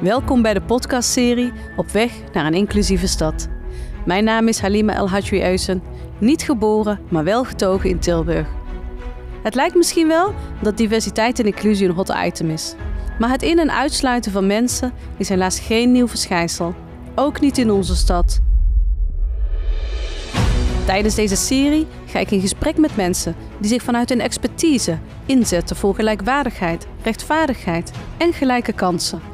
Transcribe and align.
Welkom 0.00 0.42
bij 0.42 0.54
de 0.54 0.60
podcastserie 0.60 1.52
Op 1.76 1.90
weg 1.90 2.12
naar 2.32 2.46
een 2.46 2.54
inclusieve 2.54 3.06
stad. 3.06 3.48
Mijn 4.06 4.24
naam 4.24 4.48
is 4.48 4.60
Halima 4.60 4.94
El 4.94 5.08
Hadji 5.08 5.42
Eusen, 5.42 5.82
niet 6.18 6.42
geboren, 6.42 7.00
maar 7.08 7.24
wel 7.24 7.44
getogen 7.44 7.90
in 7.90 7.98
Tilburg. 7.98 8.48
Het 9.42 9.54
lijkt 9.54 9.74
misschien 9.74 10.08
wel 10.08 10.34
dat 10.62 10.76
diversiteit 10.76 11.38
en 11.38 11.44
inclusie 11.44 11.88
een 11.88 11.94
hot 11.94 12.14
item 12.24 12.50
is. 12.50 12.74
Maar 13.18 13.30
het 13.30 13.42
in- 13.42 13.58
en 13.58 13.72
uitsluiten 13.72 14.32
van 14.32 14.46
mensen 14.46 14.92
is 15.16 15.28
helaas 15.28 15.60
geen 15.60 15.92
nieuw 15.92 16.08
verschijnsel. 16.08 16.74
Ook 17.14 17.40
niet 17.40 17.58
in 17.58 17.70
onze 17.70 17.96
stad. 17.96 18.40
Tijdens 20.86 21.14
deze 21.14 21.36
serie 21.36 21.86
ga 22.06 22.18
ik 22.18 22.30
in 22.30 22.40
gesprek 22.40 22.76
met 22.76 22.96
mensen 22.96 23.34
die 23.58 23.70
zich 23.70 23.82
vanuit 23.82 24.08
hun 24.08 24.20
expertise 24.20 24.98
inzetten 25.26 25.76
voor 25.76 25.94
gelijkwaardigheid, 25.94 26.86
rechtvaardigheid 27.02 27.90
en 28.16 28.32
gelijke 28.32 28.72
kansen. 28.72 29.29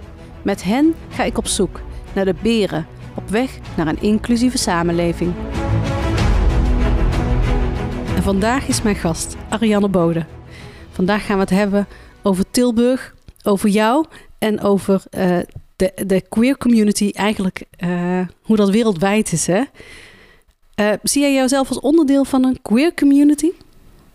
Met 0.46 0.62
hen 0.62 0.94
ga 1.08 1.24
ik 1.24 1.38
op 1.38 1.46
zoek 1.46 1.80
naar 2.12 2.24
de 2.24 2.34
beren 2.42 2.86
op 3.14 3.28
weg 3.28 3.58
naar 3.76 3.86
een 3.86 4.00
inclusieve 4.00 4.58
samenleving. 4.58 5.34
En 8.16 8.22
vandaag 8.22 8.68
is 8.68 8.82
mijn 8.82 8.96
gast 8.96 9.36
Ariane 9.48 9.88
Bode. 9.88 10.26
Vandaag 10.90 11.26
gaan 11.26 11.34
we 11.36 11.40
het 11.40 11.50
hebben 11.50 11.86
over 12.22 12.44
Tilburg, 12.50 13.14
over 13.42 13.68
jou 13.68 14.06
en 14.38 14.60
over 14.60 15.02
uh, 15.10 15.38
de, 15.76 15.92
de 16.06 16.20
queer 16.28 16.58
community, 16.58 17.10
eigenlijk 17.12 17.62
uh, 17.78 18.20
hoe 18.42 18.56
dat 18.56 18.70
wereldwijd 18.70 19.32
is. 19.32 19.46
Hè? 19.46 19.62
Uh, 20.80 20.92
zie 21.02 21.22
jij 21.22 21.34
jouzelf 21.34 21.68
als 21.68 21.80
onderdeel 21.80 22.24
van 22.24 22.44
een 22.44 22.58
queer 22.62 22.94
community? 22.94 23.50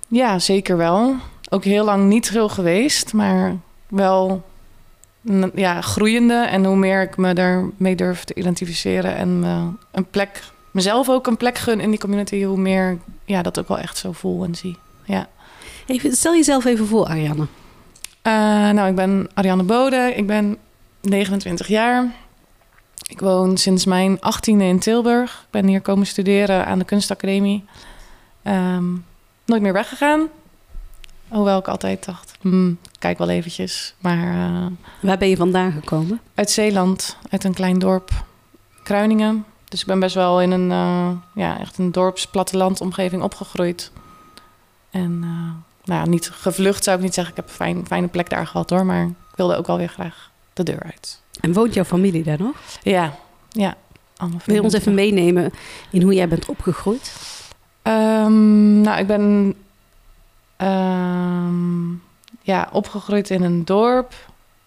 Ja, 0.08 0.40
zeker 0.40 0.78
wel. 0.78 1.16
Ook 1.50 1.64
heel 1.64 1.86
lang 1.86 2.08
niet 2.08 2.30
heel 2.30 2.50
geweest, 2.50 3.14
maar 3.14 3.58
wel 3.88 4.44
ja, 5.56 5.82
groeiende. 5.82 6.34
En 6.34 6.66
hoe 6.66 6.76
meer 6.76 7.02
ik 7.02 7.18
me 7.18 7.34
daarmee 7.34 7.96
durf 7.96 8.24
te 8.24 8.34
identificeren 8.34 9.16
en 9.16 9.40
me 9.40 9.70
een 9.92 10.06
plek, 10.06 10.44
mezelf 10.72 11.10
ook 11.10 11.28
een 11.28 11.38
plek 11.38 11.58
gun 11.58 11.80
in 11.80 11.90
die 11.90 12.00
community, 12.00 12.44
hoe 12.44 12.58
meer 12.58 12.98
ja, 13.26 13.42
dat 13.42 13.60
ook 13.60 13.68
wel 13.68 13.80
echt 13.80 13.98
zo 13.98 14.12
voel 14.12 14.44
en 14.44 14.56
zie. 14.56 14.78
Ja. 15.06 15.28
Even, 15.86 16.12
stel 16.12 16.34
jezelf 16.34 16.66
even 16.66 16.88
voor, 16.88 17.06
Ariane. 17.06 17.48
Uh, 18.24 18.70
nou, 18.70 18.90
ik 18.90 18.96
ben 18.96 19.30
Ariane 19.34 19.64
Bode. 19.64 20.14
Ik 20.16 20.28
ben 20.28 20.58
29 21.02 21.68
jaar. 21.68 22.12
Ik 23.08 23.20
woon 23.20 23.58
sinds 23.58 23.86
mijn 23.86 24.18
18e 24.18 24.58
in 24.58 24.80
Tilburg. 24.80 25.32
Ik 25.32 25.52
ben 25.52 25.68
hier 25.68 25.82
komen 25.82 26.08
studeren 26.08 26.66
aan 26.66 26.80
de 26.80 26.86
kunstacademie. 26.86 27.66
Um, 28.44 29.06
nooit 29.46 29.62
meer 29.62 29.74
weggegaan. 29.74 30.28
Hoewel 31.28 31.60
ik 31.60 31.68
altijd 31.68 32.06
dacht, 32.06 32.34
hmm, 32.42 32.78
kijk 33.02 33.18
wel 33.18 33.30
eventjes. 33.30 33.94
Maar, 34.00 34.18
uh, 34.18 34.66
Waar 35.00 35.18
ben 35.18 35.30
je 35.30 35.36
vandaan 35.36 35.72
gekomen? 35.72 36.22
Uit 36.36 36.52
Zeeland, 36.52 37.18
uit 37.30 37.44
een 37.44 37.54
klein 37.54 37.80
dorp, 37.80 38.12
Kruiningen. 38.84 39.46
Dus 39.70 39.82
ik 39.82 39.88
ben 39.88 40.00
best 40.00 40.16
wel 40.16 40.42
in 40.42 40.52
een, 40.52 40.70
uh, 40.70 41.10
ja, 41.36 41.60
echt 41.60 41.78
een 41.78 41.92
dorps-plattelandomgeving 41.92 43.22
opgegroeid. 43.22 43.92
En 44.90 45.12
uh, 45.12 45.30
nou 45.84 46.00
ja, 46.00 46.06
niet 46.06 46.30
gevlucht 46.30 46.84
zou 46.84 46.98
ik 46.98 47.04
niet 47.04 47.14
zeggen. 47.14 47.34
Ik 47.34 47.40
heb 47.40 47.50
een 47.50 47.56
fijn, 47.56 47.86
fijne 47.88 48.08
plek 48.08 48.30
daar 48.30 48.48
gehad 48.48 48.70
hoor. 48.70 48.86
Maar 48.86 49.06
ik 49.06 49.36
wilde 49.36 49.56
ook 49.56 49.68
wel 49.68 49.78
weer 49.78 49.90
graag 49.90 50.32
de 50.54 50.64
deur 50.64 50.84
uit. 50.84 51.22
En 51.40 51.54
woont 51.54 51.74
jouw 51.74 51.84
familie 51.84 52.24
daar 52.24 52.40
nog? 52.40 52.56
Ja, 52.82 53.16
ja. 53.50 53.76
Wil 54.46 54.56
je 54.56 54.62
ons 54.62 54.74
even 54.74 54.94
meenemen 54.94 55.52
in 55.90 56.02
hoe 56.02 56.14
jij 56.14 56.28
bent 56.28 56.46
opgegroeid? 56.46 57.14
Um, 57.84 58.82
nou, 58.82 59.00
ik 59.00 59.08
ben 59.08 59.56
um, 60.58 62.02
ja, 62.42 62.70
opgegroeid 62.72 63.30
in 63.30 63.44
een 63.44 63.66
dorp 63.66 64.14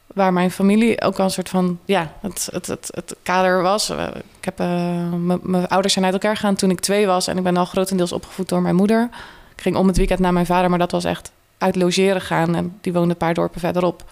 waar 0.07 0.33
mijn 0.33 0.51
familie 0.51 1.03
ook 1.03 1.19
al 1.19 1.25
een 1.25 1.31
soort 1.31 1.49
van 1.49 1.79
ja, 1.85 2.13
het, 2.21 2.49
het, 2.53 2.67
het, 2.67 2.89
het 2.95 3.17
kader 3.23 3.63
was. 3.63 3.91
Ik 4.39 4.45
heb 4.45 4.61
uh, 4.61 5.13
mijn 5.43 5.69
ouders 5.69 5.93
zijn 5.93 6.05
uit 6.05 6.15
elkaar 6.15 6.37
gegaan 6.37 6.55
toen 6.55 6.71
ik 6.71 6.81
twee 6.81 7.07
was 7.07 7.27
en 7.27 7.37
ik 7.37 7.43
ben 7.43 7.57
al 7.57 7.65
grotendeels 7.65 8.13
opgevoed 8.13 8.49
door 8.49 8.63
mijn 8.63 8.75
moeder. 8.75 9.09
Ik 9.57 9.63
ging 9.63 9.77
om 9.77 9.87
het 9.87 9.97
weekend 9.97 10.19
naar 10.19 10.33
mijn 10.33 10.47
vader, 10.47 10.71
maar 10.71 10.79
dat 10.79 10.91
was 10.91 11.05
echt 11.05 11.33
uit 11.59 11.77
logeren 11.77 12.21
gaan 12.21 12.55
en 12.55 12.79
die 12.81 12.93
woonde 12.93 13.11
een 13.11 13.17
paar 13.17 13.35
dorpen 13.35 13.61
verderop. 13.61 14.05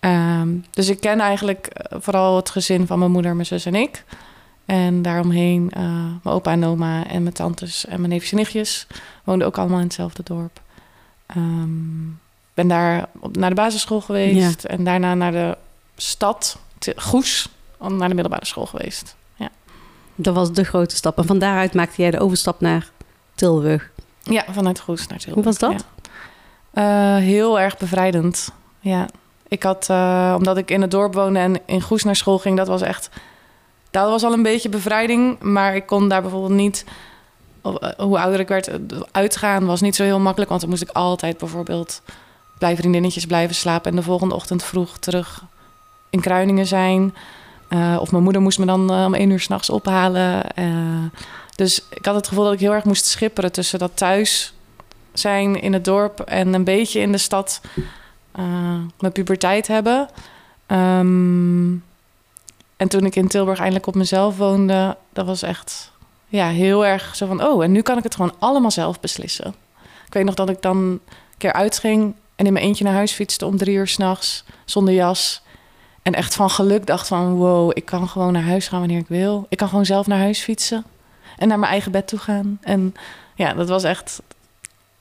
Um, 0.00 0.64
dus 0.70 0.88
ik 0.88 1.00
ken 1.00 1.20
eigenlijk 1.20 1.68
vooral 1.90 2.36
het 2.36 2.50
gezin 2.50 2.86
van 2.86 2.98
mijn 2.98 3.10
moeder, 3.10 3.34
mijn 3.34 3.46
zus 3.46 3.66
en 3.66 3.74
ik. 3.74 4.04
En 4.64 5.02
daaromheen 5.02 5.70
mijn 5.74 6.20
opa 6.22 6.50
en 6.50 6.64
oma 6.64 7.06
en 7.06 7.22
mijn 7.22 7.34
tantes 7.34 7.86
en 7.86 7.98
mijn 7.98 8.12
neefjes 8.12 8.30
en 8.30 8.36
nichtjes 8.36 8.86
woonden 9.24 9.46
ook 9.46 9.58
allemaal 9.58 9.78
in 9.78 9.84
hetzelfde 9.84 10.22
dorp. 10.22 10.60
Um, 11.36 12.20
ben 12.54 12.68
daar 12.68 13.08
naar 13.32 13.48
de 13.48 13.56
basisschool 13.56 14.00
geweest 14.00 14.62
ja. 14.62 14.68
en 14.68 14.84
daarna 14.84 15.14
naar 15.14 15.32
de 15.32 15.56
stad, 15.96 16.58
Goes, 16.96 17.48
naar 17.78 18.08
de 18.08 18.14
middelbare 18.14 18.46
school 18.46 18.66
geweest. 18.66 19.16
Ja. 19.34 19.48
Dat 20.14 20.34
was 20.34 20.52
de 20.52 20.64
grote 20.64 20.96
stap. 20.96 21.18
En 21.18 21.24
van 21.24 21.38
daaruit 21.38 21.74
maakte 21.74 22.02
jij 22.02 22.10
de 22.10 22.20
overstap 22.20 22.60
naar 22.60 22.90
Tilburg. 23.34 23.90
Ja, 24.22 24.44
vanuit 24.50 24.80
Goes 24.80 25.06
naar 25.06 25.18
Tilburg. 25.18 25.34
Hoe 25.34 25.44
was 25.44 25.58
dat? 25.58 25.84
Ja. 26.72 27.16
Uh, 27.18 27.22
heel 27.22 27.60
erg 27.60 27.76
bevrijdend. 27.76 28.52
Ja, 28.80 29.08
ik 29.48 29.62
had, 29.62 29.88
uh, 29.90 30.34
omdat 30.36 30.56
ik 30.56 30.70
in 30.70 30.80
het 30.80 30.90
dorp 30.90 31.14
woonde 31.14 31.38
en 31.38 31.60
in 31.66 31.82
Goes 31.82 32.02
naar 32.02 32.16
school 32.16 32.38
ging, 32.38 32.56
dat 32.56 32.66
was 32.66 32.82
echt. 32.82 33.10
Dat 33.90 34.08
was 34.08 34.22
al 34.22 34.32
een 34.32 34.42
beetje 34.42 34.68
bevrijding, 34.68 35.38
maar 35.40 35.74
ik 35.74 35.86
kon 35.86 36.08
daar 36.08 36.22
bijvoorbeeld 36.22 36.52
niet. 36.52 36.84
Hoe 37.96 38.18
ouder 38.18 38.40
ik 38.40 38.48
werd, 38.48 38.70
uitgaan 39.10 39.66
was 39.66 39.80
niet 39.80 39.96
zo 39.96 40.02
heel 40.02 40.18
makkelijk, 40.20 40.50
want 40.50 40.60
dan 40.60 40.70
moest 40.70 40.82
ik 40.82 40.90
altijd 40.90 41.38
bijvoorbeeld 41.38 42.02
bij 42.62 42.76
vriendinnetjes 42.76 43.26
blijven 43.26 43.54
slapen 43.54 43.90
en 43.90 43.96
de 43.96 44.02
volgende 44.02 44.34
ochtend 44.34 44.62
vroeg 44.62 44.98
terug 44.98 45.44
in 46.10 46.20
Kruiningen 46.20 46.66
zijn. 46.66 47.14
Uh, 47.68 47.96
of 48.00 48.10
mijn 48.10 48.22
moeder 48.22 48.42
moest 48.42 48.58
me 48.58 48.66
dan 48.66 48.92
uh, 48.92 49.04
om 49.04 49.14
één 49.14 49.30
uur 49.30 49.40
s'nachts 49.40 49.70
ophalen. 49.70 50.44
Uh, 50.58 51.04
dus 51.54 51.84
ik 51.90 52.04
had 52.04 52.14
het 52.14 52.28
gevoel 52.28 52.44
dat 52.44 52.52
ik 52.52 52.60
heel 52.60 52.72
erg 52.72 52.84
moest 52.84 53.04
schipperen 53.04 53.52
tussen 53.52 53.78
dat 53.78 53.90
thuis 53.94 54.52
zijn 55.12 55.60
in 55.60 55.72
het 55.72 55.84
dorp 55.84 56.20
en 56.20 56.54
een 56.54 56.64
beetje 56.64 57.00
in 57.00 57.12
de 57.12 57.18
stad 57.18 57.60
mijn 58.98 59.12
puberteit 59.12 59.66
hebben. 59.66 60.08
Um, 60.66 61.84
en 62.76 62.88
toen 62.88 63.04
ik 63.04 63.16
in 63.16 63.28
Tilburg 63.28 63.58
eindelijk 63.58 63.86
op 63.86 63.94
mezelf 63.94 64.36
woonde, 64.36 64.96
dat 65.12 65.26
was 65.26 65.42
echt 65.42 65.90
ja, 66.28 66.48
heel 66.48 66.86
erg 66.86 67.16
zo 67.16 67.26
van... 67.26 67.44
oh, 67.44 67.64
en 67.64 67.72
nu 67.72 67.82
kan 67.82 67.98
ik 67.98 68.02
het 68.02 68.14
gewoon 68.14 68.34
allemaal 68.38 68.70
zelf 68.70 69.00
beslissen. 69.00 69.54
Ik 70.06 70.12
weet 70.12 70.24
nog 70.24 70.34
dat 70.34 70.48
ik 70.48 70.62
dan 70.62 70.76
een 70.76 71.00
keer 71.38 71.52
uitging 71.52 72.14
en 72.36 72.46
in 72.46 72.52
mijn 72.52 72.64
eentje 72.64 72.84
naar 72.84 72.92
huis 72.92 73.12
fietste 73.12 73.46
om 73.46 73.56
drie 73.56 73.76
uur 73.76 73.88
s'nachts 73.88 74.44
zonder 74.64 74.94
jas. 74.94 75.42
En 76.02 76.12
echt 76.14 76.34
van 76.34 76.50
geluk 76.50 76.86
dacht 76.86 77.08
van 77.08 77.34
wow, 77.34 77.70
ik 77.74 77.84
kan 77.84 78.08
gewoon 78.08 78.32
naar 78.32 78.42
huis 78.42 78.68
gaan 78.68 78.78
wanneer 78.78 78.98
ik 78.98 79.08
wil. 79.08 79.46
Ik 79.48 79.58
kan 79.58 79.68
gewoon 79.68 79.86
zelf 79.86 80.06
naar 80.06 80.18
huis 80.18 80.40
fietsen 80.40 80.84
en 81.36 81.48
naar 81.48 81.58
mijn 81.58 81.70
eigen 81.70 81.92
bed 81.92 82.06
toe 82.06 82.18
gaan. 82.18 82.58
En 82.60 82.94
ja, 83.34 83.54
dat 83.54 83.68
was 83.68 83.84
echt... 83.84 84.22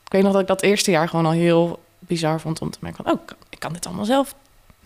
Ik 0.05 0.11
weet 0.11 0.23
nog 0.23 0.31
dat 0.31 0.41
ik 0.41 0.47
dat 0.47 0.61
eerste 0.61 0.91
jaar 0.91 1.09
gewoon 1.09 1.25
al 1.25 1.31
heel 1.31 1.79
bizar 1.99 2.39
vond 2.39 2.61
om 2.61 2.69
te 2.69 2.77
merken 2.81 3.03
van... 3.03 3.13
oh, 3.13 3.19
ik 3.49 3.59
kan 3.59 3.73
dit 3.73 3.85
allemaal 3.85 4.05
zelf 4.05 4.35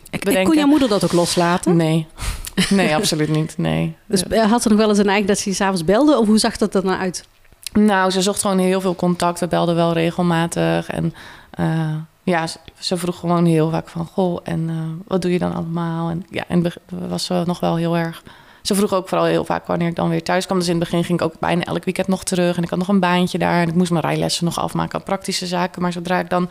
bedenken. 0.10 0.44
Kon 0.44 0.56
jouw 0.56 0.68
moeder 0.68 0.90
dat 0.90 1.04
ook 1.04 1.12
loslaten? 1.12 1.76
Nee, 1.76 2.08
nee, 2.70 2.96
absoluut 2.96 3.30
niet, 3.30 3.58
nee. 3.58 3.96
Dus 4.06 4.24
had 4.50 4.62
ze 4.62 4.70
nog 4.70 4.78
wel 4.78 4.90
eens 4.90 4.98
een 4.98 5.10
eigen 5.10 5.28
dat 5.28 5.40
ze 5.40 5.50
je 5.50 5.56
s'avonds 5.56 5.84
belde? 5.84 6.18
Of 6.18 6.28
hoe 6.28 6.38
zag 6.38 6.58
dat 6.58 6.76
er 6.76 6.86
nou 6.86 7.00
uit? 7.00 7.28
Nou, 7.74 8.12
ze 8.12 8.22
zocht 8.22 8.42
gewoon 8.42 8.58
heel 8.58 8.82
veel 8.82 8.96
contact. 8.96 9.40
We 9.40 9.48
belden 9.48 9.76
wel 9.76 9.94
regelmatig 9.94 10.90
en... 10.90 11.14
Uh, 11.60 11.96
ja, 12.26 12.48
ze 12.80 12.98
vroeg 12.98 13.20
gewoon 13.20 13.46
heel 13.46 13.70
vaak 13.70 13.90
van... 13.90 14.06
Goh, 14.06 14.40
en 14.44 14.70
uh, 14.70 14.76
wat 15.08 15.22
doe 15.22 15.32
je 15.32 15.40
dan 15.40 15.54
allemaal? 15.54 16.10
En 16.10 16.26
ja, 16.30 16.44
en 16.48 16.72
was 17.08 17.28
nog 17.28 17.60
wel 17.60 17.76
heel 17.76 17.98
erg... 17.98 18.24
Ze 18.62 18.76
vroeg 18.76 18.94
ook 18.94 19.08
vooral 19.10 19.28
heel 19.28 19.46
vaak 19.46 19.68
wanneer 19.68 19.88
ik 19.88 19.96
dan 19.96 20.10
weer 20.10 20.24
thuis 20.24 20.46
kwam. 20.46 20.58
Dus 20.58 20.68
in 20.68 20.76
het 20.76 20.84
begin 20.84 21.04
ging 21.04 21.20
ik 21.20 21.26
ook 21.26 21.40
bijna 21.40 21.64
elk 21.64 21.84
weekend 21.84 22.08
nog 22.08 22.24
terug. 22.24 22.58
En 22.58 22.64
ik 22.64 22.70
had 22.70 22.80
nog 22.80 22.88
een 22.88 23.00
baantje 23.00 23.38
daar. 23.38 23.62
En 23.62 23.68
ik 23.68 23.76
moest 23.76 23.92
mijn 23.92 24.04
rijlessen 24.04 24.46
nog 24.46 24.60
afmaken. 24.60 25.04
Praktische 25.04 25.46
zaken. 25.46 25.82
Maar 25.82 25.92
zodra 25.92 26.20
ik 26.20 26.30
dan 26.30 26.50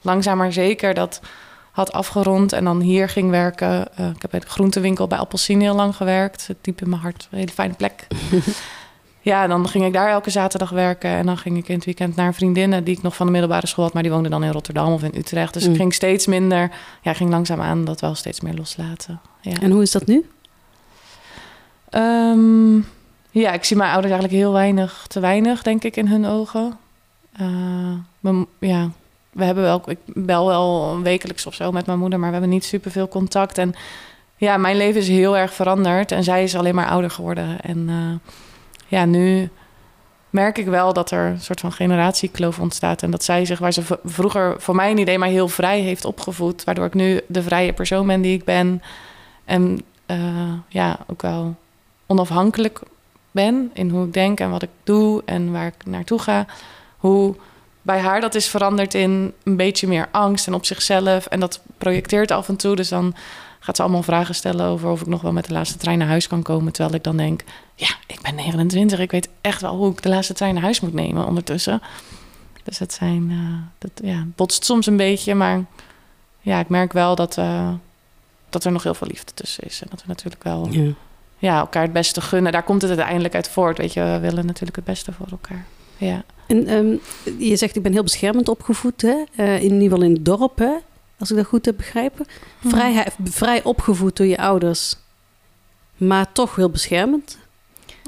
langzaam 0.00 0.36
maar 0.38 0.52
zeker 0.52 0.94
dat 0.94 1.20
had 1.70 1.92
afgerond... 1.92 2.52
en 2.52 2.64
dan 2.64 2.80
hier 2.80 3.08
ging 3.08 3.30
werken... 3.30 3.88
Uh, 4.00 4.06
ik 4.06 4.22
heb 4.22 4.30
bij 4.30 4.40
de 4.40 4.46
groentewinkel 4.46 5.06
bij 5.06 5.18
Appelsien 5.18 5.60
heel 5.60 5.74
lang 5.74 5.96
gewerkt. 5.96 6.48
Diep 6.60 6.80
in 6.80 6.88
mijn 6.88 7.02
hart. 7.02 7.28
Een 7.30 7.38
hele 7.38 7.52
fijne 7.52 7.74
plek. 7.74 8.06
ja, 9.26 9.46
dan 9.46 9.68
ging 9.68 9.84
ik 9.84 9.92
daar 9.92 10.10
elke 10.10 10.30
zaterdag 10.30 10.70
werken. 10.70 11.10
En 11.10 11.26
dan 11.26 11.38
ging 11.38 11.56
ik 11.56 11.68
in 11.68 11.74
het 11.74 11.84
weekend 11.84 12.16
naar 12.16 12.34
vriendinnen 12.34 12.84
die 12.84 12.96
ik 12.96 13.02
nog 13.02 13.16
van 13.16 13.26
de 13.26 13.32
middelbare 13.32 13.66
school 13.66 13.84
had. 13.84 13.92
Maar 13.92 14.02
die 14.02 14.12
woonden 14.12 14.30
dan 14.30 14.44
in 14.44 14.50
Rotterdam 14.50 14.92
of 14.92 15.02
in 15.02 15.12
Utrecht. 15.14 15.54
Dus 15.54 15.64
mm. 15.64 15.70
ik 15.70 15.76
ging 15.76 15.94
steeds 15.94 16.26
minder. 16.26 16.70
Ja, 17.02 17.12
ging 17.12 17.30
langzaam 17.30 17.60
aan 17.60 17.84
dat 17.84 18.00
wel 18.00 18.14
steeds 18.14 18.40
meer 18.40 18.54
loslaten. 18.54 19.20
Ja. 19.40 19.60
En 19.60 19.70
hoe 19.70 19.82
is 19.82 19.90
dat 19.90 20.06
nu? 20.06 20.26
Um, 21.90 22.86
ja, 23.30 23.52
ik 23.52 23.64
zie 23.64 23.76
mijn 23.76 23.90
ouders 23.90 24.12
eigenlijk 24.12 24.42
heel 24.42 24.52
weinig, 24.52 25.04
te 25.08 25.20
weinig, 25.20 25.62
denk 25.62 25.84
ik, 25.84 25.96
in 25.96 26.08
hun 26.08 26.26
ogen. 26.26 26.78
Uh, 27.40 27.48
mijn, 28.20 28.46
ja, 28.58 28.90
we 29.32 29.44
hebben 29.44 29.64
wel, 29.64 29.82
ik 29.86 29.98
bel 30.04 30.46
wel 30.46 31.00
wekelijks 31.02 31.46
of 31.46 31.54
zo 31.54 31.72
met 31.72 31.86
mijn 31.86 31.98
moeder, 31.98 32.18
maar 32.18 32.28
we 32.28 32.34
hebben 32.34 32.52
niet 32.54 32.64
super 32.64 32.90
veel 32.90 33.08
contact. 33.08 33.58
En 33.58 33.74
ja, 34.36 34.56
mijn 34.56 34.76
leven 34.76 35.00
is 35.00 35.08
heel 35.08 35.36
erg 35.36 35.52
veranderd 35.52 36.12
en 36.12 36.24
zij 36.24 36.42
is 36.42 36.56
alleen 36.56 36.74
maar 36.74 36.88
ouder 36.88 37.10
geworden. 37.10 37.60
En 37.60 37.88
uh, 37.88 38.32
ja, 38.86 39.04
nu 39.04 39.50
merk 40.30 40.58
ik 40.58 40.66
wel 40.66 40.92
dat 40.92 41.10
er 41.10 41.26
een 41.26 41.40
soort 41.40 41.60
van 41.60 41.72
generatiekloof 41.72 42.58
ontstaat. 42.58 43.02
En 43.02 43.10
dat 43.10 43.24
zij 43.24 43.44
zich, 43.44 43.58
waar 43.58 43.72
ze 43.72 43.82
vroeger 44.04 44.54
voor 44.58 44.74
mij 44.74 44.90
een 44.90 44.98
idee 44.98 45.18
maar 45.18 45.28
heel 45.28 45.48
vrij 45.48 45.80
heeft 45.80 46.04
opgevoed. 46.04 46.64
Waardoor 46.64 46.84
ik 46.84 46.94
nu 46.94 47.20
de 47.26 47.42
vrije 47.42 47.72
persoon 47.72 48.06
ben 48.06 48.20
die 48.20 48.34
ik 48.34 48.44
ben. 48.44 48.82
En 49.44 49.82
eh, 50.06 50.52
ja, 50.68 50.98
ook 51.06 51.22
wel 51.22 51.54
onafhankelijk 52.06 52.80
ben 53.30 53.70
in 53.72 53.90
hoe 53.90 54.06
ik 54.06 54.12
denk 54.12 54.40
en 54.40 54.50
wat 54.50 54.62
ik 54.62 54.70
doe 54.84 55.22
en 55.24 55.52
waar 55.52 55.66
ik 55.66 55.86
naartoe 55.86 56.18
ga. 56.18 56.46
Hoe 56.96 57.34
bij 57.82 57.98
haar 57.98 58.20
dat 58.20 58.34
is 58.34 58.48
veranderd 58.48 58.94
in 58.94 59.32
een 59.42 59.56
beetje 59.56 59.86
meer 59.86 60.08
angst 60.10 60.46
en 60.46 60.54
op 60.54 60.64
zichzelf. 60.64 61.26
En 61.26 61.40
dat 61.40 61.60
projecteert 61.78 62.30
af 62.30 62.48
en 62.48 62.56
toe. 62.56 62.76
Dus 62.76 62.88
dan 62.88 63.14
gaat 63.66 63.76
ze 63.76 63.82
allemaal 63.82 64.02
vragen 64.02 64.34
stellen 64.34 64.66
over 64.66 64.90
of 64.90 65.00
ik 65.00 65.06
nog 65.06 65.22
wel 65.22 65.32
met 65.32 65.46
de 65.46 65.52
laatste 65.52 65.78
trein 65.78 65.98
naar 65.98 66.08
huis 66.08 66.26
kan 66.26 66.42
komen. 66.42 66.72
Terwijl 66.72 66.94
ik 66.94 67.04
dan 67.04 67.16
denk, 67.16 67.44
ja, 67.74 67.88
ik 68.06 68.20
ben 68.22 68.34
29. 68.34 68.98
Ik 68.98 69.10
weet 69.10 69.28
echt 69.40 69.60
wel 69.60 69.76
hoe 69.76 69.90
ik 69.90 70.02
de 70.02 70.08
laatste 70.08 70.34
trein 70.34 70.54
naar 70.54 70.62
huis 70.62 70.80
moet 70.80 70.92
nemen 70.92 71.26
ondertussen. 71.26 71.82
Dus 72.62 72.78
dat 72.78 72.92
zijn, 72.92 73.30
uh, 73.30 73.38
dat 73.78 73.90
ja, 74.02 74.26
botst 74.36 74.64
soms 74.64 74.86
een 74.86 74.96
beetje. 74.96 75.34
Maar 75.34 75.64
ja, 76.40 76.58
ik 76.58 76.68
merk 76.68 76.92
wel 76.92 77.14
dat, 77.14 77.36
uh, 77.38 77.72
dat 78.48 78.64
er 78.64 78.72
nog 78.72 78.82
heel 78.82 78.94
veel 78.94 79.06
liefde 79.06 79.34
tussen 79.34 79.64
is. 79.64 79.82
En 79.82 79.86
dat 79.90 80.00
we 80.00 80.08
natuurlijk 80.08 80.44
wel 80.44 80.68
ja. 80.70 80.92
ja. 81.38 81.58
elkaar 81.58 81.82
het 81.82 81.92
beste 81.92 82.20
gunnen. 82.20 82.52
Daar 82.52 82.62
komt 82.62 82.82
het 82.82 82.90
uiteindelijk 82.90 83.34
uit 83.34 83.48
voort. 83.48 83.78
Weet 83.78 83.92
je, 83.92 84.00
we 84.00 84.18
willen 84.18 84.46
natuurlijk 84.46 84.76
het 84.76 84.84
beste 84.84 85.12
voor 85.12 85.28
elkaar. 85.30 85.66
Ja. 85.96 86.24
En 86.46 86.72
um, 86.72 87.00
je 87.38 87.56
zegt, 87.56 87.76
ik 87.76 87.82
ben 87.82 87.92
heel 87.92 88.02
beschermend 88.02 88.48
opgevoed, 88.48 89.02
hè? 89.02 89.24
Uh, 89.36 89.56
in 89.56 89.72
ieder 89.72 89.82
geval 89.82 90.02
in 90.02 90.12
het 90.12 90.24
dorp, 90.24 90.58
hè? 90.58 90.74
Als 91.18 91.30
ik 91.30 91.36
dat 91.36 91.46
goed 91.46 91.64
heb 91.64 91.76
begrepen. 91.76 92.26
Vrij, 92.66 93.06
vrij 93.24 93.62
opgevoed 93.62 94.16
door 94.16 94.26
je 94.26 94.38
ouders, 94.38 94.96
maar 95.96 96.32
toch 96.32 96.56
heel 96.56 96.70
beschermend. 96.70 97.38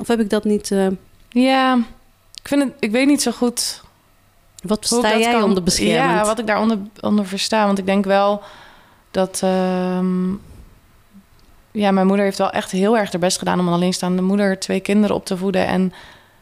Of 0.01 0.09
heb 0.09 0.21
ik 0.21 0.31
dat 0.31 0.45
niet... 0.45 0.71
Uh... 0.71 0.87
Ja, 1.29 1.77
ik, 2.35 2.49
vind 2.49 2.63
het, 2.63 2.73
ik 2.79 2.91
weet 2.91 3.07
niet 3.07 3.23
zo 3.23 3.31
goed... 3.31 3.83
Wat 4.63 4.87
sta 4.87 5.19
jij 5.19 5.33
kan, 5.33 5.43
onder 5.43 5.63
beschermend? 5.63 6.19
Ja, 6.19 6.25
wat 6.25 6.39
ik 6.39 6.47
daaronder 6.47 6.79
onder 7.01 7.27
versta. 7.27 7.67
Want 7.67 7.79
ik 7.79 7.87
denk 7.87 8.05
wel 8.05 8.43
dat... 9.11 9.41
Uh, 9.45 10.01
ja, 11.71 11.91
mijn 11.91 12.07
moeder 12.07 12.25
heeft 12.25 12.39
wel 12.39 12.51
echt 12.51 12.71
heel 12.71 12.99
erg 12.99 13.11
haar 13.13 13.21
best 13.21 13.39
gedaan... 13.39 13.61
om 13.61 13.67
een 13.67 13.73
alleenstaande 13.73 14.23
moeder 14.23 14.59
twee 14.59 14.81
kinderen 14.81 15.17
op 15.17 15.27
te 15.27 15.37
voeden... 15.37 15.67
en 15.67 15.93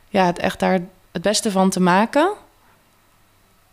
ja, 0.08 0.26
het 0.26 0.38
echt 0.38 0.60
daar 0.60 0.80
het 1.12 1.22
beste 1.22 1.50
van 1.50 1.70
te 1.70 1.80
maken. 1.80 2.32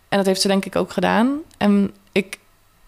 En 0.09 0.17
dat 0.17 0.25
heeft 0.25 0.41
ze 0.41 0.47
denk 0.47 0.65
ik 0.65 0.75
ook 0.75 0.91
gedaan. 0.91 1.37
En 1.57 1.93
ik 2.11 2.39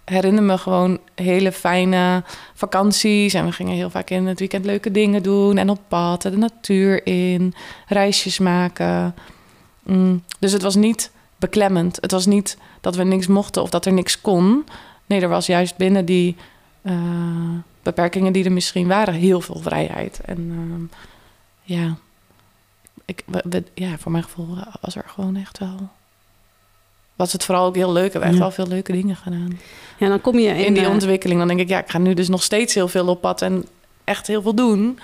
herinner 0.06 0.44
me 0.44 0.58
gewoon 0.58 1.00
hele 1.16 1.52
fijne 1.52 2.24
vakanties. 2.54 3.34
En 3.34 3.46
we 3.46 3.52
gingen 3.52 3.76
heel 3.76 3.90
vaak 3.90 4.10
in 4.10 4.26
het 4.26 4.40
weekend 4.40 4.66
leuke 4.66 4.92
dingen 4.92 5.24
doen. 5.24 5.58
En 5.58 5.70
op 5.70 5.80
pad, 5.88 6.22
de 6.22 6.38
natuur 6.38 7.06
in, 7.06 7.54
reisjes 7.88 8.40
maken. 8.40 9.16
Mm. 9.84 10.24
Dus 10.40 10.52
het 10.52 10.62
was 10.62 10.76
niet 10.76 11.12
beklemmend. 11.38 11.98
Het 12.02 12.12
was 12.12 12.26
niet 12.26 12.58
dat 12.82 12.96
we 12.96 13.04
niks 13.04 13.28
mochten 13.28 13.62
of 13.62 13.70
dat 13.70 13.86
er 13.86 13.94
niks 13.94 14.22
kon. 14.22 14.66
Nee, 15.06 15.22
er 15.22 15.30
was 15.30 15.46
juist 15.46 15.78
binnen 15.78 16.06
die 16.06 16.36
uh, 16.82 16.94
beperkingen 17.84 18.34
die 18.34 18.46
er 18.46 18.52
misschien 18.52 18.88
waren 18.88 19.14
heel 19.14 19.42
veel 19.42 19.60
vrijheid. 19.60 20.20
En 20.26 20.40
uh, 20.40 20.90
ja, 21.62 21.96
ik, 23.06 23.24
ja, 23.74 23.98
voor 23.98 24.12
mijn 24.12 24.24
gevoel 24.24 24.58
was 24.82 24.96
er 24.96 25.06
gewoon 25.08 25.36
echt 25.36 25.58
wel 25.58 25.90
was 27.16 27.34
het 27.34 27.44
vooral 27.44 27.66
ook 27.66 27.76
heel 27.76 27.92
leuk. 27.92 28.06
We 28.06 28.12
hebben 28.12 28.30
echt 28.30 28.40
wel 28.40 28.52
veel 28.52 28.68
leuke 28.68 28.92
dingen 28.92 29.16
gedaan. 29.16 29.60
Ja, 29.98 30.08
dan 30.08 30.22
kom 30.22 30.40
je 30.40 30.50
in, 30.50 30.66
in 30.66 30.74
die 30.74 30.90
ontwikkeling. 30.90 31.40
Dan 31.40 31.48
denk 31.48 31.60
ik, 31.60 31.70
ja, 31.70 31.80
ik 31.80 31.90
ga 31.90 31.98
nu 31.98 32.14
dus 32.14 32.28
nog 32.28 32.44
steeds 32.44 32.74
heel 32.74 32.88
veel 32.88 33.08
op 33.08 33.22
pad 33.22 33.42
en 33.42 33.66
echt 34.04 34.28
heel 34.28 34.42
veel 34.42 34.56
doen. 34.56 35.00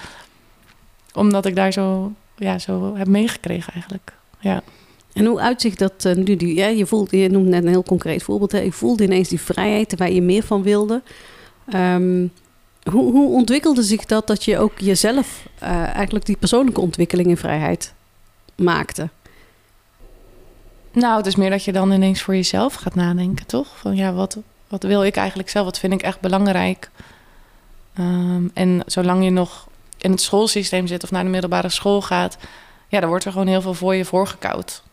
Omdat 1.14 1.46
ik 1.46 1.56
daar 1.56 1.72
zo, 1.72 2.12
ja, 2.36 2.60
zo 2.60 2.96
heb 2.96 3.08
meegekregen 3.08 3.74
eigenlijk. 3.74 4.14
Ja. 4.40 4.64
En 5.14 5.26
hoe 5.26 5.40
uitzicht 5.40 5.80
dat 5.80 6.06
uh, 6.06 6.16
nu? 6.16 6.36
Die, 6.36 6.56
ja, 6.56 6.68
je, 6.68 6.86
voelt, 6.86 7.12
je 7.12 7.30
noemt 7.30 7.48
net 7.48 7.64
een 7.64 7.70
heel 7.70 7.84
concreet 7.84 8.24
voorbeeld. 8.24 8.52
Hè? 8.52 8.60
Je 8.60 8.72
voelde 8.72 9.04
ineens 9.04 9.30
die 9.30 9.42
vrijheid 9.42 9.98
waar 9.98 10.12
je 10.12 10.22
meer 10.22 10.44
van 10.44 10.64
wilde. 10.64 11.02
Um, 11.76 12.32
hoe, 12.92 13.12
hoe 13.12 13.34
ontwikkelde 13.34 13.84
zich 13.84 14.06
dat 14.06 14.28
dat 14.28 14.44
je 14.44 14.58
ook 14.58 14.80
jezelf 14.80 15.48
uh, 15.64 15.70
eigenlijk 15.96 16.26
die 16.26 16.38
persoonlijke 16.38 16.82
ontwikkeling 16.82 17.28
in 17.28 17.38
vrijheid 17.38 17.94
maakte? 18.56 19.10
Nou, 20.92 21.18
het 21.18 21.26
is 21.26 21.36
meer 21.36 21.50
dat 21.50 21.64
je 21.64 21.72
dan 21.72 21.92
ineens 21.92 22.22
voor 22.22 22.36
jezelf 22.36 22.74
gaat 22.74 22.96
nadenken, 22.96 23.46
toch? 23.46 23.68
Van 23.78 23.96
ja, 23.96 24.14
wat, 24.14 24.38
wat 24.68 24.84
wil 24.84 25.04
ik 25.04 25.16
eigenlijk 25.16 25.50
zelf? 25.50 25.66
Wat 25.66 25.80
vind 25.80 25.94
ik 25.94 26.02
echt 26.02 26.20
belangrijk? 26.20 26.90
Um, 28.00 28.52
en 28.54 28.84
zolang 28.86 29.24
je 29.24 29.30
nog 29.30 29.68
in 29.98 30.12
het 30.12 30.22
schoolsysteem 30.22 30.88
zit 30.88 31.04
of 31.04 31.12
naar 31.12 31.24
de 31.24 31.30
middelbare 31.30 31.70
school 31.70 32.02
gaat, 32.02 32.38
ja, 32.88 33.00
dan 33.00 33.10
wordt 33.10 33.26
er 33.26 33.32
gewoon 33.32 33.48
heel 33.48 33.62
veel 33.62 33.74
voor 33.74 33.96
je 33.96 34.06
voorgekoud. 34.06 34.84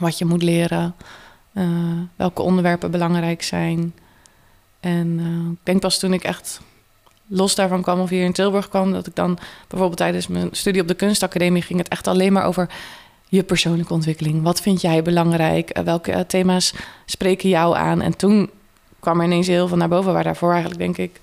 Wat 0.00 0.18
je 0.18 0.24
moet 0.24 0.42
leren, 0.42 0.94
uh, 1.52 1.68
welke 2.16 2.42
onderwerpen 2.42 2.90
belangrijk 2.90 3.42
zijn. 3.42 3.94
En 4.80 5.18
uh, 5.18 5.50
ik 5.52 5.58
denk 5.62 5.80
pas 5.80 5.98
toen 5.98 6.12
ik 6.12 6.22
echt 6.22 6.60
los 7.26 7.54
daarvan 7.54 7.82
kwam 7.82 8.00
of 8.00 8.08
hier 8.08 8.24
in 8.24 8.32
Tilburg 8.32 8.68
kwam, 8.68 8.92
dat 8.92 9.06
ik 9.06 9.14
dan 9.14 9.38
bijvoorbeeld 9.68 9.98
tijdens 9.98 10.26
mijn 10.26 10.48
studie 10.52 10.82
op 10.82 10.88
de 10.88 10.94
kunstacademie 10.94 11.62
ging 11.62 11.78
het 11.78 11.88
echt 11.88 12.06
alleen 12.06 12.32
maar 12.32 12.44
over 12.44 12.68
je 13.30 13.42
persoonlijke 13.42 13.92
ontwikkeling. 13.92 14.42
Wat 14.42 14.60
vind 14.60 14.80
jij 14.80 15.02
belangrijk? 15.02 15.70
Eh, 15.70 15.84
welke 15.84 16.12
eh, 16.12 16.20
thema's 16.20 16.74
spreken 17.06 17.48
jou 17.48 17.76
aan? 17.76 18.00
En 18.00 18.16
toen 18.16 18.50
kwam 18.98 19.18
er 19.18 19.26
ineens 19.26 19.46
heel 19.46 19.68
veel 19.68 19.76
naar 19.76 19.88
boven, 19.88 20.12
waar 20.12 20.24
daarvoor 20.24 20.50
eigenlijk 20.50 20.80
denk 20.80 20.98
ik 20.98 21.20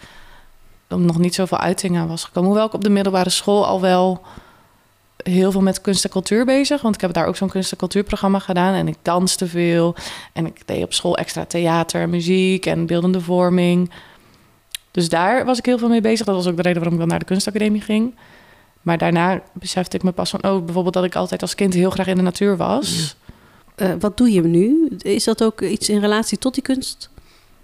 nog 0.88 1.18
niet 1.18 1.36
zoveel 1.36 1.58
uiting 1.58 1.98
aan 1.98 2.08
was 2.08 2.24
gekomen. 2.24 2.50
Hoewel 2.50 2.68
ik 2.68 2.74
op 2.74 2.84
de 2.84 2.90
middelbare 2.90 3.30
school 3.30 3.66
al 3.66 3.82
wel 3.82 4.22
heel 5.18 5.52
veel 5.52 5.62
met 5.62 5.82
kunst 5.82 6.04
en 6.04 6.10
cultuur 6.10 6.46
bezig. 6.46 6.82
Want 6.82 6.96
ik 6.96 7.02
heb 7.02 7.14
daar 7.14 7.26
ook 7.26 7.36
zo'n 7.36 7.50
kunst 7.50 7.72
en 7.72 7.78
cultuurprogramma 7.78 8.40
gedaan. 8.40 8.74
En 8.74 8.88
ik 8.88 8.96
danste 9.02 9.48
veel. 9.48 9.96
En 10.34 10.46
ik 10.46 10.62
deed 10.66 10.84
op 10.84 10.94
school 10.94 11.18
extra 11.18 11.46
theater, 11.46 12.10
muziek 12.10 12.66
en 12.66 12.86
beeldende 12.86 13.22
vorming. 13.22 13.92
Dus 14.92 15.10
daar 15.10 15.46
was 15.46 15.58
ik 15.58 15.66
heel 15.66 15.78
veel 15.78 15.90
mee 15.90 16.02
bezig. 16.02 16.26
Dat 16.26 16.36
was 16.36 16.48
ook 16.48 16.56
de 16.56 16.62
reden 16.62 16.78
waarom 16.78 16.94
ik 16.94 17.00
dan 17.00 17.10
naar 17.10 17.20
de 17.20 17.26
kunstacademie 17.26 17.82
ging. 17.82 18.16
Maar 18.88 18.98
daarna 18.98 19.42
besefte 19.54 19.96
ik 19.96 20.04
me 20.04 20.12
pas 20.12 20.30
van, 20.30 20.44
oh, 20.44 20.64
bijvoorbeeld 20.64 20.94
dat 20.94 21.04
ik 21.04 21.16
altijd 21.16 21.42
als 21.42 21.56
kind 21.56 21.74
heel 21.74 21.90
graag 21.90 22.08
in 22.08 22.16
de 22.16 22.22
natuur 22.22 22.58
was. 22.58 23.16
Uh, 23.78 23.92
wat 24.00 24.18
doe 24.18 24.32
je 24.32 24.42
nu? 24.42 24.88
Is 24.98 25.24
dat 25.24 25.44
ook 25.44 25.62
iets 25.62 25.90
in 25.90 26.00
relatie 26.00 26.38
tot 26.38 26.54
die 26.54 26.64
kunst? 26.64 27.10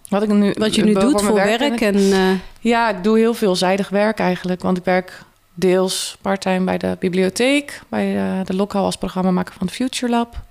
Wat, 0.10 0.24
ik 0.24 0.30
nu, 0.30 0.54
wat 0.58 0.76
je 0.76 0.84
nu 0.84 0.94
doet 0.94 1.22
voor 1.22 1.34
werk? 1.34 1.60
werk 1.60 1.82
en, 1.82 1.96
uh... 1.96 2.30
Ja, 2.60 2.90
ik 2.90 3.04
doe 3.04 3.18
heel 3.18 3.34
veelzijdig 3.34 3.90
werk 3.90 4.20
eigenlijk. 4.20 4.62
Want 4.62 4.78
ik 4.78 4.84
werk 4.84 5.24
deels 5.54 6.18
parttime 6.22 6.66
bij 6.66 6.78
de 6.78 6.98
bibliotheek, 7.00 7.82
bij 7.90 8.14
de, 8.14 8.42
de 8.44 8.56
lokaal 8.56 8.86
als 8.86 8.98
programmamaker 8.98 9.54
van 9.58 9.70
Future 9.70 10.12
Lab. 10.12 10.42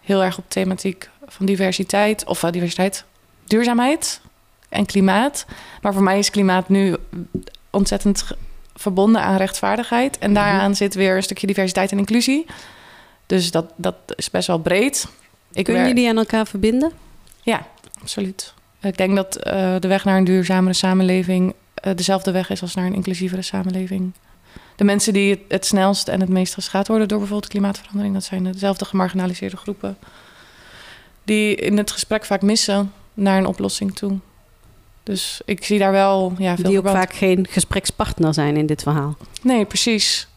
Heel 0.00 0.22
erg 0.22 0.38
op 0.38 0.44
thematiek 0.48 1.10
van 1.26 1.46
diversiteit, 1.46 2.24
of 2.24 2.42
uh, 2.42 2.50
diversiteit, 2.50 3.04
duurzaamheid 3.44 4.20
en 4.68 4.86
klimaat. 4.86 5.46
Maar 5.82 5.92
voor 5.92 6.02
mij 6.02 6.18
is 6.18 6.30
klimaat 6.30 6.68
nu 6.68 6.96
ontzettend 7.70 8.24
verbonden 8.82 9.22
aan 9.22 9.36
rechtvaardigheid. 9.36 10.18
En 10.18 10.30
mhm. 10.30 10.40
daaraan 10.40 10.74
zit 10.74 10.94
weer 10.94 11.16
een 11.16 11.22
stukje 11.22 11.46
diversiteit 11.46 11.92
en 11.92 11.98
inclusie. 11.98 12.46
Dus 13.26 13.50
dat, 13.50 13.72
dat 13.76 13.94
is 14.16 14.30
best 14.30 14.46
wel 14.46 14.58
breed. 14.58 15.08
Ik 15.52 15.64
Kun 15.64 15.88
je 15.88 15.94
die 15.94 16.08
aan 16.08 16.18
elkaar 16.18 16.46
verbinden? 16.46 16.92
Ja, 17.42 17.66
absoluut. 18.00 18.54
Ik 18.80 18.96
denk 18.96 19.16
dat 19.16 19.36
uh, 19.46 19.74
de 19.78 19.88
weg 19.88 20.04
naar 20.04 20.16
een 20.16 20.24
duurzamere 20.24 20.74
samenleving 20.74 21.54
uh, 21.84 21.94
dezelfde 21.96 22.30
weg 22.30 22.50
is 22.50 22.62
als 22.62 22.74
naar 22.74 22.86
een 22.86 22.94
inclusievere 22.94 23.42
samenleving. 23.42 24.12
De 24.76 24.84
mensen 24.84 25.12
die 25.12 25.30
het, 25.30 25.40
het, 25.48 25.66
snelst 25.66 26.08
en 26.08 26.20
het 26.20 26.28
meest 26.28 26.54
geschaad 26.54 26.88
worden 26.88 27.08
door 27.08 27.18
bijvoorbeeld 27.18 27.50
klimaatverandering, 27.50 28.14
dat 28.14 28.24
zijn 28.24 28.44
dezelfde 28.44 28.84
gemarginaliseerde 28.84 29.56
groepen. 29.56 29.96
Die 31.24 31.54
in 31.54 31.76
het 31.76 31.90
gesprek 31.90 32.24
vaak 32.24 32.42
missen 32.42 32.92
naar 33.14 33.38
een 33.38 33.46
oplossing 33.46 33.94
toe. 33.94 34.18
Dus 35.02 35.40
ik 35.44 35.64
zie 35.64 35.78
daar 35.78 35.92
wel 35.92 36.32
ja, 36.38 36.56
veel 36.56 36.68
Die 36.68 36.78
ook 36.78 36.88
vaak 36.88 37.12
geen 37.12 37.46
gesprekspartner 37.50 38.34
zijn 38.34 38.56
in 38.56 38.66
dit 38.66 38.82
verhaal. 38.82 39.16
Nee, 39.42 39.64
precies. 39.64 40.28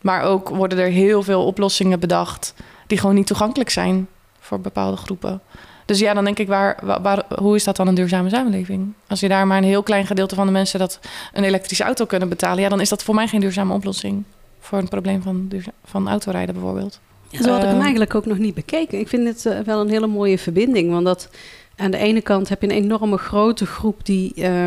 Maar 0.00 0.22
ook 0.22 0.48
worden 0.48 0.78
er 0.78 0.90
heel 0.90 1.22
veel 1.22 1.44
oplossingen 1.44 2.00
bedacht... 2.00 2.54
die 2.86 2.98
gewoon 2.98 3.14
niet 3.14 3.26
toegankelijk 3.26 3.70
zijn 3.70 4.08
voor 4.38 4.60
bepaalde 4.60 4.96
groepen. 4.96 5.40
Dus 5.84 5.98
ja, 5.98 6.14
dan 6.14 6.24
denk 6.24 6.38
ik, 6.38 6.48
waar, 6.48 7.00
waar, 7.02 7.24
hoe 7.38 7.56
is 7.56 7.64
dat 7.64 7.76
dan 7.76 7.88
een 7.88 7.94
duurzame 7.94 8.28
samenleving? 8.28 8.92
Als 9.06 9.20
je 9.20 9.28
daar 9.28 9.46
maar 9.46 9.58
een 9.58 9.64
heel 9.64 9.82
klein 9.82 10.06
gedeelte 10.06 10.34
van 10.34 10.46
de 10.46 10.52
mensen... 10.52 10.78
dat 10.78 11.00
een 11.32 11.44
elektrische 11.44 11.84
auto 11.84 12.04
kunnen 12.04 12.28
betalen... 12.28 12.62
ja, 12.62 12.68
dan 12.68 12.80
is 12.80 12.88
dat 12.88 13.02
voor 13.02 13.14
mij 13.14 13.28
geen 13.28 13.40
duurzame 13.40 13.74
oplossing... 13.74 14.24
voor 14.60 14.78
een 14.78 14.88
probleem 14.88 15.22
van, 15.22 15.52
van 15.84 16.08
autorijden 16.08 16.54
bijvoorbeeld. 16.54 17.00
Ja, 17.28 17.42
zo 17.42 17.48
had 17.48 17.58
ik 17.58 17.64
hem 17.64 17.72
ehm, 17.72 17.80
eigenlijk 17.80 18.14
ook 18.14 18.26
nog 18.26 18.38
niet 18.38 18.54
bekeken. 18.54 18.98
Ik 18.98 19.08
vind 19.08 19.26
het 19.26 19.46
eh, 19.46 19.58
wel 19.58 19.80
een 19.80 19.88
hele 19.88 20.06
mooie 20.06 20.38
verbinding, 20.38 20.90
want 20.90 21.04
dat 21.04 21.28
aan 21.76 21.90
de 21.90 21.96
ene 21.96 22.20
kant 22.20 22.48
heb 22.48 22.62
je 22.62 22.68
een 22.68 22.82
enorme 22.82 23.18
grote 23.18 23.66
groep 23.66 24.04
die, 24.04 24.32
uh, 24.36 24.66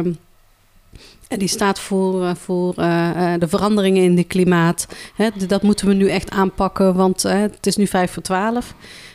die 1.28 1.48
staat 1.48 1.80
voor, 1.80 2.24
uh, 2.24 2.36
voor 2.36 2.74
uh, 2.78 3.34
de 3.40 3.48
veranderingen 3.48 4.04
in 4.04 4.18
het 4.18 4.28
klimaat. 4.28 4.88
Hè, 5.16 5.30
dat 5.48 5.62
moeten 5.64 5.88
we 5.88 5.94
nu 5.94 6.10
echt 6.10 6.30
aanpakken, 6.30 6.96
want 6.96 7.24
het 7.24 7.66
is 7.68 7.76
nu 7.76 7.88
vijf 7.88 8.12
voor 8.12 8.24
twaalf. 8.24 8.74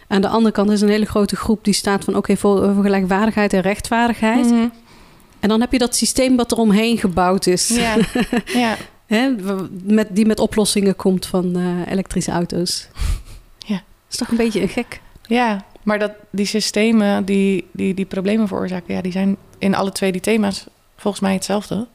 Aan 0.08 0.20
de 0.20 0.28
andere 0.28 0.54
kant 0.54 0.70
is 0.70 0.80
een 0.80 0.88
hele 0.88 1.04
grote 1.04 1.36
groep 1.36 1.64
die 1.64 1.74
staat 1.74 2.04
van 2.04 2.16
oké 2.16 2.36
voor, 2.36 2.74
voor, 2.74 2.82
gelijkwaardigheid 2.82 3.52
en 3.52 3.60
rechtvaardigheid. 3.60 4.44
Mm 4.44 4.52
-hmm. 4.52 4.72
En 5.40 5.48
dan 5.48 5.60
heb 5.60 5.72
je 5.72 5.78
dat 5.78 5.96
systeem 5.96 6.36
wat 6.36 6.52
er 6.52 6.58
omheen 6.58 6.98
gebouwd 6.98 7.46
is. 7.46 7.68
Ja. 7.68 7.96
ja. 8.46 8.76
Hè, 9.06 9.34
met, 9.82 10.08
die 10.10 10.26
met 10.26 10.40
oplossingen 10.40 10.96
komt 10.96 11.26
van 11.26 11.56
elektrische 11.88 12.30
auto's. 12.30 12.88
Ja. 13.58 13.74
Dat 13.74 13.82
is 14.10 14.16
toch 14.16 14.28
een 14.28 14.36
beetje 14.36 14.60
een 14.60 14.68
gek. 14.68 15.00
Ja, 15.22 15.64
maar 15.84 15.98
dat 15.98 16.12
die 16.30 16.46
systemen 16.46 17.24
die, 17.24 17.68
die 17.72 17.94
die 17.94 18.04
problemen 18.04 18.48
veroorzaken, 18.48 18.94
ja, 18.94 19.00
die 19.00 19.12
zijn 19.12 19.36
in 19.58 19.74
alle 19.74 19.92
twee 19.92 20.12
die 20.12 20.20
thema's 20.20 20.66
volgens 20.96 21.22
mij 21.22 21.32
hetzelfde. 21.32 21.86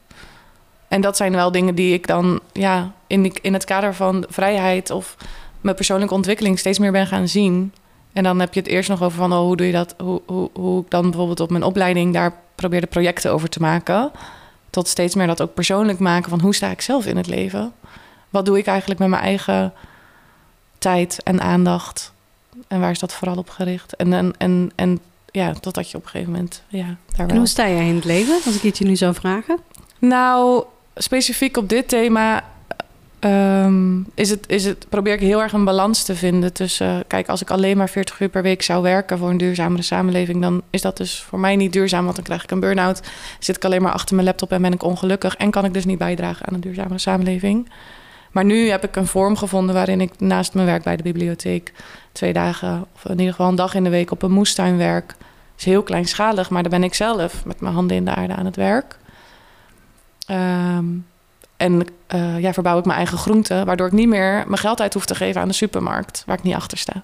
En 0.88 1.00
dat 1.00 1.16
zijn 1.16 1.32
wel 1.32 1.52
dingen 1.52 1.74
die 1.74 1.94
ik 1.94 2.06
dan 2.06 2.40
ja, 2.52 2.92
in, 3.06 3.32
in 3.42 3.52
het 3.52 3.64
kader 3.64 3.94
van 3.94 4.24
vrijheid 4.28 4.90
of 4.90 5.16
mijn 5.60 5.76
persoonlijke 5.76 6.14
ontwikkeling 6.14 6.58
steeds 6.58 6.78
meer 6.78 6.92
ben 6.92 7.06
gaan 7.06 7.28
zien. 7.28 7.72
En 8.12 8.22
dan 8.22 8.40
heb 8.40 8.54
je 8.54 8.60
het 8.60 8.68
eerst 8.68 8.88
nog 8.88 9.02
over 9.02 9.18
van 9.18 9.32
oh, 9.32 9.38
hoe 9.38 9.56
doe 9.56 9.66
je 9.66 9.72
dat? 9.72 9.94
Hoe, 9.98 10.20
hoe, 10.26 10.50
hoe 10.52 10.82
ik 10.82 10.90
dan 10.90 11.02
bijvoorbeeld 11.02 11.40
op 11.40 11.50
mijn 11.50 11.62
opleiding 11.62 12.14
daar 12.14 12.32
probeerde 12.54 12.86
projecten 12.86 13.32
over 13.32 13.48
te 13.48 13.60
maken. 13.60 14.10
Tot 14.70 14.88
steeds 14.88 15.14
meer 15.14 15.26
dat 15.26 15.42
ook 15.42 15.54
persoonlijk 15.54 15.98
maken 15.98 16.30
van 16.30 16.40
hoe 16.40 16.54
sta 16.54 16.70
ik 16.70 16.80
zelf 16.80 17.06
in 17.06 17.16
het 17.16 17.26
leven? 17.26 17.72
Wat 18.30 18.46
doe 18.46 18.58
ik 18.58 18.66
eigenlijk 18.66 19.00
met 19.00 19.08
mijn 19.08 19.22
eigen 19.22 19.72
tijd 20.78 21.22
en 21.22 21.40
aandacht? 21.40 22.12
En 22.68 22.80
waar 22.80 22.90
is 22.90 22.98
dat 22.98 23.12
vooral 23.12 23.36
op 23.36 23.50
gericht? 23.50 23.96
En, 23.96 24.12
en, 24.12 24.32
en, 24.38 24.70
en 24.74 25.00
ja, 25.30 25.52
totdat 25.52 25.90
je 25.90 25.96
op 25.96 26.02
een 26.02 26.08
gegeven 26.08 26.32
moment 26.32 26.62
ja, 26.68 26.96
daar. 27.16 27.28
En 27.28 27.36
hoe 27.36 27.46
sta 27.46 27.68
jij 27.68 27.86
in 27.86 27.94
het 27.94 28.04
leven, 28.04 28.34
als 28.44 28.54
ik 28.56 28.62
het 28.62 28.78
je 28.78 28.84
nu 28.84 28.96
zou 28.96 29.14
vragen? 29.14 29.58
Nou, 29.98 30.64
specifiek 30.94 31.56
op 31.56 31.68
dit 31.68 31.88
thema 31.88 32.44
um, 33.20 34.06
is 34.14 34.30
het, 34.30 34.48
is 34.48 34.64
het, 34.64 34.86
probeer 34.88 35.12
ik 35.12 35.20
heel 35.20 35.42
erg 35.42 35.52
een 35.52 35.64
balans 35.64 36.02
te 36.02 36.14
vinden 36.14 36.52
tussen... 36.52 37.04
Kijk, 37.06 37.28
als 37.28 37.42
ik 37.42 37.50
alleen 37.50 37.76
maar 37.76 37.88
40 37.88 38.20
uur 38.20 38.28
per 38.28 38.42
week 38.42 38.62
zou 38.62 38.82
werken 38.82 39.18
voor 39.18 39.30
een 39.30 39.38
duurzamere 39.38 39.82
samenleving... 39.82 40.40
dan 40.42 40.62
is 40.70 40.82
dat 40.82 40.96
dus 40.96 41.20
voor 41.20 41.38
mij 41.38 41.56
niet 41.56 41.72
duurzaam, 41.72 42.04
want 42.04 42.16
dan 42.16 42.24
krijg 42.24 42.42
ik 42.42 42.50
een 42.50 42.60
burn-out. 42.60 43.00
Zit 43.38 43.56
ik 43.56 43.64
alleen 43.64 43.82
maar 43.82 43.92
achter 43.92 44.14
mijn 44.14 44.26
laptop 44.26 44.52
en 44.52 44.62
ben 44.62 44.72
ik 44.72 44.82
ongelukkig... 44.82 45.36
en 45.36 45.50
kan 45.50 45.64
ik 45.64 45.74
dus 45.74 45.84
niet 45.84 45.98
bijdragen 45.98 46.46
aan 46.46 46.54
een 46.54 46.60
duurzamere 46.60 46.98
samenleving. 46.98 47.68
Maar 48.30 48.44
nu 48.44 48.68
heb 48.68 48.84
ik 48.84 48.96
een 48.96 49.06
vorm 49.06 49.36
gevonden 49.36 49.74
waarin 49.74 50.00
ik 50.00 50.20
naast 50.20 50.54
mijn 50.54 50.66
werk 50.66 50.82
bij 50.82 50.96
de 50.96 51.02
bibliotheek... 51.02 51.72
twee 52.12 52.32
dagen, 52.32 52.86
of 52.94 53.04
in 53.04 53.18
ieder 53.18 53.30
geval 53.30 53.48
een 53.48 53.54
dag 53.54 53.74
in 53.74 53.84
de 53.84 53.90
week 53.90 54.10
op 54.10 54.22
een 54.22 54.30
moestuin 54.30 54.76
werk... 54.76 55.14
is 55.58 55.64
heel 55.64 55.82
kleinschalig, 55.82 56.50
maar 56.50 56.62
daar 56.62 56.70
ben 56.70 56.84
ik 56.84 56.94
zelf 56.94 57.44
met 57.44 57.60
mijn 57.60 57.74
handen 57.74 57.96
in 57.96 58.04
de 58.04 58.14
aarde 58.14 58.34
aan 58.34 58.46
het 58.46 58.56
werk... 58.56 58.98
Um, 60.30 61.06
en 61.56 61.86
uh, 62.14 62.40
ja, 62.40 62.52
verbouw 62.52 62.78
ik 62.78 62.84
mijn 62.84 62.96
eigen 62.96 63.18
groenten, 63.18 63.66
waardoor 63.66 63.86
ik 63.86 63.92
niet 63.92 64.08
meer 64.08 64.44
mijn 64.46 64.58
geld 64.58 64.80
uit 64.80 64.94
hoef 64.94 65.06
te 65.06 65.14
geven 65.14 65.40
aan 65.40 65.48
de 65.48 65.54
supermarkt, 65.54 66.22
waar 66.26 66.36
ik 66.36 66.42
niet 66.42 66.54
achter 66.54 66.78
sta. 66.78 67.02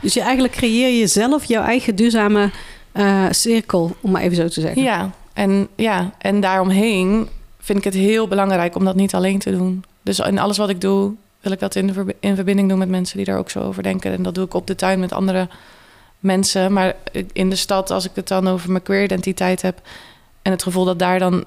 Dus 0.00 0.14
je 0.14 0.20
eigenlijk 0.20 0.54
creëer 0.54 0.98
je 0.98 1.06
zelf 1.06 1.44
jouw 1.44 1.62
eigen 1.62 1.96
duurzame 1.96 2.50
uh, 2.92 3.24
cirkel, 3.30 3.96
om 4.00 4.10
maar 4.10 4.22
even 4.22 4.36
zo 4.36 4.48
te 4.48 4.60
zeggen. 4.60 4.82
Ja, 4.82 5.10
en, 5.32 5.68
ja, 5.76 6.10
en 6.18 6.40
daaromheen 6.40 7.28
vind 7.58 7.78
ik 7.78 7.84
het 7.84 7.94
heel 7.94 8.28
belangrijk 8.28 8.76
om 8.76 8.84
dat 8.84 8.94
niet 8.94 9.14
alleen 9.14 9.38
te 9.38 9.50
doen. 9.50 9.84
Dus 10.04 10.18
in 10.18 10.38
alles 10.38 10.56
wat 10.56 10.68
ik 10.68 10.80
doe, 10.80 11.12
wil 11.40 11.52
ik 11.52 11.60
dat 11.60 11.74
in, 11.74 12.14
in 12.20 12.34
verbinding 12.34 12.68
doen 12.68 12.78
met 12.78 12.88
mensen 12.88 13.16
die 13.16 13.26
daar 13.26 13.38
ook 13.38 13.50
zo 13.50 13.60
over 13.60 13.82
denken. 13.82 14.12
En 14.12 14.22
dat 14.22 14.34
doe 14.34 14.44
ik 14.44 14.54
op 14.54 14.66
de 14.66 14.74
tuin 14.74 15.00
met 15.00 15.12
andere 15.12 15.48
mensen. 16.18 16.72
Maar 16.72 16.94
in 17.32 17.50
de 17.50 17.56
stad, 17.56 17.90
als 17.90 18.04
ik 18.04 18.10
het 18.14 18.28
dan 18.28 18.48
over 18.48 18.70
mijn 18.70 18.82
queer 18.82 19.02
identiteit 19.02 19.62
heb 19.62 19.80
en 20.42 20.50
het 20.50 20.62
gevoel 20.62 20.84
dat 20.84 20.98
daar 20.98 21.18
dan 21.18 21.44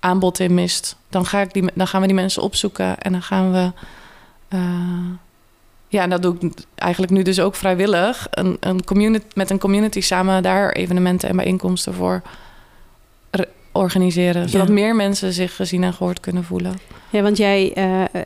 aanbod 0.00 0.38
in 0.38 0.54
mist, 0.54 0.96
dan, 1.08 1.26
ga 1.26 1.40
ik 1.40 1.52
die, 1.52 1.64
dan 1.74 1.86
gaan 1.86 2.00
we 2.00 2.06
die 2.06 2.16
mensen 2.16 2.42
opzoeken 2.42 2.98
en 2.98 3.12
dan 3.12 3.22
gaan 3.22 3.52
we. 3.52 3.72
Uh, 4.56 5.18
ja, 5.88 6.02
en 6.02 6.10
dat 6.10 6.22
doe 6.22 6.36
ik 6.40 6.52
eigenlijk 6.74 7.12
nu 7.12 7.22
dus 7.22 7.40
ook 7.40 7.54
vrijwillig. 7.54 8.26
Een, 8.30 8.56
een 8.60 8.84
community, 8.84 9.24
met 9.34 9.50
een 9.50 9.58
community 9.58 10.00
samen 10.00 10.42
daar 10.42 10.72
evenementen 10.72 11.28
en 11.28 11.36
bijeenkomsten 11.36 11.94
voor 11.94 12.22
organiseren. 13.74 14.48
Zodat 14.48 14.68
meer 14.68 14.96
mensen 14.96 15.32
zich 15.32 15.56
gezien 15.56 15.82
en 15.82 15.92
gehoord 15.92 16.20
kunnen 16.20 16.44
voelen. 16.44 16.78
Ja, 17.10 17.22
want 17.22 17.36
jij, 17.36 17.72
uh, 17.78 18.22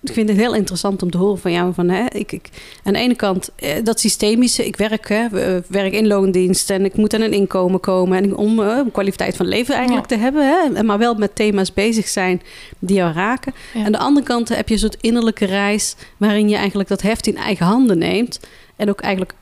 ik 0.00 0.12
vind 0.12 0.28
het 0.28 0.38
heel 0.38 0.54
interessant 0.54 1.02
om 1.02 1.10
te 1.10 1.18
horen 1.18 1.38
van 1.38 1.52
jou. 1.52 1.74
Van, 1.74 1.88
hè, 1.88 2.04
ik, 2.08 2.32
ik, 2.32 2.48
aan 2.82 2.92
de 2.92 2.98
ene 2.98 3.14
kant 3.14 3.50
eh, 3.56 3.84
dat 3.84 4.00
systemische. 4.00 4.66
Ik 4.66 4.76
werk, 4.76 5.08
hè, 5.08 5.26
werk 5.68 5.92
in 5.92 6.06
loondienst 6.06 6.70
en 6.70 6.84
ik 6.84 6.96
moet 6.96 7.14
aan 7.14 7.20
een 7.20 7.32
inkomen 7.32 7.80
komen. 7.80 8.18
En 8.22 8.36
om 8.36 8.60
uh, 8.60 8.80
kwaliteit 8.92 9.36
van 9.36 9.46
leven 9.46 9.74
eigenlijk 9.74 10.06
te 10.06 10.16
hebben. 10.16 10.42
Hè, 10.42 10.82
maar 10.82 10.98
wel 10.98 11.14
met 11.14 11.34
thema's 11.34 11.72
bezig 11.72 12.08
zijn 12.08 12.42
die 12.78 12.96
jou 12.96 13.14
raken. 13.14 13.54
Ja. 13.74 13.84
Aan 13.84 13.92
de 13.92 13.98
andere 13.98 14.26
kant 14.26 14.48
heb 14.48 14.68
je 14.68 14.74
een 14.74 14.80
soort 14.80 14.96
innerlijke 15.00 15.44
reis... 15.44 15.96
waarin 16.16 16.48
je 16.48 16.56
eigenlijk 16.56 16.88
dat 16.88 17.02
heft 17.02 17.26
in 17.26 17.36
eigen 17.36 17.66
handen 17.66 17.98
neemt. 17.98 18.40
En 18.76 18.88
ook 18.88 19.00
eigenlijk 19.00 19.34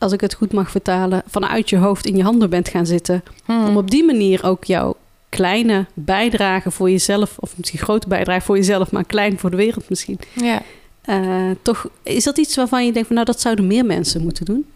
als 0.00 0.12
ik 0.12 0.20
het 0.20 0.34
goed 0.34 0.52
mag 0.52 0.70
vertalen, 0.70 1.22
vanuit 1.26 1.70
je 1.70 1.76
hoofd 1.76 2.06
in 2.06 2.16
je 2.16 2.22
handen 2.22 2.50
bent 2.50 2.68
gaan 2.68 2.86
zitten. 2.86 3.22
Hmm. 3.44 3.66
Om 3.66 3.76
op 3.76 3.90
die 3.90 4.04
manier 4.04 4.46
ook 4.46 4.64
jouw 4.64 4.96
kleine 5.28 5.86
bijdrage 5.94 6.70
voor 6.70 6.90
jezelf, 6.90 7.36
of 7.38 7.52
misschien 7.56 7.78
grote 7.78 8.08
bijdrage 8.08 8.40
voor 8.40 8.56
jezelf, 8.56 8.90
maar 8.90 9.04
klein 9.04 9.38
voor 9.38 9.50
de 9.50 9.56
wereld 9.56 9.88
misschien. 9.88 10.18
Ja. 10.34 10.62
Uh, 11.04 11.50
toch 11.62 11.88
is 12.02 12.24
dat 12.24 12.38
iets 12.38 12.56
waarvan 12.56 12.86
je 12.86 12.92
denkt 12.92 13.06
van 13.06 13.16
nou 13.16 13.28
dat 13.28 13.40
zouden 13.40 13.66
meer 13.66 13.84
mensen 13.84 14.22
moeten 14.22 14.44
doen? 14.44 14.66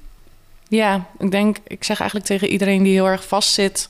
Ja, 0.68 1.06
ik 1.18 1.30
denk, 1.30 1.56
ik 1.66 1.84
zeg 1.84 2.00
eigenlijk 2.00 2.28
tegen 2.28 2.48
iedereen 2.48 2.82
die 2.82 2.92
heel 2.92 3.08
erg 3.08 3.26
vastzit 3.26 3.88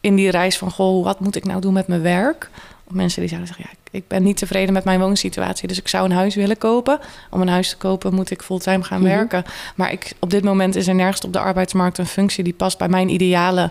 in 0.00 0.14
die 0.14 0.30
reis 0.30 0.58
van 0.58 0.70
goh, 0.70 1.04
wat 1.04 1.20
moet 1.20 1.36
ik 1.36 1.44
nou 1.44 1.60
doen 1.60 1.72
met 1.72 1.86
mijn 1.86 2.02
werk? 2.02 2.50
Of 2.84 2.92
mensen 2.92 3.20
die 3.20 3.28
zouden 3.28 3.54
zeggen, 3.54 3.66
ja, 3.70 3.83
ik 3.94 4.08
ben 4.08 4.22
niet 4.22 4.36
tevreden 4.36 4.72
met 4.72 4.84
mijn 4.84 5.00
woonsituatie, 5.00 5.68
dus 5.68 5.78
ik 5.78 5.88
zou 5.88 6.04
een 6.04 6.16
huis 6.16 6.34
willen 6.34 6.58
kopen. 6.58 6.98
Om 7.30 7.40
een 7.40 7.48
huis 7.48 7.68
te 7.68 7.76
kopen 7.76 8.14
moet 8.14 8.30
ik 8.30 8.42
fulltime 8.42 8.84
gaan 8.84 9.00
mm 9.00 9.06
-hmm. 9.06 9.16
werken. 9.16 9.44
Maar 9.74 9.92
ik, 9.92 10.12
op 10.18 10.30
dit 10.30 10.44
moment 10.44 10.76
is 10.76 10.86
er 10.86 10.94
nergens 10.94 11.24
op 11.24 11.32
de 11.32 11.38
arbeidsmarkt 11.38 11.98
een 11.98 12.06
functie 12.06 12.44
die 12.44 12.52
past 12.52 12.78
bij 12.78 12.88
mijn 12.88 13.08
idealen. 13.08 13.70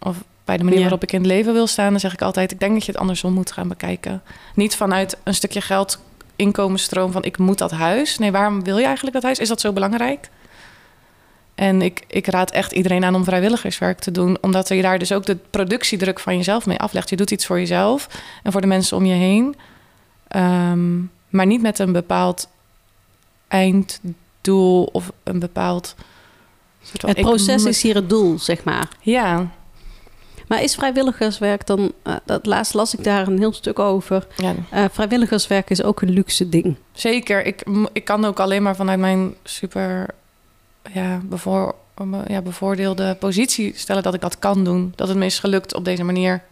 Of 0.00 0.16
bij 0.44 0.56
de 0.56 0.64
manier 0.64 0.80
waarop 0.80 1.02
ik 1.02 1.12
in 1.12 1.18
het 1.18 1.28
leven 1.28 1.52
wil 1.52 1.66
staan, 1.66 1.90
dan 1.90 2.00
zeg 2.00 2.12
ik 2.12 2.22
altijd: 2.22 2.52
ik 2.52 2.60
denk 2.60 2.72
dat 2.72 2.84
je 2.84 2.92
het 2.92 3.00
andersom 3.00 3.32
moet 3.32 3.52
gaan 3.52 3.68
bekijken. 3.68 4.22
Niet 4.54 4.76
vanuit 4.76 5.16
een 5.22 5.34
stukje 5.34 5.60
geld, 5.60 5.98
inkomensstroom 6.36 7.12
van 7.12 7.22
ik 7.22 7.38
moet 7.38 7.58
dat 7.58 7.70
huis. 7.70 8.18
Nee, 8.18 8.32
waarom 8.32 8.64
wil 8.64 8.78
je 8.78 8.84
eigenlijk 8.84 9.14
dat 9.14 9.24
huis? 9.24 9.38
Is 9.38 9.48
dat 9.48 9.60
zo 9.60 9.72
belangrijk? 9.72 10.28
En 11.56 11.82
ik, 11.82 12.04
ik 12.06 12.26
raad 12.26 12.50
echt 12.50 12.72
iedereen 12.72 13.04
aan 13.04 13.14
om 13.14 13.24
vrijwilligerswerk 13.24 13.98
te 13.98 14.10
doen, 14.10 14.38
omdat 14.40 14.68
je 14.68 14.82
daar 14.82 14.98
dus 14.98 15.12
ook 15.12 15.26
de 15.26 15.36
productiedruk 15.50 16.20
van 16.20 16.36
jezelf 16.36 16.66
mee 16.66 16.78
aflegt. 16.78 17.10
Je 17.10 17.16
doet 17.16 17.30
iets 17.30 17.46
voor 17.46 17.58
jezelf 17.58 18.08
en 18.42 18.52
voor 18.52 18.60
de 18.60 18.66
mensen 18.66 18.96
om 18.96 19.04
je 19.04 19.14
heen, 19.14 19.56
um, 20.36 21.10
maar 21.28 21.46
niet 21.46 21.62
met 21.62 21.78
een 21.78 21.92
bepaald 21.92 22.48
einddoel 23.48 24.84
of 24.92 25.12
een 25.22 25.38
bepaald. 25.38 25.94
Soort 26.82 27.00
van, 27.00 27.10
het 27.10 27.20
proces 27.20 27.64
is 27.64 27.82
hier 27.82 27.94
het 27.94 28.08
doel, 28.08 28.38
zeg 28.38 28.64
maar. 28.64 28.88
Ja, 29.00 29.50
maar 30.48 30.62
is 30.62 30.74
vrijwilligerswerk 30.74 31.66
dan, 31.66 31.92
uh, 32.04 32.14
dat 32.24 32.46
laatst 32.46 32.74
las 32.74 32.94
ik 32.94 33.04
daar 33.04 33.26
een 33.26 33.38
heel 33.38 33.52
stuk 33.52 33.78
over. 33.78 34.26
Ja. 34.36 34.54
Uh, 34.74 34.84
vrijwilligerswerk 34.92 35.70
is 35.70 35.82
ook 35.82 36.02
een 36.02 36.10
luxe 36.10 36.48
ding. 36.48 36.76
Zeker. 36.92 37.46
Ik, 37.46 37.62
ik 37.92 38.04
kan 38.04 38.24
ook 38.24 38.40
alleen 38.40 38.62
maar 38.62 38.76
vanuit 38.76 38.98
mijn 38.98 39.34
super 39.44 40.06
ja, 40.92 41.20
bevoor, 41.24 41.74
ja, 42.26 42.40
bevoordeelde 42.40 43.14
positie 43.14 43.72
stellen 43.76 44.02
dat 44.02 44.14
ik 44.14 44.20
dat 44.20 44.38
kan 44.38 44.64
doen. 44.64 44.92
Dat 44.94 45.08
het 45.08 45.16
me 45.16 45.24
is 45.24 45.38
gelukt 45.38 45.74
op 45.74 45.84
deze 45.84 46.04
manier. 46.04 46.42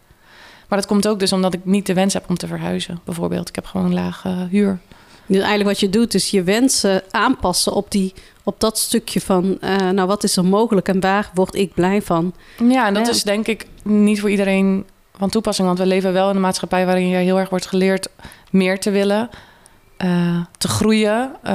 Maar 0.68 0.78
dat 0.78 0.86
komt 0.86 1.08
ook 1.08 1.18
dus 1.18 1.32
omdat 1.32 1.54
ik 1.54 1.64
niet 1.64 1.86
de 1.86 1.94
wens 1.94 2.14
heb 2.14 2.24
om 2.28 2.36
te 2.36 2.46
verhuizen, 2.46 3.00
bijvoorbeeld. 3.04 3.48
Ik 3.48 3.54
heb 3.54 3.64
gewoon 3.64 3.86
een 3.86 3.94
lage 3.94 4.46
huur. 4.50 4.78
Dus 5.26 5.36
eigenlijk 5.36 5.68
wat 5.68 5.80
je 5.80 5.90
doet, 5.90 6.14
is 6.14 6.30
je 6.30 6.42
wensen 6.42 7.02
aanpassen 7.10 7.72
op, 7.72 7.90
die, 7.90 8.14
op 8.42 8.60
dat 8.60 8.78
stukje 8.78 9.20
van... 9.20 9.58
Uh, 9.60 9.76
nou, 9.90 10.08
wat 10.08 10.24
is 10.24 10.36
er 10.36 10.44
mogelijk 10.44 10.88
en 10.88 11.00
waar 11.00 11.30
word 11.34 11.54
ik 11.54 11.74
blij 11.74 12.02
van? 12.02 12.34
Ja, 12.68 12.86
en 12.86 12.94
dat 12.94 13.06
ja. 13.06 13.12
is 13.12 13.22
denk 13.22 13.46
ik 13.46 13.66
niet 13.82 14.20
voor 14.20 14.30
iedereen 14.30 14.86
van 15.16 15.30
toepassing. 15.30 15.66
Want 15.66 15.78
we 15.78 15.86
leven 15.86 16.12
wel 16.12 16.28
in 16.28 16.34
een 16.34 16.40
maatschappij 16.40 16.86
waarin 16.86 17.08
je 17.08 17.16
heel 17.16 17.38
erg 17.38 17.48
wordt 17.48 17.66
geleerd 17.66 18.08
meer 18.50 18.80
te 18.80 18.90
willen... 18.90 19.30
Uh, 19.98 20.40
te 20.58 20.68
groeien. 20.68 21.32
Uh, 21.44 21.52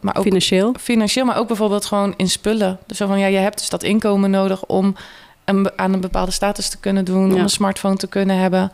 maar 0.00 0.16
ook 0.16 0.22
financieel. 0.22 0.74
Financieel, 0.80 1.24
maar 1.24 1.36
ook 1.36 1.46
bijvoorbeeld 1.46 1.84
gewoon 1.84 2.14
in 2.16 2.28
spullen. 2.28 2.78
Dus 2.86 2.96
zo 2.96 3.06
van 3.06 3.18
ja, 3.18 3.26
je 3.26 3.36
hebt 3.36 3.58
dus 3.58 3.68
dat 3.68 3.82
inkomen 3.82 4.30
nodig 4.30 4.64
om 4.64 4.96
een, 5.44 5.70
aan 5.76 5.92
een 5.92 6.00
bepaalde 6.00 6.30
status 6.30 6.68
te 6.68 6.78
kunnen 6.78 7.04
doen, 7.04 7.28
ja. 7.28 7.34
om 7.34 7.40
een 7.40 7.48
smartphone 7.48 7.96
te 7.96 8.06
kunnen 8.06 8.36
hebben, 8.36 8.72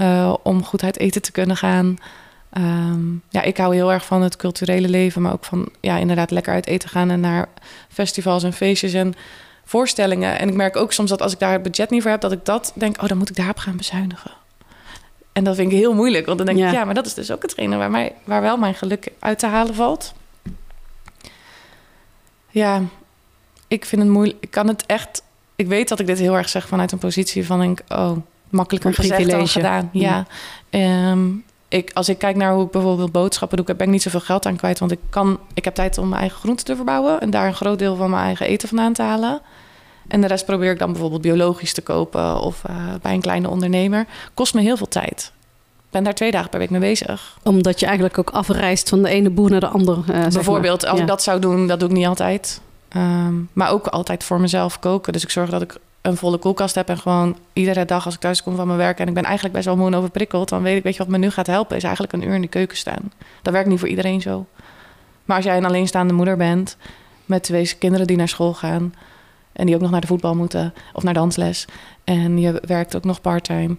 uh, 0.00 0.34
om 0.42 0.64
goed 0.64 0.82
uit 0.82 0.98
eten 0.98 1.22
te 1.22 1.32
kunnen 1.32 1.56
gaan. 1.56 1.96
Um, 2.52 3.22
ja, 3.28 3.42
ik 3.42 3.56
hou 3.56 3.74
heel 3.74 3.92
erg 3.92 4.04
van 4.04 4.22
het 4.22 4.36
culturele 4.36 4.88
leven, 4.88 5.22
maar 5.22 5.32
ook 5.32 5.44
van 5.44 5.68
ja, 5.80 5.96
inderdaad 5.96 6.30
lekker 6.30 6.52
uit 6.52 6.66
eten 6.66 6.88
gaan 6.88 7.10
en 7.10 7.20
naar 7.20 7.48
festivals 7.88 8.42
en 8.42 8.52
feestjes 8.52 8.92
en 8.92 9.14
voorstellingen. 9.64 10.38
En 10.38 10.48
ik 10.48 10.54
merk 10.54 10.76
ook 10.76 10.92
soms 10.92 11.10
dat 11.10 11.22
als 11.22 11.32
ik 11.32 11.38
daar 11.38 11.52
het 11.52 11.62
budget 11.62 11.90
niet 11.90 12.02
voor 12.02 12.10
heb, 12.10 12.20
dat 12.20 12.32
ik 12.32 12.44
dat 12.44 12.72
denk, 12.74 13.02
oh, 13.02 13.08
dan 13.08 13.18
moet 13.18 13.30
ik 13.30 13.36
daarop 13.36 13.58
gaan 13.58 13.76
bezuinigen. 13.76 14.30
En 15.38 15.44
dat 15.44 15.56
vind 15.56 15.72
ik 15.72 15.78
heel 15.78 15.94
moeilijk, 15.94 16.26
want 16.26 16.38
dan 16.38 16.46
denk 16.46 16.58
ja. 16.58 16.66
ik, 16.66 16.72
ja, 16.72 16.84
maar 16.84 16.94
dat 16.94 17.06
is 17.06 17.14
dus 17.14 17.30
ook 17.30 17.42
hetgene 17.42 17.76
waar, 17.76 17.90
mij, 17.90 18.12
waar 18.24 18.42
wel 18.42 18.56
mijn 18.56 18.74
geluk 18.74 19.12
uit 19.18 19.38
te 19.38 19.46
halen 19.46 19.74
valt. 19.74 20.14
Ja, 22.50 22.82
ik 23.68 23.84
vind 23.84 24.02
het 24.02 24.10
moeilijk. 24.10 24.38
Ik 24.40 24.50
kan 24.50 24.68
het 24.68 24.86
echt. 24.86 25.22
Ik 25.56 25.66
weet 25.66 25.88
dat 25.88 26.00
ik 26.00 26.06
dit 26.06 26.18
heel 26.18 26.36
erg 26.36 26.48
zeg 26.48 26.68
vanuit 26.68 26.92
een 26.92 26.98
positie 26.98 27.46
van 27.46 27.60
denk, 27.60 27.80
oh, 27.88 28.16
makkelijker 28.48 28.94
gezegd 28.94 29.30
dan 29.30 29.48
gedaan. 29.48 29.90
Ja. 29.92 30.26
ja. 30.70 31.10
Um, 31.10 31.44
ik, 31.68 31.90
als 31.94 32.08
ik 32.08 32.18
kijk 32.18 32.36
naar 32.36 32.52
hoe 32.52 32.64
ik 32.64 32.70
bijvoorbeeld 32.70 33.12
boodschappen 33.12 33.56
doe, 33.56 33.66
heb 33.66 33.82
ik 33.82 33.88
niet 33.88 34.02
zoveel 34.02 34.20
geld 34.20 34.46
aan 34.46 34.56
kwijt. 34.56 34.78
Want 34.78 34.92
ik, 34.92 35.00
kan, 35.10 35.38
ik 35.54 35.64
heb 35.64 35.74
tijd 35.74 35.98
om 35.98 36.08
mijn 36.08 36.20
eigen 36.20 36.38
groenten 36.38 36.64
te 36.64 36.76
verbouwen 36.76 37.20
en 37.20 37.30
daar 37.30 37.46
een 37.46 37.54
groot 37.54 37.78
deel 37.78 37.96
van 37.96 38.10
mijn 38.10 38.24
eigen 38.24 38.46
eten 38.46 38.68
vandaan 38.68 38.92
te 38.92 39.02
halen. 39.02 39.40
En 40.08 40.20
de 40.20 40.26
rest 40.26 40.44
probeer 40.44 40.70
ik 40.70 40.78
dan 40.78 40.92
bijvoorbeeld 40.92 41.22
biologisch 41.22 41.72
te 41.72 41.82
kopen 41.82 42.40
of 42.40 42.62
uh, 42.70 42.76
bij 43.02 43.12
een 43.12 43.20
kleine 43.20 43.48
ondernemer. 43.48 44.06
Kost 44.34 44.54
me 44.54 44.60
heel 44.60 44.76
veel 44.76 44.88
tijd. 44.88 45.32
Ik 45.76 45.94
ben 45.94 46.04
daar 46.04 46.14
twee 46.14 46.30
dagen 46.30 46.50
per 46.50 46.58
week 46.58 46.70
mee 46.70 46.80
bezig. 46.80 47.38
Omdat 47.42 47.80
je 47.80 47.86
eigenlijk 47.86 48.18
ook 48.18 48.30
afreist 48.30 48.88
van 48.88 49.02
de 49.02 49.08
ene 49.08 49.30
boer 49.30 49.50
naar 49.50 49.60
de 49.60 49.68
andere. 49.68 50.00
Uh, 50.08 50.26
bijvoorbeeld, 50.26 50.86
als 50.86 50.96
ja. 50.96 51.02
ik 51.02 51.08
dat 51.08 51.22
zou 51.22 51.40
doen, 51.40 51.66
dat 51.66 51.80
doe 51.80 51.88
ik 51.88 51.94
niet 51.94 52.06
altijd. 52.06 52.60
Um, 52.96 53.48
maar 53.52 53.70
ook 53.70 53.86
altijd 53.86 54.24
voor 54.24 54.40
mezelf 54.40 54.78
koken. 54.78 55.12
Dus 55.12 55.22
ik 55.22 55.30
zorg 55.30 55.50
dat 55.50 55.62
ik 55.62 55.78
een 56.02 56.16
volle 56.16 56.38
koelkast 56.38 56.74
heb 56.74 56.88
en 56.88 56.98
gewoon 56.98 57.36
iedere 57.52 57.84
dag 57.84 58.04
als 58.04 58.14
ik 58.14 58.20
thuis 58.20 58.42
kom 58.42 58.56
van 58.56 58.66
mijn 58.66 58.78
werk 58.78 58.98
en 59.00 59.08
ik 59.08 59.14
ben 59.14 59.24
eigenlijk 59.24 59.54
best 59.54 59.66
wel 59.66 59.76
moe 59.76 59.86
en 59.86 59.94
overprikkeld, 59.94 60.48
dan 60.48 60.62
weet 60.62 60.76
ik, 60.76 60.82
weet 60.82 60.92
je 60.92 60.98
wat 60.98 61.08
me 61.08 61.18
nu 61.18 61.30
gaat 61.30 61.46
helpen, 61.46 61.76
is 61.76 61.82
eigenlijk 61.82 62.12
een 62.12 62.22
uur 62.22 62.34
in 62.34 62.40
de 62.40 62.48
keuken 62.48 62.76
staan. 62.76 63.12
Dat 63.42 63.52
werkt 63.52 63.68
niet 63.68 63.78
voor 63.78 63.88
iedereen 63.88 64.20
zo. 64.20 64.46
Maar 65.24 65.36
als 65.36 65.44
jij 65.44 65.56
een 65.56 65.64
alleenstaande 65.64 66.12
moeder 66.12 66.36
bent 66.36 66.76
met 67.24 67.42
twee 67.42 67.74
kinderen 67.78 68.06
die 68.06 68.16
naar 68.16 68.28
school 68.28 68.54
gaan 68.54 68.94
en 69.58 69.66
die 69.66 69.74
ook 69.74 69.80
nog 69.80 69.90
naar 69.90 70.00
de 70.00 70.06
voetbal 70.06 70.34
moeten 70.34 70.74
of 70.92 71.02
naar 71.02 71.14
dansles 71.14 71.64
en 72.04 72.38
je 72.38 72.62
werkt 72.66 72.96
ook 72.96 73.04
nog 73.04 73.20
parttime, 73.20 73.76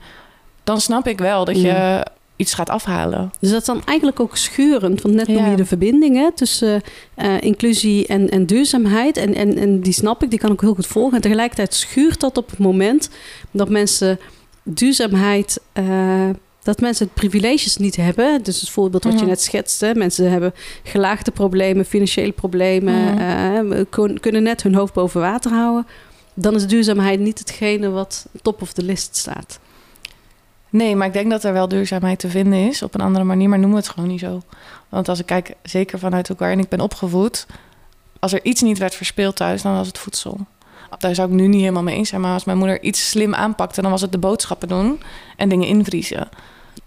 dan 0.63 0.81
snap 0.81 1.07
ik 1.07 1.17
wel 1.19 1.45
dat 1.45 1.55
je 1.55 1.67
Ja. 1.67 2.05
iets 2.35 2.53
gaat 2.53 2.69
afhalen. 2.69 3.31
Dus 3.39 3.49
dat 3.49 3.59
is 3.59 3.65
dan 3.65 3.81
eigenlijk 3.85 4.19
ook 4.19 4.37
schurend. 4.37 5.01
Want 5.01 5.15
net 5.15 5.27
noem 5.27 5.37
Ja. 5.37 5.49
je 5.49 5.55
de 5.55 5.65
verbinding 5.65 6.15
hè, 6.15 6.31
tussen 6.33 6.81
eh, 7.15 7.41
inclusie 7.41 8.07
en, 8.07 8.29
en 8.29 8.45
duurzaamheid. 8.45 9.17
En, 9.17 9.33
en, 9.35 9.57
en 9.57 9.79
die 9.81 9.93
snap 9.93 10.23
ik, 10.23 10.29
die 10.29 10.39
kan 10.39 10.51
ik 10.51 10.59
heel 10.61 10.73
goed 10.73 10.87
volgen. 10.87 11.15
En 11.15 11.21
tegelijkertijd 11.21 11.73
schuurt 11.73 12.19
dat 12.19 12.37
op 12.37 12.49
het 12.49 12.59
moment 12.59 13.09
dat 13.51 13.69
mensen 13.69 14.19
duurzaamheid... 14.63 15.59
eh, 15.73 16.29
dat 16.63 16.79
mensen 16.81 17.05
het 17.05 17.13
privileges 17.13 17.77
niet 17.77 17.95
hebben. 17.95 18.43
Dus 18.43 18.59
het 18.59 18.69
voorbeeld 18.69 19.03
wat 19.03 19.13
je 19.13 19.19
Mhm. 19.19 19.27
net 19.27 19.41
schetste. 19.41 19.91
Mensen 19.95 20.31
hebben 20.31 20.53
gelaagde 20.83 21.31
problemen, 21.31 21.85
financiële 21.85 22.31
problemen. 22.31 23.13
Mhm. 23.13 23.71
eh, 23.71 23.85
kun- 23.89 24.19
kunnen 24.19 24.43
net 24.43 24.63
hun 24.63 24.75
hoofd 24.75 24.93
boven 24.93 25.21
water 25.21 25.51
houden. 25.51 25.87
Dan 26.33 26.55
is 26.55 26.67
duurzaamheid 26.67 27.19
niet 27.19 27.39
hetgene 27.39 27.89
wat 27.89 28.25
top 28.41 28.61
of 28.61 28.73
de 28.73 28.83
list 28.83 29.15
staat. 29.15 29.59
Nee, 30.69 30.95
maar 30.95 31.07
ik 31.07 31.13
denk 31.13 31.29
dat 31.29 31.43
er 31.43 31.53
wel 31.53 31.67
duurzaamheid 31.67 32.19
te 32.19 32.29
vinden 32.29 32.67
is 32.67 32.81
op 32.81 32.93
een 32.95 33.01
andere 33.01 33.25
manier, 33.25 33.49
maar 33.49 33.59
noemen 33.59 33.77
we 33.77 33.83
het 33.85 33.93
gewoon 33.93 34.09
niet 34.09 34.19
zo. 34.19 34.41
Want 34.89 35.09
als 35.09 35.19
ik 35.19 35.25
kijk, 35.25 35.53
zeker 35.63 35.99
vanuit 35.99 36.27
hoe 36.27 36.37
waarin 36.39 36.59
ik 36.59 36.69
ben 36.69 36.79
opgevoed, 36.79 37.45
als 38.19 38.33
er 38.33 38.43
iets 38.45 38.61
niet 38.61 38.77
werd 38.77 38.95
verspeeld 38.95 39.35
thuis, 39.35 39.61
dan 39.61 39.73
was 39.75 39.87
het 39.87 39.97
voedsel. 39.97 40.37
Daar 40.97 41.15
zou 41.15 41.29
ik 41.29 41.33
nu 41.33 41.47
niet 41.47 41.59
helemaal 41.59 41.83
mee 41.83 41.95
eens 41.95 42.09
zijn, 42.09 42.21
maar 42.21 42.33
als 42.33 42.43
mijn 42.43 42.57
moeder 42.57 42.81
iets 42.81 43.09
slim 43.09 43.33
aanpakte, 43.35 43.81
dan 43.81 43.91
was 43.91 44.01
het 44.01 44.11
de 44.11 44.17
boodschappen 44.17 44.67
doen 44.67 45.01
en 45.35 45.49
dingen 45.49 45.67
invriezen. 45.67 46.29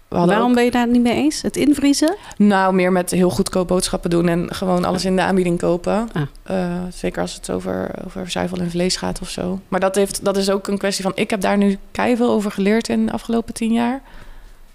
Waarom 0.07 0.49
ook- 0.49 0.55
ben 0.55 0.63
je 0.63 0.71
daar 0.71 0.87
niet 0.87 1.01
mee 1.01 1.13
eens? 1.13 1.41
Het 1.41 1.55
invriezen? 1.55 2.15
nou, 2.37 2.73
meer 2.73 2.91
met 2.91 3.11
heel 3.11 3.29
goedkoop 3.29 3.67
boodschappen 3.67 4.09
doen 4.09 4.27
en 4.27 4.55
gewoon 4.55 4.85
alles 4.85 5.05
in 5.05 5.15
de 5.15 5.21
aanbieding 5.21 5.59
kopen. 5.59 6.09
Ah. 6.13 6.21
Eh, 6.43 6.81
zeker 6.93 7.21
als 7.21 7.33
het 7.33 7.49
over, 7.49 7.91
over 8.05 8.31
zuivel 8.31 8.57
en 8.57 8.69
vlees 8.71 8.95
gaat 8.95 9.21
of 9.21 9.29
zo. 9.29 9.59
Maar 9.67 9.79
dat, 9.79 9.95
heeft, 9.95 10.25
dat 10.25 10.37
is 10.37 10.49
ook 10.49 10.67
een 10.67 10.77
kwestie 10.77 11.03
van... 11.03 11.11
Ik 11.15 11.29
heb 11.29 11.41
daar 11.41 11.57
nu 11.57 11.77
keihard 11.91 12.29
over 12.29 12.51
geleerd 12.51 12.89
in 12.89 13.05
de 13.05 13.11
afgelopen 13.11 13.53
tien 13.53 13.73
jaar. 13.73 14.01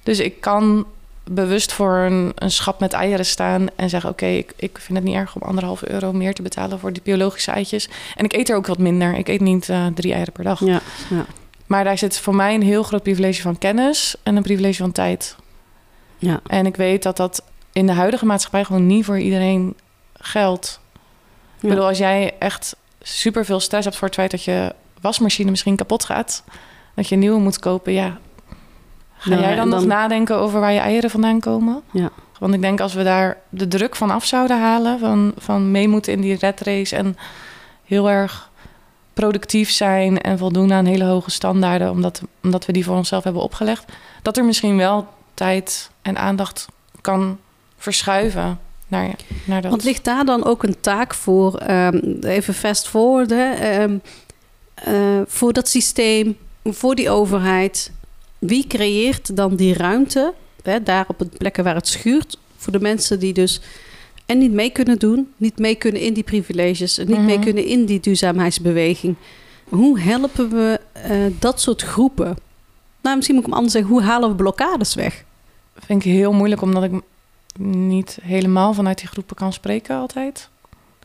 Dus 0.03 0.19
ik 0.19 0.41
kan 0.41 0.87
bewust 1.31 1.73
voor 1.73 1.97
een, 1.97 2.33
een 2.35 2.51
schap 2.51 2.81
met 2.81 2.93
eieren 2.93 3.27
staan 3.27 3.67
en 3.77 3.89
zeggen... 3.89 4.11
oké, 4.11 4.27
ik, 4.27 4.53
ik 4.57 4.79
vind 4.79 4.99
het 4.99 5.07
niet 5.07 5.17
erg 5.17 5.35
om 5.35 5.43
anderhalf 5.43 5.83
euro 5.83 6.13
meer 6.13 6.35
te 6.35 6.43
betalen 6.43 6.79
voor 6.79 6.93
die 6.93 7.03
biologische 7.03 7.51
eitjes. 7.51 7.89
En 8.17 8.25
ik 8.25 8.33
eet 8.33 8.49
er 8.49 8.57
ook 8.57 8.67
wat 8.67 8.79
minder. 8.79 9.15
Ik 9.15 9.29
eet 9.29 9.41
niet 9.41 9.69
eh, 9.69 9.87
drie 9.87 10.13
eieren 10.13 10.33
per 10.33 10.45
dag. 10.45 10.61
Ja, 10.61 10.81
ja. 11.11 11.27
Maar 11.67 11.85
daar 11.85 11.99
zit 11.99 12.19
voor 12.19 12.35
mij 12.35 12.55
een 12.55 12.63
heel 12.63 12.83
groot 12.83 13.03
privilege 13.03 13.43
van 13.43 13.59
kennis 13.59 14.17
en 14.23 14.37
een 14.37 14.43
privilege 14.43 14.83
van 14.83 14.93
tijd. 14.93 15.37
Ja. 16.19 16.41
En 16.47 16.67
ik 16.67 16.77
weet 16.77 17.03
dat 17.03 17.17
dat 17.17 17.43
in 17.73 17.87
de 17.87 17.93
huidige 17.93 18.27
maatschappij 18.27 18.65
gewoon 18.65 18.87
niet 18.87 19.05
voor 19.05 19.19
iedereen 19.19 19.75
geldt. 20.13 20.81
Ik 21.61 21.69
bedoel, 21.69 21.87
als 21.87 21.99
jij 21.99 22.35
echt 22.39 22.77
super 23.03 23.45
veel 23.45 23.61
stress 23.61 23.85
hebt 23.85 23.97
voor 23.97 24.07
het 24.07 24.17
feit 24.17 24.31
dat 24.31 24.45
je 24.45 24.75
wasmachine 25.01 25.51
misschien 25.51 25.77
kapot 25.77 26.05
gaat, 26.05 26.43
dat 26.95 27.09
je 27.09 27.15
een 27.15 27.21
nieuwe 27.21 27.41
moet 27.41 27.59
kopen, 27.59 27.93
ja. 27.93 28.19
Ga 29.19 29.35
Ja, 29.35 29.41
jij 29.41 29.55
dan, 29.55 29.69
nog 29.69 29.85
nadenken 29.85 30.37
over 30.37 30.61
waar 30.61 30.73
je 30.73 30.79
eieren 30.79 31.11
vandaan 31.11 31.41
komen? 31.41 31.83
Ja. 31.91 32.11
Want 32.39 32.55
ik 32.55 32.61
denk 32.61 32.81
als 32.81 32.95
we 32.95 33.03
daar 33.03 33.37
de 33.49 33.69
druk 33.69 33.97
van 33.97 34.11
af 34.11 34.25
zouden 34.25 34.61
halen, 34.61 34.99
van, 34.99 35.33
van 35.37 35.71
mee 35.71 35.89
moeten 35.89 36.13
in 36.13 36.21
die 36.21 36.37
red 36.37 36.61
race 36.61 36.97
en 36.97 37.17
heel 37.85 38.11
erg 38.11 38.51
productief 39.13 39.71
zijn 39.71 40.21
en 40.21 40.39
voldoen 40.39 40.73
aan 40.73 40.85
hele 40.85 41.05
hoge 41.05 41.31
standaarden, 41.31 41.91
omdat, 41.91 42.23
omdat 42.43 42.67
we 42.67 42.73
die 42.73 42.85
voor 42.85 42.97
onszelf 42.97 43.25
hebben 43.25 43.43
opgelegd, 43.43 43.85
dat 44.23 44.37
er 44.37 44.45
misschien 44.45 44.77
wel 44.77 45.07
tijd 45.35 45.91
en 46.03 46.19
aandacht 46.19 46.67
kan 47.01 47.39
verschuiven 47.77 48.59
naar, 48.89 49.11
naar 49.45 49.63
dat. 49.63 49.71
Want 49.71 49.85
ligt 49.85 50.05
daar 50.05 50.25
dan 50.25 50.45
ook 50.45 50.63
een 50.63 50.81
taak 50.81 51.15
voor, 51.15 51.57
ehm, 51.57 51.99
even 52.21 52.55
fast 52.55 52.89
forward, 52.89 53.31
hè, 53.31 53.53
eh, 54.75 55.21
voor 55.27 55.53
dat 55.53 55.69
systeem, 55.69 56.37
voor 56.65 56.95
die 56.95 57.11
overheid? 57.11 57.93
Wie 58.39 58.67
creëert 58.67 59.37
dan 59.37 59.57
die 59.57 59.75
ruimte, 59.75 60.35
hè, 60.63 60.83
daar 60.83 61.05
op 61.09 61.19
de 61.19 61.25
plekken 61.25 61.65
waar 61.65 61.75
het 61.75 61.89
schuurt, 61.89 62.39
voor 62.57 62.73
de 62.73 62.81
mensen 62.81 63.19
die 63.19 63.33
dus 63.33 63.61
en 64.27 64.39
niet 64.39 64.53
mee 64.53 64.71
kunnen 64.71 64.99
doen, 64.99 65.33
niet 65.37 65.59
mee 65.59 65.75
kunnen 65.75 66.01
in 66.01 66.15
die 66.15 66.23
privileges, 66.23 66.99
en 66.99 67.07
niet 67.07 67.21
mee 67.21 67.35
Mhm. 67.37 67.45
kunnen 67.45 67.65
in 67.65 67.85
die 67.85 68.01
duurzaamheidsbeweging? 68.01 69.15
Hoe 69.69 70.01
helpen 70.01 70.51
we 70.51 70.81
eh, 70.93 71.11
dat 71.39 71.61
soort 71.61 71.83
groepen? 71.83 72.37
Nou, 73.03 73.17
misschien 73.17 73.35
moet 73.37 73.45
ik 73.45 73.51
hem 73.51 73.59
anders 73.59 73.73
zeggen, 73.77 73.93
hoe 73.93 74.03
halen 74.03 74.29
we 74.29 74.35
blokkades 74.35 74.95
weg? 74.95 75.25
vind 75.87 76.05
ik 76.05 76.13
heel 76.13 76.33
moeilijk, 76.33 76.63
omdat 76.63 76.83
ik 76.83 76.91
niet 77.67 78.19
helemaal 78.23 78.75
vanuit 78.75 78.99
die 78.99 79.09
groepen 79.09 79.37
kan 79.37 79.53
spreken 79.53 79.97
altijd. 79.97 80.49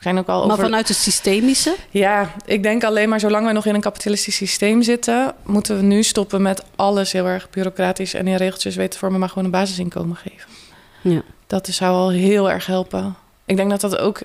Zijn 0.03 0.17
ook 0.17 0.27
al 0.27 0.41
Maar 0.41 0.51
over... 0.51 0.63
vanuit 0.63 0.87
het 0.87 0.97
systemische? 0.97 1.75
Ja, 1.89 2.31
ik 2.45 2.63
denk 2.63 2.83
alleen 2.83 3.09
maar 3.09 3.19
zolang 3.19 3.47
we 3.47 3.51
nog 3.51 3.65
in 3.65 3.75
een 3.75 3.81
kapitalistisch 3.81 4.35
systeem 4.35 4.81
zitten, 4.81 5.33
moeten 5.43 5.75
we 5.75 5.81
nu 5.81 6.03
stoppen 6.03 6.41
met 6.41 6.63
alles 6.75 7.11
heel 7.11 7.25
erg 7.25 7.49
bureaucratisch 7.49 8.13
en 8.13 8.27
in 8.27 8.35
regeltjes 8.35 8.75
weten 8.75 8.91
te 8.91 8.97
vormen, 8.97 9.19
maar 9.19 9.29
gewoon 9.29 9.45
een 9.45 9.51
basisinkomen 9.51 10.15
geven. 10.15 10.49
Ja. 11.01 11.21
Dat 11.47 11.67
zou 11.67 11.95
al 11.95 12.09
heel 12.11 12.51
erg 12.51 12.65
helpen. 12.65 13.15
Ik 13.45 13.55
denk 13.55 13.69
dat 13.69 13.81
dat 13.81 13.97
ook 13.97 14.21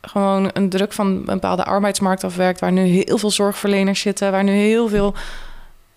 gewoon 0.00 0.50
een 0.52 0.68
druk 0.68 0.92
van 0.92 1.06
een 1.06 1.24
bepaalde 1.24 1.64
arbeidsmarkt 1.64 2.24
afwerkt, 2.24 2.60
waar 2.60 2.72
nu 2.72 2.82
heel 2.82 3.18
veel 3.18 3.30
zorgverleners 3.30 4.00
zitten, 4.00 4.30
waar 4.30 4.44
nu 4.44 4.52
heel 4.52 4.88
veel, 4.88 5.14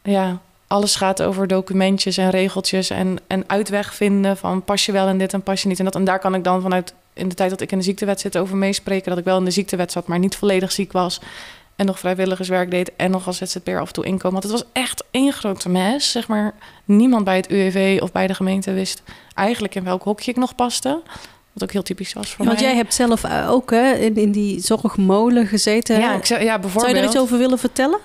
ja, 0.03 0.39
alles 0.71 0.95
gaat 0.95 1.21
over 1.21 1.47
documentjes 1.47 2.17
en 2.17 2.29
regeltjes 2.29 2.89
en, 2.89 3.17
en 3.27 3.43
uitweg 3.47 3.95
vinden 3.95 4.37
van 4.37 4.63
pas 4.63 4.85
je 4.85 4.91
wel 4.91 5.07
in 5.07 5.17
dit 5.17 5.33
en 5.33 5.41
pas 5.43 5.61
je 5.61 5.67
niet 5.67 5.79
in 5.79 5.85
dat. 5.85 5.95
En 5.95 6.03
daar 6.03 6.19
kan 6.19 6.35
ik 6.35 6.43
dan 6.43 6.61
vanuit 6.61 6.93
in 7.13 7.29
de 7.29 7.35
tijd 7.35 7.49
dat 7.49 7.61
ik 7.61 7.71
in 7.71 7.77
de 7.77 7.83
ziektewet 7.83 8.19
zit 8.19 8.37
over 8.37 8.57
meespreken, 8.57 9.09
dat 9.09 9.17
ik 9.17 9.25
wel 9.25 9.37
in 9.37 9.45
de 9.45 9.51
ziektewet 9.51 9.91
zat, 9.91 10.07
maar 10.07 10.19
niet 10.19 10.35
volledig 10.35 10.71
ziek 10.71 10.91
was 10.91 11.21
en 11.75 11.85
nog 11.85 11.99
vrijwilligerswerk 11.99 12.71
deed 12.71 12.91
en 12.95 13.11
nog 13.11 13.27
als 13.27 13.37
ZZP'er 13.37 13.79
af 13.79 13.87
en 13.87 13.93
toe 13.93 14.05
inkomen. 14.05 14.41
Want 14.41 14.43
het 14.43 14.61
was 14.61 14.83
echt 14.83 15.03
één 15.11 15.33
grote 15.33 15.69
mes, 15.69 16.11
zeg 16.11 16.27
maar. 16.27 16.53
Niemand 16.85 17.23
bij 17.23 17.35
het 17.35 17.49
UWV 17.49 17.99
of 18.01 18.11
bij 18.11 18.27
de 18.27 18.33
gemeente 18.33 18.73
wist 18.73 19.03
eigenlijk 19.33 19.75
in 19.75 19.83
welk 19.83 20.03
hokje 20.03 20.31
ik 20.31 20.37
nog 20.37 20.55
paste. 20.55 21.01
Wat 21.53 21.63
ook 21.63 21.71
heel 21.71 21.83
typisch 21.83 22.13
was 22.13 22.29
voor 22.29 22.45
Ja, 22.45 22.45
want 22.45 22.59
mij. 22.59 22.69
jij 22.69 22.77
hebt 22.77 22.93
zelf 22.93 23.23
eh, 23.23 23.51
ook 23.51 23.69
hè, 23.69 23.93
in, 23.93 24.15
in 24.15 24.31
die 24.31 24.59
zorgmolen 24.59 25.47
gezeten. 25.47 25.99
ja, 25.99 26.13
ik 26.13 26.25
ja, 26.25 26.37
Zou 26.37 26.59
bijvoorbeeld 26.59 26.95
je 26.95 27.01
er 27.01 27.07
iets 27.07 27.17
over 27.17 27.37
willen 27.37 27.59
vertellen? 27.59 27.99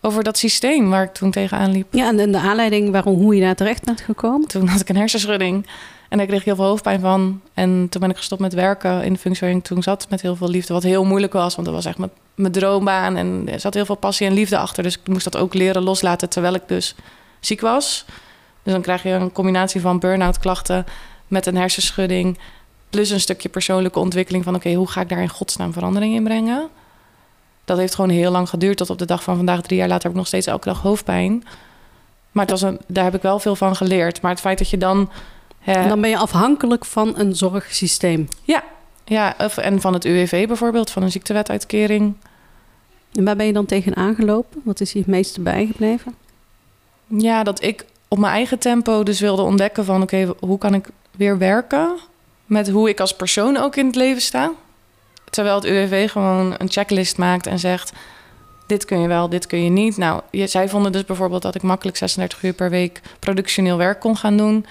Over 0.00 0.24
dat 0.24 0.38
systeem 0.38 0.90
waar 0.90 1.02
ik 1.02 1.12
toen 1.12 1.30
tegenaan 1.30 1.72
liep. 1.72 1.94
Ja, 1.94 2.08
en, 2.08 2.32
de 2.32 2.38
aanleiding 2.38 2.90
waarom 2.90 3.14
hoe 3.14 3.34
je 3.34 3.40
daar 3.40 3.54
terecht 3.54 3.84
bent 3.84 4.00
gekomen? 4.00 4.48
Toen 4.48 4.68
had 4.68 4.80
ik 4.80 4.88
een 4.88 4.96
hersenschudding 4.96 5.66
en 6.08 6.18
daar 6.18 6.26
kreeg 6.26 6.38
ik 6.38 6.44
heel 6.44 6.56
veel 6.56 6.64
hoofdpijn 6.64 7.00
van. 7.00 7.40
En 7.54 7.86
toen 7.88 8.00
ben 8.00 8.10
ik 8.10 8.16
gestopt 8.16 8.40
met 8.40 8.54
werken 8.54 9.04
in 9.04 9.12
de 9.12 9.18
functie 9.18 9.40
waarin 9.40 9.58
ik 9.58 9.64
toen 9.64 9.82
zat 9.82 10.06
met 10.10 10.22
heel 10.22 10.36
veel 10.36 10.48
liefde. 10.48 10.72
Wat 10.72 10.82
heel 10.82 11.04
moeilijk 11.04 11.32
was, 11.32 11.54
want 11.54 11.66
dat 11.66 11.76
was 11.76 11.84
echt 11.84 11.98
mijn, 11.98 12.10
mijn 12.34 12.52
droombaan. 12.52 13.16
En 13.16 13.48
er 13.52 13.60
zat 13.60 13.74
heel 13.74 13.84
veel 13.84 13.94
passie 13.94 14.26
en 14.26 14.32
liefde 14.32 14.58
achter. 14.58 14.82
Dus 14.82 14.94
ik 14.94 15.08
moest 15.08 15.24
dat 15.24 15.36
ook 15.36 15.54
leren 15.54 15.82
loslaten 15.82 16.28
terwijl 16.28 16.54
ik 16.54 16.62
dus 16.66 16.94
ziek 17.40 17.60
was. 17.60 18.04
Dus 18.62 18.72
dan 18.72 18.82
krijg 18.82 19.02
je 19.02 19.10
een 19.10 19.32
combinatie 19.32 19.80
van 19.80 19.98
burn-out 19.98 20.38
klachten 20.38 20.84
met 21.28 21.46
een 21.46 21.56
hersenschudding. 21.56 22.38
Plus 22.90 23.10
een 23.10 23.20
stukje 23.20 23.48
persoonlijke 23.48 23.98
ontwikkeling 23.98 24.44
van... 24.44 24.54
oké, 24.54 24.72
hoe 24.72 24.88
ga 24.88 25.00
ik 25.00 25.08
daar 25.08 25.22
in 25.22 25.28
godsnaam 25.28 25.72
verandering 25.72 26.14
in 26.14 26.24
brengen? 26.24 26.68
Dat 27.66 27.78
heeft 27.78 27.94
gewoon 27.94 28.10
heel 28.10 28.30
lang 28.30 28.48
geduurd. 28.48 28.76
Tot 28.76 28.90
op 28.90 28.98
de 28.98 29.04
dag 29.06 29.22
van 29.22 29.36
vandaag, 29.36 29.60
drie 29.60 29.78
jaar 29.78 29.88
later, 29.88 30.02
heb 30.02 30.12
ik 30.12 30.18
nog 30.18 30.26
steeds 30.26 30.46
elke 30.46 30.68
dag 30.68 30.80
hoofdpijn. 30.80 31.44
Maar 32.32 32.46
het 32.46 32.60
was 32.60 32.62
een, 32.62 32.80
daar 32.86 33.04
heb 33.04 33.14
ik 33.14 33.22
wel 33.22 33.38
veel 33.38 33.56
van 33.56 33.76
geleerd. 33.76 34.20
Maar 34.20 34.30
het 34.30 34.40
feit 34.40 34.58
dat 34.58 34.70
je 34.70 34.78
dan... 34.78 35.10
hè, 35.58 35.72
En 35.72 35.88
dan 35.88 36.00
ben 36.00 36.10
je 36.10 36.16
afhankelijk 36.18 36.84
van 36.84 37.18
een 37.18 37.36
zorgsysteem. 37.36 38.28
ja, 39.04 39.34
of, 39.38 39.56
en 39.56 39.80
van 39.80 39.92
het 39.92 40.04
UWV 40.04 40.46
bijvoorbeeld, 40.46 40.90
van 40.90 41.02
een 41.02 41.10
ziektewetuitkering. 41.10 42.14
En 43.12 43.24
waar 43.24 43.36
ben 43.36 43.46
je 43.46 43.52
dan 43.52 43.66
tegen 43.66 43.96
aangelopen? 43.96 44.60
Wat 44.64 44.80
is 44.80 44.92
je 44.92 44.98
het 44.98 45.08
meeste 45.08 45.40
bijgebleven? 45.40 46.14
Ja, 47.06 47.42
dat 47.42 47.62
ik 47.62 47.84
op 48.08 48.18
mijn 48.18 48.32
eigen 48.32 48.58
tempo 48.58 49.02
dus 49.02 49.20
wilde 49.20 49.42
ontdekken 49.42 49.84
van... 49.84 50.02
oké, 50.02 50.34
hoe 50.40 50.58
kan 50.58 50.74
ik 50.74 50.88
weer 51.10 51.38
werken 51.38 51.98
met 52.46 52.68
hoe 52.70 52.88
ik 52.88 53.00
als 53.00 53.16
persoon 53.16 53.56
ook 53.56 53.76
in 53.76 53.86
het 53.86 53.94
leven 53.96 54.22
sta? 54.22 54.50
Terwijl 55.36 55.56
het 55.56 55.64
UWV 55.64 56.10
gewoon 56.10 56.54
een 56.58 56.70
checklist 56.70 57.18
maakt 57.18 57.46
en 57.46 57.58
zegt... 57.58 57.92
dit 58.66 58.84
kun 58.84 59.00
je 59.00 59.08
wel, 59.08 59.28
dit 59.28 59.46
kun 59.46 59.64
je 59.64 59.70
niet. 59.70 59.96
Nou, 59.96 60.20
je, 60.30 60.46
zij 60.46 60.68
vonden 60.68 60.92
dus 60.92 61.04
bijvoorbeeld 61.04 61.42
dat 61.42 61.54
ik 61.54 61.62
makkelijk 61.62 61.96
36 61.96 62.42
uur 62.42 62.52
per 62.52 62.70
week... 62.70 63.00
productioneel 63.18 63.76
werk 63.76 64.00
kon 64.00 64.16
gaan 64.16 64.36
doen. 64.36 64.66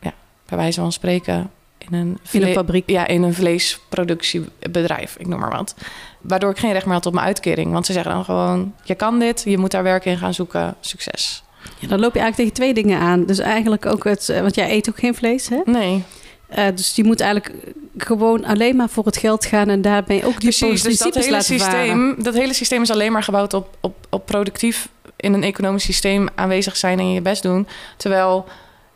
Ja, 0.00 0.12
bij 0.48 0.58
wijze 0.58 0.80
van 0.80 0.92
spreken 0.92 1.50
in 1.78 1.86
een, 1.94 2.00
In 2.30 2.42
een 2.42 2.42
vle- 2.42 2.52
fabriek. 2.52 2.90
Ja, 2.90 3.06
in 3.06 3.22
een 3.22 3.34
vleesproductiebedrijf, 3.34 5.16
ik 5.18 5.26
noem 5.26 5.40
maar 5.40 5.50
wat. 5.50 5.74
Waardoor 6.20 6.50
ik 6.50 6.58
geen 6.58 6.72
recht 6.72 6.84
meer 6.84 6.94
had 6.94 7.06
op 7.06 7.12
mijn 7.14 7.26
uitkering. 7.26 7.72
Want 7.72 7.86
ze 7.86 7.92
zeggen 7.92 8.12
dan 8.12 8.24
gewoon, 8.24 8.74
je 8.82 8.94
kan 8.94 9.18
dit, 9.18 9.42
je 9.44 9.58
moet 9.58 9.70
daar 9.70 9.82
werk 9.82 10.04
in 10.04 10.18
gaan 10.18 10.34
zoeken, 10.34 10.74
succes. 10.80 11.42
Ja, 11.78 11.88
dan 11.88 12.00
loop 12.00 12.14
je 12.14 12.20
eigenlijk 12.20 12.36
tegen 12.36 12.52
twee 12.52 12.84
dingen 12.84 13.00
aan. 13.00 13.24
Dus 13.24 13.38
eigenlijk 13.38 13.86
ook 13.86 14.04
het... 14.04 14.28
eh, 14.28 14.40
Want 14.40 14.54
jij 14.54 14.70
eet 14.70 14.88
ook 14.88 14.98
geen 14.98 15.14
vlees, 15.14 15.48
hè? 15.48 15.60
Nee, 15.64 16.02
Eh, 16.54 16.66
dus 16.74 16.94
je 16.94 17.04
moet 17.04 17.20
eigenlijk 17.20 17.54
gewoon 17.96 18.44
alleen 18.44 18.76
maar 18.76 18.88
voor 18.88 19.04
het 19.04 19.16
geld 19.16 19.44
gaan... 19.44 19.68
en 19.68 19.82
daarmee 19.82 20.26
ook 20.26 20.40
die 20.40 20.40
precies. 20.40 20.82
Dus 20.82 20.98
dat 20.98 21.14
hele, 21.14 21.30
laten 21.30 21.58
varen. 21.58 21.72
systeem, 21.72 22.14
dat 22.22 22.34
hele 22.34 22.52
systeem 22.52 22.82
is 22.82 22.90
alleen 22.90 23.12
maar 23.12 23.22
gebouwd 23.22 23.54
op, 23.54 23.76
op, 23.80 24.06
op 24.10 24.26
productief 24.26 24.88
in 25.16 25.32
een 25.32 25.42
economisch 25.42 25.84
systeem 25.84 26.28
aanwezig 26.34 26.76
zijn 26.76 26.98
en 26.98 27.12
je 27.12 27.20
best 27.20 27.42
doen. 27.42 27.66
Terwijl 27.96 28.46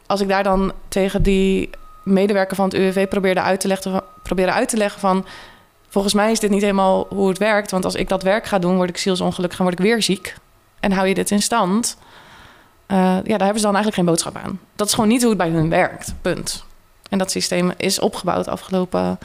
als 0.07 0.21
ik 0.21 0.29
daar 0.29 0.43
dan 0.43 0.73
tegen 0.89 1.23
die 1.23 1.71
medewerker 2.03 2.57
van 2.57 2.65
het 2.65 2.75
UWV 2.75 3.09
probeerde 3.09 3.41
uit 3.41 3.61
te 3.61 3.69
leggen, 3.69 4.03
probeerde 4.23 4.53
uit 4.53 4.69
te 4.69 4.77
leggen 4.77 5.01
van 5.01 5.27
volgens 5.89 6.15
mij 6.15 6.31
is 6.31 6.41
dit 6.41 6.51
niet 6.51 6.63
helemaal 6.63 7.07
hoe 7.09 7.29
het 7.29 7.39
werkt. 7.39 7.71
Want 7.71 7.85
als 7.85 7.95
ik 7.95 8.09
dat 8.09 8.23
werk 8.23 8.47
ga 8.47 8.59
doen, 8.59 8.77
word 8.77 8.89
ik 8.89 8.97
zielsongelukkig 8.97 9.59
en 9.59 9.65
word 9.65 9.79
ik 9.79 9.85
weer 9.85 10.03
ziek. 10.03 10.35
En 10.81 10.93
hou 10.93 11.09
je 11.09 11.15
dit 11.15 11.31
in 11.31 11.43
stand? 11.43 11.97
Uh, 12.89 12.97
ja, 12.99 13.23
daar 13.23 13.39
hebben 13.39 13.59
ze 13.59 13.67
dan 13.67 13.75
eigenlijk 13.75 13.95
geen 13.95 14.05
boodschap 14.05 14.37
aan. 14.37 14.61
Dat 14.77 14.87
is 14.87 14.95
gewoon 14.95 15.09
niet 15.09 15.21
hoe 15.21 15.31
het 15.31 15.39
bij 15.39 15.49
hun 15.51 15.69
werkt. 15.69 16.15
Punt. 16.23 16.67
En 17.09 17.19
dat 17.19 17.31
systeem 17.31 17.73
is 17.77 17.99
opgebouwd 17.99 18.45
de 18.45 18.51
afgelopen, 18.51 19.19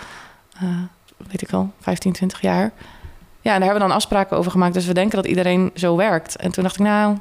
uh, 0.64 0.70
weet 1.18 1.42
ik 1.42 1.54
al, 1.54 1.72
15, 1.80 2.12
20 2.12 2.42
jaar. 2.42 2.72
Ja, 3.42 3.54
en 3.54 3.60
daar 3.60 3.70
hebben 3.70 3.74
we 3.74 3.88
dan 3.88 3.96
afspraken 3.98 4.38
over 4.38 4.52
gemaakt. 4.52 4.74
Dus 4.74 4.86
we 4.86 4.94
denken 4.94 5.16
dat 5.16 5.26
iedereen 5.26 5.72
zo 5.76 5.96
werkt. 5.96 6.36
En 6.36 6.52
toen 6.52 6.64
dacht 6.64 6.76
ik, 6.76 6.86
nou, 6.86 7.18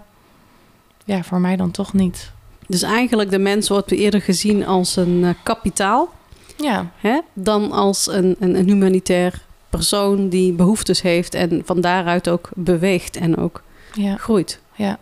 ja, 1.05 1.22
voor 1.22 1.40
mij 1.40 1.57
dan 1.57 1.70
toch 1.70 1.92
niet. 1.92 2.33
Dus 2.66 2.83
eigenlijk 2.83 3.31
de 3.31 3.38
mens 3.38 3.68
wordt 3.68 3.90
eerder 3.90 4.22
gezien 4.22 4.66
als 4.66 4.96
een 4.96 5.22
uh, 5.22 5.31
kapitaal. 5.42 6.12
Ja. 6.57 6.90
Hè, 6.96 7.20
dan 7.33 7.72
als 7.72 8.07
een, 8.07 8.37
een, 8.38 8.55
een, 8.55 8.68
humanitair 8.68 9.42
persoon 9.70 10.29
die 10.29 10.53
behoeftes 10.53 11.03
heeft 11.03 11.35
en 11.35 11.62
van 11.64 11.81
daaruit 11.81 12.29
ook 12.29 12.51
beweegt 12.55 13.16
en 13.16 13.37
ook 13.37 13.62
ja. 13.92 14.16
groeit. 14.16 14.61
Ja. 14.75 14.98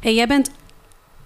En 0.00 0.14
jij 0.14 0.26
bent 0.26 0.50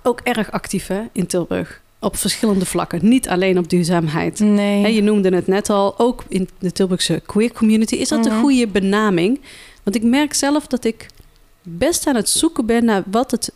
ook 0.02 0.20
erg 0.20 0.50
actief 0.50 0.86
hè, 0.86 1.02
in 1.12 1.26
Tilburg. 1.26 1.80
Op 2.00 2.16
verschillende 2.16 2.64
vlakken. 2.66 3.08
Niet 3.08 3.28
alleen 3.28 3.58
op 3.58 3.68
duurzaamheid. 3.70 4.38
Nee. 4.40 4.94
je 4.94 5.02
noemde 5.02 5.34
het 5.34 5.46
net 5.46 5.70
al, 5.70 5.98
ook 5.98 6.24
in 6.28 6.48
de 6.58 6.72
Tilburgse 6.72 7.22
queer 7.26 7.52
community. 7.52 7.94
Is 7.94 8.08
dat 8.08 8.26
een 8.26 8.32
Mhm. 8.32 8.40
goede 8.40 8.66
benaming? 8.66 9.40
Want 9.82 9.96
ik 9.96 10.02
merk 10.02 10.34
zelf 10.34 10.66
dat 10.66 10.84
ik 10.84 11.06
best 11.62 12.06
aan 12.06 12.14
het 12.14 12.28
zoeken 12.28 12.66
ben 12.66 12.84
naar 12.84 13.02
wat 13.10 13.30
het, 13.30 13.52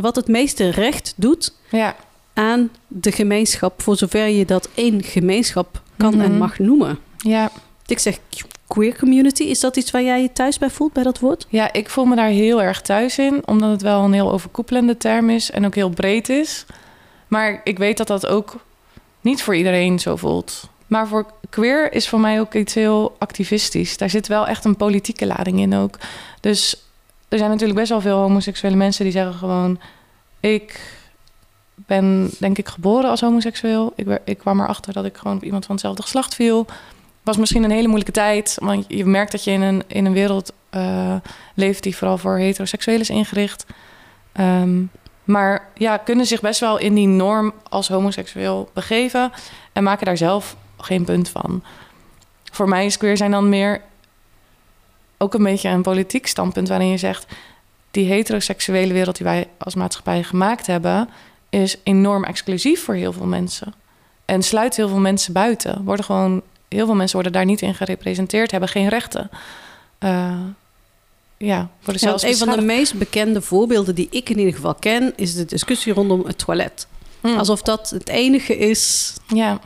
wat 0.00 0.16
het 0.16 0.28
meeste 0.28 0.68
recht 0.70 1.12
doet 1.16 1.54
Ja. 1.70 1.96
aan 2.34 2.70
de 2.88 3.12
gemeenschap. 3.12 3.82
Voor 3.82 3.96
zover 3.96 4.28
je 4.28 4.44
dat 4.44 4.68
één 4.74 5.02
gemeenschap 5.02 5.82
kan 5.96 6.20
en 6.20 6.30
Mhm. 6.30 6.38
mag 6.38 6.58
noemen. 6.58 6.98
Ja. 7.16 7.50
Ik 7.86 7.98
zeg 7.98 8.18
queer 8.66 8.98
community. 8.98 9.42
Is 9.42 9.60
dat 9.60 9.76
iets 9.76 9.90
waar 9.90 10.02
jij 10.02 10.22
je 10.22 10.32
thuis 10.32 10.58
bij 10.58 10.70
voelt, 10.70 10.92
bij 10.92 11.02
dat 11.02 11.18
woord? 11.18 11.46
Ja, 11.48 11.72
ik 11.72 11.88
voel 11.90 12.04
me 12.04 12.16
daar 12.16 12.28
heel 12.28 12.62
erg 12.62 12.80
thuis 12.80 13.18
in, 13.18 13.42
omdat 13.46 13.70
het 13.70 13.82
wel 13.82 14.02
een 14.04 14.12
heel 14.12 14.32
overkoepelende 14.32 14.96
term 14.96 15.30
is 15.30 15.50
en 15.50 15.66
ook 15.66 15.74
heel 15.74 15.88
breed 15.90 16.28
is. 16.28 16.64
Maar 17.34 17.60
ik 17.64 17.78
weet 17.78 17.96
dat 17.96 18.06
dat 18.06 18.26
ook 18.26 18.56
niet 19.20 19.42
voor 19.42 19.56
iedereen 19.56 19.98
zo 19.98 20.16
voelt. 20.16 20.68
Maar 20.86 21.08
voor 21.08 21.26
queer 21.50 21.92
is 21.92 22.08
voor 22.08 22.20
mij 22.20 22.40
ook 22.40 22.54
iets 22.54 22.74
heel 22.74 23.16
activistisch. 23.18 23.96
Daar 23.96 24.10
zit 24.10 24.26
wel 24.26 24.46
echt 24.46 24.64
een 24.64 24.76
politieke 24.76 25.26
lading 25.26 25.60
in 25.60 25.74
ook. 25.74 25.98
Dus 26.40 26.86
er 27.28 27.38
zijn 27.38 27.50
natuurlijk 27.50 27.78
best 27.78 27.90
wel 27.90 28.00
veel 28.00 28.18
homoseksuele 28.18 28.76
mensen 28.76 29.04
die 29.04 29.12
zeggen 29.12 29.34
gewoon... 29.34 29.80
ik 30.40 30.80
ben 31.74 32.30
denk 32.38 32.58
ik 32.58 32.68
geboren 32.68 33.10
als 33.10 33.20
homoseksueel. 33.20 33.92
Ik, 33.96 34.20
ik 34.24 34.38
kwam 34.38 34.60
erachter 34.60 34.92
dat 34.92 35.04
ik 35.04 35.16
gewoon 35.16 35.36
op 35.36 35.44
iemand 35.44 35.64
van 35.64 35.74
hetzelfde 35.74 36.02
geslacht 36.02 36.34
viel. 36.34 36.66
Was 37.22 37.36
misschien 37.36 37.62
een 37.62 37.70
hele 37.70 37.88
moeilijke 37.88 38.12
tijd. 38.12 38.56
Want 38.60 38.84
je 38.88 39.04
merkt 39.04 39.32
dat 39.32 39.44
je 39.44 39.50
in 39.50 39.62
een, 39.62 39.82
in 39.86 40.04
een 40.04 40.12
wereld 40.12 40.52
eh, 40.70 41.16
leeft 41.54 41.82
die 41.82 41.96
vooral 41.96 42.18
voor 42.18 42.38
heteroseksueel 42.38 43.00
is 43.00 43.10
ingericht. 43.10 43.66
Ehm, 44.32 44.82
maar 45.24 45.68
ja, 45.74 45.96
kunnen 45.96 46.26
zich 46.26 46.40
best 46.40 46.60
wel 46.60 46.78
in 46.78 46.94
die 46.94 47.06
norm 47.06 47.52
als 47.68 47.88
homoseksueel 47.88 48.70
begeven 48.72 49.32
en 49.72 49.82
maken 49.82 50.06
daar 50.06 50.16
zelf 50.16 50.56
geen 50.78 51.04
punt 51.04 51.28
van. 51.28 51.62
Voor 52.52 52.68
mij 52.68 52.86
is 52.86 52.96
queer 52.96 53.16
zijn 53.16 53.30
dan 53.30 53.48
meer 53.48 53.82
ook 55.18 55.34
een 55.34 55.42
beetje 55.42 55.68
een 55.68 55.82
politiek 55.82 56.26
standpunt 56.26 56.68
waarin 56.68 56.88
je 56.88 56.96
zegt: 56.96 57.26
die 57.90 58.06
heteroseksuele 58.06 58.92
wereld 58.92 59.16
die 59.16 59.26
wij 59.26 59.48
als 59.58 59.74
maatschappij 59.74 60.22
gemaakt 60.22 60.66
hebben, 60.66 61.08
is 61.48 61.76
enorm 61.82 62.24
exclusief 62.24 62.84
voor 62.84 62.94
heel 62.94 63.12
veel 63.12 63.26
mensen. 63.26 63.74
En 64.24 64.42
sluit 64.42 64.76
heel 64.76 64.88
veel 64.88 64.98
mensen 64.98 65.32
buiten. 65.32 65.84
Worden 65.84 66.04
gewoon, 66.04 66.42
heel 66.68 66.86
veel 66.86 66.94
mensen 66.94 67.14
worden 67.14 67.32
daar 67.32 67.44
niet 67.44 67.62
in 67.62 67.74
gerepresenteerd, 67.74 68.50
hebben 68.50 68.68
geen 68.68 68.88
rechten. 68.88 69.30
Eh, 69.98 70.40
ja, 71.38 71.56
worden 71.84 72.02
Ja, 72.02 72.08
zelfs 72.18 72.22
een 72.22 72.36
van 72.48 72.56
de 72.58 72.64
meest 72.64 72.94
bekende 72.98 73.40
voorbeelden 73.40 73.94
die 73.94 74.08
ik 74.10 74.28
in 74.30 74.38
ieder 74.38 74.54
geval 74.54 74.74
ken... 74.74 75.12
is 75.16 75.34
de 75.34 75.44
discussie 75.44 75.92
rondom 75.92 76.24
het 76.26 76.38
toilet. 76.38 76.86
Mm. 77.22 77.36
Alsof 77.36 77.62
dat 77.62 77.90
het 77.90 78.08
enige 78.08 78.56
is 78.58 79.14
Ja. 79.26 79.60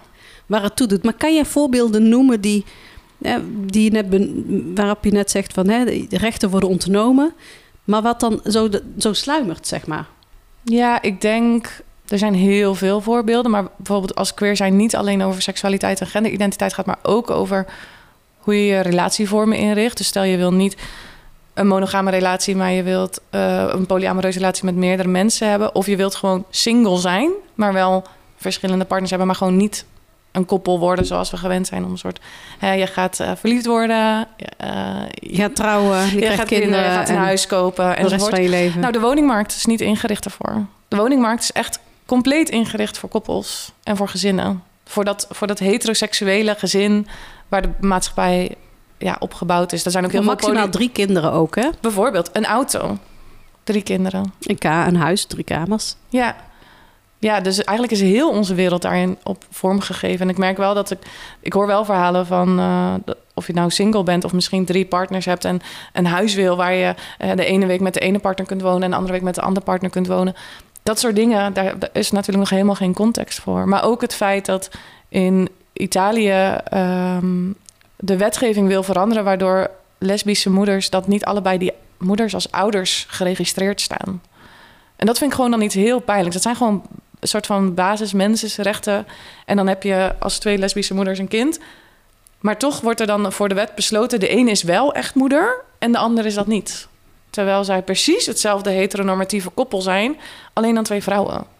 waar 0.46 0.62
het 0.62 0.76
toe 0.76 0.86
doet. 0.86 1.02
Maar 1.04 1.12
kan 1.14 1.34
jij 1.34 1.44
voorbeelden 1.44 2.08
noemen 2.08 2.40
die, 2.40 2.64
hè, 3.22 3.38
die 3.66 3.84
je 3.84 3.90
net 3.90 4.10
ben- 4.10 4.74
waarop 4.74 5.04
je 5.04 5.10
net 5.10 5.30
zegt 5.30 5.52
van 5.52 5.68
hè, 5.68 5.84
de 5.84 6.06
rechten 6.18 6.50
worden 6.50 6.68
ontnomen, 6.68 7.32
maar 7.84 8.02
wat 8.02 8.20
dan 8.20 8.40
zo, 8.44 8.68
de- 8.68 8.82
zo 8.98 9.12
sluimert, 9.12 9.66
zeg 9.66 9.86
maar? 9.86 10.06
Ja, 10.64 11.02
ik 11.02 11.20
denk. 11.20 11.82
Er 12.08 12.18
zijn 12.18 12.34
heel 12.34 12.74
veel 12.74 13.00
voorbeelden. 13.00 13.50
Maar 13.50 13.66
bijvoorbeeld 13.76 14.14
als 14.14 14.34
queer 14.34 14.56
zijn 14.56 14.76
niet 14.76 14.96
alleen 14.96 15.22
over 15.22 15.42
seksualiteit 15.42 16.00
en 16.00 16.06
genderidentiteit 16.06 16.74
gaat, 16.74 16.86
maar 16.86 16.98
ook 17.02 17.30
over 17.30 17.66
hoe 18.38 18.54
je 18.54 18.66
je 18.74 18.80
relatievormen 18.80 19.58
inricht. 19.58 19.96
Dus 19.96 20.06
stel 20.06 20.22
je 20.22 20.36
wil 20.36 20.52
niet 20.52 20.76
een 21.58 21.66
monogame 21.66 22.10
relatie, 22.10 22.56
maar 22.56 22.70
je 22.70 22.82
wilt 22.82 23.20
eh, 23.30 23.64
een 23.68 23.86
polyamoreuze 23.86 24.38
relatie 24.38 24.64
met 24.64 24.74
meerdere 24.74 25.08
mensen 25.08 25.48
hebben. 25.48 25.74
Of 25.74 25.86
je 25.86 25.96
wilt 25.96 26.14
gewoon 26.14 26.44
single 26.50 26.98
zijn, 26.98 27.30
maar 27.54 27.72
wel 27.72 28.04
verschillende 28.36 28.84
partners 28.84 29.10
hebben, 29.10 29.28
maar 29.28 29.36
gewoon 29.36 29.56
niet 29.56 29.84
een 30.32 30.44
koppel 30.44 30.78
worden 30.78 31.06
zoals 31.06 31.30
we 31.30 31.36
gewend 31.36 31.66
zijn 31.66 31.84
om 31.84 31.90
een 31.90 31.98
soort. 31.98 32.20
hè, 32.58 32.72
je 32.72 32.86
gaat 32.86 33.20
eh, 33.20 33.30
verliefd 33.36 33.66
worden, 33.66 34.28
eh, 34.56 34.68
Je 35.10 35.36
gaat 35.36 35.56
trouwen, 35.56 36.20
je, 36.20 36.26
gaat 36.26 36.46
kinderen, 36.46 36.84
je 36.84 36.90
gaat 36.90 37.08
een 37.08 37.14
en 37.14 37.20
huis 37.20 37.46
kopen 37.46 37.96
de 37.96 38.08
rest 38.08 38.28
van 38.28 38.42
je 38.42 38.48
leven. 38.48 38.80
Nou, 38.80 38.92
de 38.92 39.00
woningmarkt 39.00 39.54
is 39.54 39.66
niet 39.66 39.80
ingericht 39.80 40.24
ervoor. 40.24 40.66
De 40.88 40.96
woningmarkt 40.96 41.42
is 41.42 41.52
echt 41.52 41.80
compleet 42.06 42.48
ingericht 42.48 42.98
voor 42.98 43.08
koppels 43.08 43.72
en 43.82 43.96
voor 43.96 44.08
gezinnen. 44.08 44.62
Voor 44.84 45.04
dat, 45.04 45.26
voor 45.30 45.46
dat 45.46 45.58
heteroseksuele 45.58 46.54
gezin 46.54 47.06
waar 47.48 47.62
de 47.62 47.70
maatschappij 47.80 48.56
ja, 48.98 49.16
opgebouwd 49.18 49.72
is. 49.72 49.84
Er 49.84 49.90
zijn 49.90 50.04
ook 50.04 50.12
heel 50.12 50.22
Maximaal 50.22 50.54
veel... 50.54 50.70
poly- 50.70 50.72
drie 50.72 50.90
kinderen 50.90 51.32
ook, 51.32 51.54
hè? 51.54 51.68
Bijvoorbeeld 51.80 52.30
een 52.32 52.46
auto. 52.46 52.98
Drie 53.64 53.82
kinderen. 53.82 54.32
Een, 54.40 54.58
ka 54.58 54.86
een 54.86 54.96
huis, 54.96 55.24
drie 55.24 55.44
kamers. 55.44 55.94
Ja. 56.08 56.36
Ja, 57.20 57.40
dus 57.40 57.64
eigenlijk 57.64 57.92
is 58.00 58.00
heel 58.00 58.30
onze 58.30 58.54
wereld 58.54 58.82
daarin 58.82 59.18
op 59.22 59.44
vorm 59.50 59.80
gegeven. 59.80 60.20
En 60.20 60.28
ik 60.28 60.38
merk 60.38 60.56
wel 60.56 60.74
dat 60.74 60.90
ik... 60.90 60.98
Ik 61.40 61.52
hoor 61.52 61.66
wel 61.66 61.84
verhalen 61.84 62.26
van... 62.26 62.58
eh, 62.58 62.94
of 63.34 63.46
je 63.46 63.52
nou 63.52 63.70
single 63.70 64.02
bent 64.02 64.24
of 64.24 64.32
misschien 64.32 64.64
drie 64.64 64.86
partners 64.86 65.24
hebt... 65.24 65.44
en 65.44 65.60
een 65.92 66.06
huis 66.06 66.34
wil 66.34 66.56
waar 66.56 66.74
je 66.74 66.94
eh, 67.18 67.36
de 67.36 67.44
ene 67.44 67.66
week 67.66 67.80
met 67.80 67.94
de 67.94 68.00
ene 68.00 68.18
partner 68.18 68.46
kunt 68.46 68.62
wonen... 68.62 68.82
en 68.82 68.90
de 68.90 68.96
andere 68.96 69.14
week 69.14 69.22
met 69.22 69.34
de 69.34 69.40
andere 69.40 69.64
partner 69.64 69.90
kunt 69.90 70.06
wonen. 70.06 70.34
Dat 70.82 70.98
soort 70.98 71.16
dingen, 71.16 71.52
daar, 71.52 71.78
daar 71.78 71.90
is 71.92 72.10
natuurlijk 72.10 72.38
nog 72.38 72.50
helemaal 72.50 72.74
geen 72.74 72.94
context 72.94 73.40
voor. 73.40 73.68
Maar 73.68 73.84
ook 73.84 74.00
het 74.00 74.14
feit 74.14 74.46
dat 74.46 74.70
in 75.08 75.48
Italië... 75.72 76.56
ehm, 76.64 77.50
de 78.00 78.16
wetgeving 78.16 78.68
wil 78.68 78.82
veranderen... 78.82 79.24
waardoor 79.24 79.70
lesbische 79.98 80.50
moeders... 80.50 80.90
dat 80.90 81.06
niet 81.06 81.24
allebei 81.24 81.58
die 81.58 81.72
moeders 81.98 82.34
als 82.34 82.50
ouders 82.50 83.06
geregistreerd 83.08 83.80
staan. 83.80 84.22
En 84.96 85.06
dat 85.06 85.18
vind 85.18 85.30
ik 85.30 85.36
gewoon 85.36 85.50
dan 85.50 85.60
iets 85.60 85.74
heel 85.74 86.00
pijnlijks. 86.00 86.34
Dat 86.34 86.42
zijn 86.42 86.56
gewoon 86.56 86.82
een 87.20 87.28
soort 87.28 87.46
van 87.46 87.74
basismensenrechten. 87.74 89.06
En 89.44 89.56
dan 89.56 89.66
heb 89.66 89.82
je 89.82 90.14
als 90.18 90.38
twee 90.38 90.58
lesbische 90.58 90.94
moeders 90.94 91.18
een 91.18 91.28
kind. 91.28 91.58
Maar 92.40 92.58
toch 92.58 92.80
wordt 92.80 93.00
er 93.00 93.06
dan 93.06 93.32
voor 93.32 93.48
de 93.48 93.54
wet 93.54 93.74
besloten... 93.74 94.20
de 94.20 94.32
een 94.32 94.48
is 94.48 94.62
wel 94.62 94.94
echt 94.94 95.14
moeder 95.14 95.64
en 95.78 95.92
de 95.92 95.98
ander 95.98 96.26
is 96.26 96.34
dat 96.34 96.46
niet. 96.46 96.88
Terwijl 97.30 97.64
zij 97.64 97.82
precies 97.82 98.26
hetzelfde 98.26 98.70
heteronormatieve 98.70 99.50
koppel 99.50 99.80
zijn... 99.80 100.16
alleen 100.52 100.74
dan 100.74 100.84
twee 100.84 101.02
vrouwen. 101.02 101.57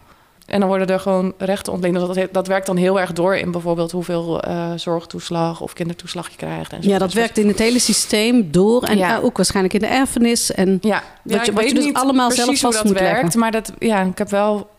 En 0.49 0.59
dan 0.59 0.69
worden 0.69 0.87
er 0.87 0.99
gewoon 0.99 1.33
rechten 1.37 1.73
ontleend. 1.73 1.95
Dat, 1.95 2.15
dat, 2.15 2.27
dat 2.31 2.47
werkt 2.47 2.65
dan 2.65 2.77
heel 2.77 2.99
erg 2.99 3.13
door 3.13 3.35
in 3.35 3.51
bijvoorbeeld... 3.51 3.91
hoeveel 3.91 4.41
eh, 4.41 4.71
zorgtoeslag 4.75 5.61
of 5.61 5.73
kindertoeslag 5.73 6.29
je 6.29 6.35
krijgt. 6.35 6.73
En 6.73 6.83
zo. 6.83 6.89
Ja, 6.89 6.97
dat 6.97 7.13
werkt 7.13 7.37
in 7.37 7.47
het 7.47 7.59
hele 7.59 7.79
systeem 7.79 8.51
door. 8.51 8.83
En 8.83 8.97
Ja. 8.97 9.17
eh, 9.17 9.23
ook 9.23 9.37
waarschijnlijk 9.37 9.73
in 9.73 9.79
de 9.79 9.87
erfenis. 9.87 10.51
En 10.51 10.77
Ja, 10.81 11.03
Wat 11.23 11.33
ja, 11.35 11.43
je- 11.43 11.51
wat 11.53 11.67
je 11.69 11.73
dus 11.73 11.93
allemaal 11.93 12.31
zelf 12.31 12.59
vast 12.59 12.73
dat 12.75 12.83
moet 12.83 12.93
leggen. 12.99 13.13
werkt, 13.21 13.35
Maar 13.35 13.51
dat, 13.51 13.71
ja, 13.79 14.01
ik 14.01 14.17
heb 14.17 14.29
wel... 14.29 14.69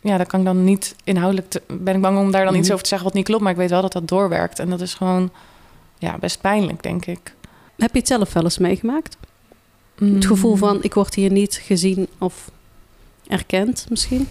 Ja, 0.00 0.16
dat 0.18 0.26
kan 0.26 0.40
ik 0.40 0.46
dan 0.46 0.64
niet 0.64 0.94
inhoudelijk... 1.04 1.50
te- 1.50 1.62
ben 1.66 1.94
ik 1.94 2.00
bang 2.00 2.18
om 2.18 2.30
daar 2.30 2.44
dan 2.44 2.52
iets 2.54 2.62
Mhm. 2.62 2.70
over 2.72 2.82
te 2.82 2.88
zeggen 2.88 3.06
wat 3.06 3.16
niet 3.16 3.24
klopt. 3.26 3.42
Maar 3.42 3.52
ik 3.52 3.58
weet 3.58 3.70
wel 3.70 3.82
dat 3.82 3.92
dat 3.92 4.08
doorwerkt. 4.08 4.58
En 4.58 4.70
dat 4.70 4.80
is 4.80 4.94
gewoon 4.94 5.30
ja, 5.98 6.16
best 6.18 6.40
pijnlijk, 6.40 6.82
denk 6.82 7.06
ik. 7.06 7.34
heb 7.78 7.92
je 7.92 7.98
het 7.98 8.08
zelf 8.08 8.32
wel 8.32 8.42
eens 8.42 8.58
meegemaakt? 8.58 9.16
Het 9.98 10.26
gevoel 10.26 10.56
van, 10.56 10.78
ik 10.82 10.94
word 10.94 11.14
hier 11.14 11.30
niet 11.30 11.60
gezien 11.64 12.06
of 12.18 12.50
erkend 13.26 13.86
misschien? 13.88 14.28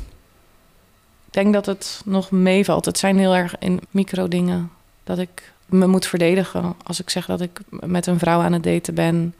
Denk 1.32 1.54
dat 1.54 1.66
het 1.66 2.02
nog 2.06 2.32
meevalt. 2.32 2.86
Het 2.86 2.98
zijn 2.98 3.18
heel 3.18 3.36
erg 3.36 3.56
in 3.60 3.80
micro 3.90 4.28
dingen 4.28 4.72
dat 5.04 5.18
ik 5.18 5.54
me 5.66 5.88
moet 5.88 6.06
verdedigen. 6.06 6.76
Als 6.84 7.00
ik 7.02 7.10
zeg 7.10 7.26
dat 7.26 7.42
ik 7.42 7.60
met 7.70 8.08
een 8.08 8.20
vrouw 8.20 8.40
aan 8.42 8.54
het 8.54 8.64
daten 8.64 8.94
ben... 8.94 9.36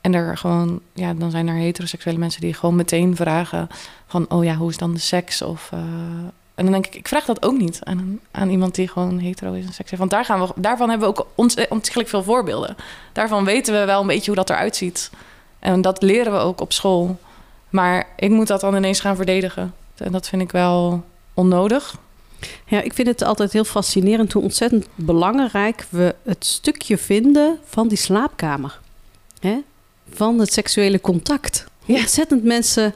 En 0.00 0.14
er 0.14 0.36
gewoon, 0.36 0.80
ja, 0.92 1.14
dan 1.14 1.30
zijn 1.30 1.48
er 1.48 1.54
heteroseksuele 1.54 2.18
mensen 2.18 2.40
die 2.40 2.54
gewoon 2.54 2.76
meteen 2.76 3.16
vragen 3.16 3.68
van, 4.06 4.26
oh 4.28 4.44
ja, 4.44 4.54
hoe 4.54 4.70
is 4.70 4.76
dan 4.76 4.92
de 4.92 4.98
seks? 4.98 5.42
Of, 5.42 5.68
eh, 5.72 5.78
en 6.54 6.64
dan 6.64 6.72
denk 6.72 6.86
ik, 6.86 6.94
ik 6.94 7.08
vraag 7.08 7.24
dat 7.24 7.42
ook 7.42 7.58
niet 7.58 7.80
aan, 7.82 8.20
aan 8.30 8.50
iemand 8.50 8.74
die 8.74 8.88
gewoon 8.88 9.18
hetero 9.18 9.52
is 9.52 9.66
en 9.66 9.72
seks 9.72 9.90
heeft. 9.90 9.98
Want 9.98 10.10
daar 10.10 10.24
gaan 10.24 10.40
we, 10.40 10.52
daarvan 10.56 10.88
hebben 10.90 11.08
we 11.08 11.14
ook 11.14 11.26
ont, 11.34 11.68
ontzettend 11.68 12.08
veel 12.08 12.22
voorbeelden. 12.22 12.76
Daarvan 13.12 13.44
weten 13.44 13.74
we 13.74 13.84
wel 13.84 14.00
een 14.00 14.06
beetje 14.06 14.26
hoe 14.26 14.44
dat 14.44 14.50
eruit 14.50 14.76
ziet. 14.76 15.10
En 15.58 15.80
dat 15.80 16.02
leren 16.02 16.32
we 16.32 16.38
ook 16.38 16.60
op 16.60 16.72
school. 16.72 17.18
Maar 17.68 18.06
ik 18.16 18.30
moet 18.30 18.46
dat 18.46 18.60
dan 18.60 18.76
ineens 18.76 19.00
gaan 19.00 19.16
verdedigen. 19.16 19.74
En 19.96 20.12
dat 20.12 20.28
vind 20.28 20.42
ik 20.42 20.52
wel 20.52 21.04
onnodig. 21.38 21.94
Ja, 22.66 22.80
ik 22.80 22.92
vind 22.92 23.08
het 23.08 23.22
altijd 23.22 23.52
heel 23.52 23.64
fascinerend 23.64 24.32
hoe 24.32 24.42
ontzettend 24.42 24.86
belangrijk 24.94 25.86
we 25.90 26.14
het 26.24 26.46
stukje 26.46 26.98
vinden 26.98 27.58
van 27.64 27.88
die 27.88 27.98
slaapkamer. 27.98 28.80
Hè? 29.40 29.56
Van 30.14 30.38
het 30.38 30.52
seksuele 30.52 31.00
contact. 31.00 31.66
Ja. 31.84 31.96
Ontzettend 31.98 32.44
mensen 32.44 32.94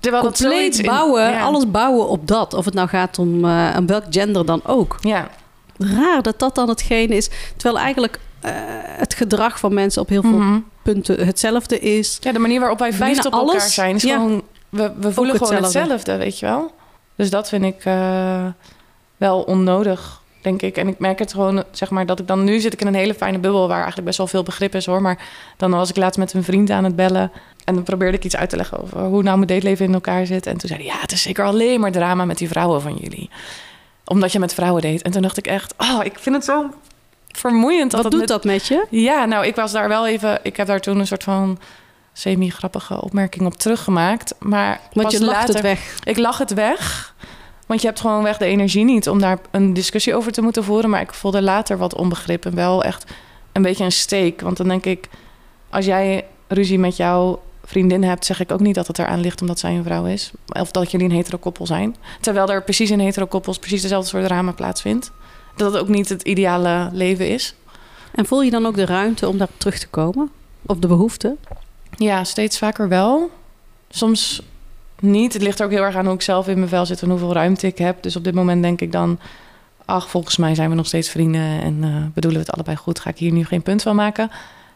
Terwijl 0.00 0.22
dat 0.22 0.38
compleet 0.40 0.78
in- 0.78 0.84
bouwen, 0.86 1.22
ja. 1.30 1.42
alles 1.42 1.70
bouwen 1.70 2.08
op 2.08 2.26
dat. 2.28 2.54
Of 2.54 2.64
het 2.64 2.74
nou 2.74 2.88
gaat 2.88 3.18
om, 3.18 3.44
eh, 3.44 3.74
om 3.78 3.86
welk 3.86 4.04
gender 4.10 4.46
dan 4.46 4.60
ook. 4.66 4.96
Ja, 5.00 5.30
Raar 5.78 6.22
dat 6.22 6.38
dat 6.38 6.54
dan 6.54 6.68
hetgeen 6.68 7.08
is. 7.10 7.28
Terwijl 7.56 7.78
eigenlijk 7.84 8.18
eh, 8.40 8.52
het 8.82 9.14
gedrag 9.14 9.58
van 9.58 9.74
mensen 9.74 10.02
op 10.02 10.08
heel 10.08 10.22
veel 10.22 10.30
Mhm. 10.30 10.58
punten 10.82 11.26
hetzelfde 11.26 11.78
is. 11.78 12.18
ja, 12.20 12.32
de 12.32 12.38
manier 12.38 12.60
waarop 12.60 12.78
wij 12.78 12.92
verliefd 12.92 13.26
op 13.26 13.32
elkaar 13.32 13.48
alles, 13.48 13.74
zijn 13.74 13.94
is 13.94 14.02
ja. 14.02 14.14
gewoon... 14.14 14.42
We, 14.68 14.92
we 15.00 15.12
voelen 15.12 15.36
gewoon 15.36 15.52
hetzelfde. 15.54 15.92
hetzelfde. 15.92 16.16
weet 16.16 16.38
je 16.38 16.46
wel? 16.46 16.72
Dus 17.20 17.30
dat 17.30 17.48
vind 17.48 17.64
ik 17.64 17.84
eh, 17.84 18.46
wel 19.16 19.40
onnodig, 19.42 20.20
denk 20.42 20.62
ik. 20.62 20.76
En 20.76 20.88
ik 20.88 20.98
merk 20.98 21.18
het 21.18 21.32
gewoon, 21.32 21.64
zeg 21.70 21.90
maar, 21.90 22.06
dat 22.06 22.18
ik 22.20 22.26
dan... 22.26 22.44
Nu 22.44 22.60
zit 22.60 22.72
ik 22.72 22.80
in 22.80 22.86
een 22.86 22.94
hele 22.94 23.14
fijne 23.14 23.38
bubbel 23.38 23.66
waar 23.66 23.76
eigenlijk 23.76 24.06
best 24.06 24.18
wel 24.18 24.26
veel 24.26 24.42
begrip 24.42 24.74
is, 24.74 24.86
hoor. 24.86 25.02
Maar 25.02 25.18
dan 25.56 25.70
was 25.70 25.90
ik 25.90 25.96
laatst 25.96 26.18
met 26.18 26.32
een 26.32 26.44
vriend 26.44 26.70
aan 26.70 26.84
het 26.84 26.96
bellen... 26.96 27.30
En 27.64 27.74
dan 27.74 27.82
probeerde 27.84 28.16
ik 28.16 28.24
iets 28.24 28.36
uit 28.36 28.50
te 28.50 28.56
leggen 28.56 28.82
over 28.82 29.00
hoe 29.00 29.22
nou 29.22 29.36
mijn 29.36 29.46
dateleven 29.48 29.84
in 29.86 29.94
elkaar 29.94 30.26
zit. 30.26 30.46
En 30.46 30.56
toen 30.58 30.68
zei 30.68 30.82
hij, 30.82 30.92
ja, 30.94 31.00
het 31.00 31.12
is 31.12 31.22
zeker 31.22 31.44
alleen 31.44 31.80
maar 31.80 31.92
drama 31.92 32.24
met 32.24 32.38
die 32.38 32.48
vrouwen 32.48 32.80
van 32.82 32.94
jullie. 32.94 33.30
Omdat 34.04 34.32
je 34.32 34.38
met 34.38 34.54
vrouwen 34.54 34.82
deed. 34.82 35.02
En 35.02 35.10
toen 35.10 35.22
dacht 35.22 35.36
ik 35.38 35.46
echt, 35.46 35.74
oh, 35.78 36.00
ik 36.04 36.18
vind 36.18 36.34
het 36.34 36.44
zo 36.44 36.70
vermoeiend. 37.28 37.90
Dat 37.90 38.02
Wat 38.02 38.12
het 38.12 38.20
doet 38.20 38.20
met- 38.20 38.28
dat 38.42 38.44
met 38.44 38.66
je? 38.66 38.86
Ja, 38.90 39.24
nou, 39.24 39.46
ik 39.46 39.54
was 39.54 39.72
daar 39.72 39.88
wel 39.88 40.06
even... 40.06 40.38
Ik 40.42 40.56
heb 40.56 40.66
daar 40.66 40.80
toen 40.80 40.98
een 40.98 41.06
soort 41.06 41.22
van 41.22 41.58
semi-grappige 42.12 43.02
opmerking 43.02 43.46
op 43.46 43.54
teruggemaakt. 43.54 44.34
Maar 44.38 44.80
Want 44.92 45.12
je 45.12 45.24
lacht 45.24 45.36
later, 45.36 45.54
het 45.54 45.62
weg. 45.62 45.98
Ik 46.04 46.16
lach 46.16 46.38
het 46.38 46.54
weg. 46.54 47.14
Want 47.66 47.80
je 47.80 47.86
hebt 47.86 48.00
gewoon 48.00 48.22
weg 48.22 48.36
de 48.36 48.44
energie 48.44 48.84
niet 48.84 49.08
om 49.08 49.20
daar 49.20 49.38
een 49.50 49.72
discussie 49.72 50.14
over 50.14 50.32
te 50.32 50.42
moeten 50.42 50.64
voeren. 50.64 50.90
Maar 50.90 51.00
ik 51.00 51.14
voelde 51.14 51.42
later 51.42 51.78
wat 51.78 51.94
onbegrip 51.94 52.44
en 52.44 52.54
wel 52.54 52.84
echt 52.84 53.04
een 53.52 53.62
beetje 53.62 53.84
een 53.84 53.92
steek. 53.92 54.40
Want 54.40 54.56
dan 54.56 54.68
denk 54.68 54.84
ik, 54.84 55.08
als 55.70 55.84
jij 55.84 56.24
ruzie 56.48 56.78
met 56.78 56.96
jouw 56.96 57.40
vriendin 57.64 58.02
hebt, 58.02 58.24
zeg 58.24 58.40
ik 58.40 58.52
ook 58.52 58.60
niet 58.60 58.74
dat 58.74 58.86
het 58.86 58.98
eraan 58.98 59.20
ligt 59.20 59.40
omdat 59.40 59.58
zij 59.58 59.76
een 59.76 59.84
vrouw 59.84 60.06
is. 60.06 60.30
Of 60.46 60.70
dat 60.70 60.90
jullie 60.90 61.08
een 61.08 61.14
hetero 61.14 61.38
koppel 61.38 61.66
zijn. 61.66 61.96
Terwijl 62.20 62.48
er 62.48 62.62
precies 62.62 62.90
in 62.90 63.00
hetero 63.00 63.26
koppels 63.26 63.58
precies 63.58 63.82
dezelfde 63.82 64.08
soort 64.08 64.24
drama 64.24 64.52
plaatsvindt. 64.52 65.12
Dat 65.56 65.72
het 65.72 65.82
ook 65.82 65.88
niet 65.88 66.08
het 66.08 66.22
ideale 66.22 66.88
leven 66.92 67.28
is. 67.28 67.54
En 68.12 68.26
voel 68.26 68.42
je 68.42 68.50
dan 68.50 68.66
ook 68.66 68.74
de 68.74 68.84
ruimte 68.84 69.28
om 69.28 69.38
daar 69.38 69.48
terug 69.56 69.78
te 69.78 69.88
komen? 69.88 70.30
Of 70.66 70.78
de 70.78 70.86
behoefte? 70.86 71.36
Ja, 71.96 72.24
steeds 72.24 72.58
vaker 72.58 72.88
wel. 72.88 73.30
Soms 73.88 74.42
niet. 75.00 75.32
Het 75.32 75.42
ligt 75.42 75.62
ook 75.62 75.70
heel 75.70 75.82
erg 75.82 75.96
aan 75.96 76.04
hoe 76.04 76.14
ik 76.14 76.22
zelf 76.22 76.48
in 76.48 76.56
mijn 76.56 76.68
vel 76.68 76.86
zit 76.86 77.02
en 77.02 77.10
hoeveel 77.10 77.32
ruimte 77.32 77.66
ik 77.66 77.78
heb. 77.78 78.02
Dus 78.02 78.16
op 78.16 78.24
dit 78.24 78.34
moment 78.34 78.62
denk 78.62 78.80
ik 78.80 78.92
dan... 78.92 79.18
ach, 79.84 80.10
volgens 80.10 80.36
mij 80.36 80.54
zijn 80.54 80.70
we 80.70 80.76
nog 80.76 80.86
steeds 80.86 81.10
vrienden... 81.10 81.60
en 81.60 81.78
eh, 81.82 82.14
bedoelen 82.14 82.40
we 82.40 82.46
het 82.46 82.54
allebei 82.54 82.76
goed. 82.76 83.00
Ga 83.00 83.10
ik 83.10 83.18
hier 83.18 83.32
nu 83.32 83.44
geen 83.44 83.62
punt 83.62 83.82
van 83.82 83.96
maken. 83.96 84.30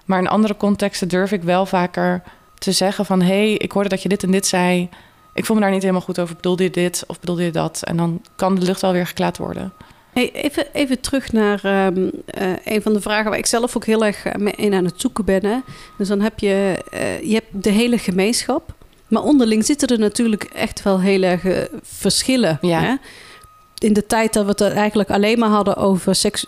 Maar 0.05 0.19
in 0.19 0.29
andere 0.29 0.57
contexten 0.57 1.09
durf 1.09 1.33
ik 1.33 1.43
wel 1.43 1.67
vaker 1.67 2.23
te 2.59 2.73
zeggen 2.73 3.07
van... 3.07 3.21
hé, 3.21 3.27
hey, 3.27 3.53
ik 3.53 3.73
hoorde 3.73 3.89
dat 3.89 4.03
je 4.03 4.09
dit 4.09 4.23
en 4.23 4.31
dit 4.31 4.47
zei. 4.47 4.89
Ik 5.35 5.45
voel 5.45 5.57
me 5.57 5.63
daar 5.63 5.71
niet 5.71 5.83
helemaal 5.83 6.03
goed 6.03 6.19
over. 6.19 6.37
Bedoelde 6.37 6.63
je 6.63 6.71
dit 6.71 7.05
of 7.07 7.21
bedoelde 7.21 7.45
je 7.45 7.51
dat? 7.51 7.83
En 7.83 7.97
dan 7.97 8.23
kan 8.37 8.55
de 8.55 8.67
lucht 8.67 8.81
wel 8.81 8.93
weer 8.93 9.07
geklaard 9.07 9.39
worden. 9.39 9.73
Hey, 10.15 10.33
even, 10.33 10.67
even 10.73 11.01
terug 11.01 11.33
naar 11.33 11.61
ehm, 11.65 12.11
eh, 12.27 12.53
een 12.65 12.83
van 12.83 12.93
de 12.93 13.01
vragen 13.01 13.31
waar 13.31 13.39
ik 13.39 13.47
zelf 13.47 13.77
ook 13.77 13.85
heel 13.85 14.05
erg 14.05 14.25
eh, 14.25 14.35
mee 14.35 14.53
in 14.57 14.75
aan 14.75 14.85
het 14.85 15.01
zoeken 15.01 15.25
ben. 15.25 15.45
Hè? 15.45 15.59
Dus 15.99 16.09
dan 16.09 16.21
heb 16.21 16.39
je, 16.39 16.83
eh, 16.91 17.23
je 17.23 17.35
hebt 17.35 17.65
de 17.65 17.71
hele 17.71 17.99
gemeenschap. 17.99 18.75
Maar 19.09 19.23
onderling 19.23 19.65
zitten 19.65 19.89
er 19.89 19.99
natuurlijk 19.99 20.45
echt 20.45 20.83
wel 20.83 21.01
heel 21.01 21.23
erg 21.23 21.45
eh, 21.45 21.63
verschillen. 21.83 22.59
Ja. 22.61 22.81
Hè? 22.81 22.95
In 23.79 23.93
de 23.93 24.07
tijd 24.07 24.33
dat 24.33 24.45
we 24.45 24.65
het 24.65 24.75
eigenlijk 24.75 25.11
alleen 25.11 25.39
maar 25.39 25.49
hadden 25.49 25.77
over 25.77 26.15
seks, 26.15 26.47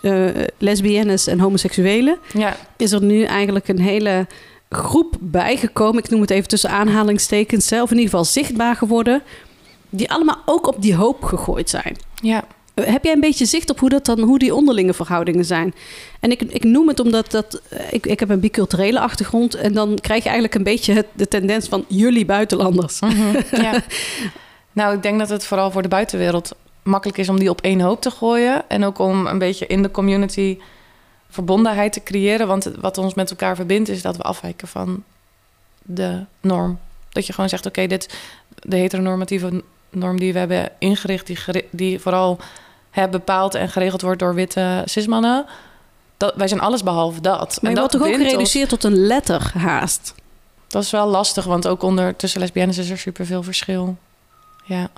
lesbiennes 0.57 1.27
en 1.27 1.39
homoseksuelen, 1.39 2.17
Ja, 2.33 2.55
is 2.77 2.91
er 2.91 3.01
nu 3.03 3.23
eigenlijk 3.23 3.67
een 3.67 3.79
hele 3.79 4.27
groep 4.69 5.15
bijgekomen. 5.19 6.03
Ik 6.03 6.09
noem 6.09 6.21
het 6.21 6.29
even 6.29 6.47
tussen 6.47 6.69
aanhalingstekens, 6.69 7.67
zelf 7.67 7.91
in 7.91 7.97
ieder 7.97 8.09
geval 8.09 8.25
zichtbaar 8.25 8.75
geworden. 8.75 9.21
Die 9.89 10.11
allemaal 10.11 10.41
ook 10.45 10.67
op 10.67 10.81
die 10.81 10.95
hoop 10.95 11.23
gegooid 11.23 11.69
zijn. 11.69 11.95
ja. 12.21 12.43
Heb 12.81 13.03
jij 13.03 13.13
een 13.13 13.19
beetje 13.19 13.45
zicht 13.45 13.69
op 13.69 13.79
hoe, 13.79 13.89
dat 13.89 14.05
dan, 14.05 14.19
hoe 14.19 14.39
die 14.39 14.55
onderlinge 14.55 14.93
verhoudingen 14.93 15.45
zijn? 15.45 15.73
En 16.19 16.31
ik, 16.31 16.41
ik 16.41 16.63
noem 16.63 16.87
het 16.87 16.99
omdat 16.99 17.31
dat, 17.31 17.61
eh, 17.69 17.93
ik, 17.93 18.05
ik 18.05 18.19
heb 18.19 18.29
een 18.29 18.39
biculturele 18.39 18.99
achtergrond. 18.99 19.55
En 19.55 19.73
dan 19.73 19.97
krijg 20.01 20.23
je 20.23 20.29
eigenlijk 20.29 20.55
een 20.55 20.63
beetje 20.63 20.93
het, 20.93 21.05
de 21.13 21.27
tendens 21.27 21.67
van 21.67 21.85
jullie 21.87 22.25
buitenlanders. 22.25 22.99
Mhm, 22.99 23.41
ja. 23.51 23.81
Nou, 24.71 24.95
ik 24.95 25.01
denk 25.01 25.19
dat 25.19 25.29
het 25.29 25.45
vooral 25.45 25.71
voor 25.71 25.81
de 25.81 25.87
buitenwereld 25.87 26.55
makkelijk 26.83 27.17
is 27.17 27.29
om 27.29 27.39
die 27.39 27.49
op 27.49 27.61
één 27.61 27.79
hoop 27.79 28.01
te 28.01 28.11
gooien. 28.11 28.69
En 28.69 28.83
ook 28.83 28.99
om 28.99 29.27
een 29.27 29.37
beetje 29.37 29.67
in 29.67 29.81
de 29.81 29.91
community 29.91 30.57
verbondenheid 31.29 31.93
te 31.93 32.03
creëren. 32.03 32.47
Want 32.47 32.71
wat 32.79 32.97
ons 32.97 33.13
met 33.13 33.29
elkaar 33.29 33.55
verbindt, 33.55 33.89
is 33.89 34.01
dat 34.01 34.17
we 34.17 34.23
afwijken 34.23 34.67
van 34.67 35.03
de 35.81 36.25
norm. 36.41 36.79
Dat 37.09 37.27
je 37.27 37.33
gewoon 37.33 37.49
zegt, 37.49 37.65
oké, 37.65 37.87
dit 37.87 38.17
de 38.49 38.75
heteronormatieve 38.75 39.63
norm 39.89 40.19
die 40.19 40.33
we 40.33 40.39
hebben 40.39 40.71
ingericht, 40.79 41.27
die, 41.27 41.37
die 41.69 41.99
vooral 41.99 42.39
hè, 42.91 43.09
bepaald 43.09 43.55
en 43.55 43.69
geregeld 43.69 44.01
wordt 44.01 44.19
door 44.19 44.33
witte 44.33 44.81
cismannen. 44.85 45.45
Dat, 46.17 46.33
wij 46.35 46.47
zijn 46.47 46.59
alles 46.59 46.83
behalve 46.83 47.21
dat. 47.21 47.57
Maar 47.61 47.71
en 47.71 47.77
dat 47.77 47.91
wordt 47.91 47.91
toch 47.91 48.01
ook 48.01 48.19
ons- 48.19 48.29
gereduceerd 48.31 48.69
tot 48.69 48.83
een 48.83 48.97
letter 49.07 49.51
haast? 49.57 50.13
Dat 50.67 50.83
is 50.83 50.91
wel 50.91 51.07
lastig, 51.07 51.45
want 51.45 51.67
ook 51.67 51.83
onder 51.83 52.15
tussen 52.15 52.39
lesbiennes 52.39 52.77
is 52.77 52.89
er 52.89 52.97
superveel 52.97 53.43
verschil. 53.43 53.97
Ja. 54.65 54.89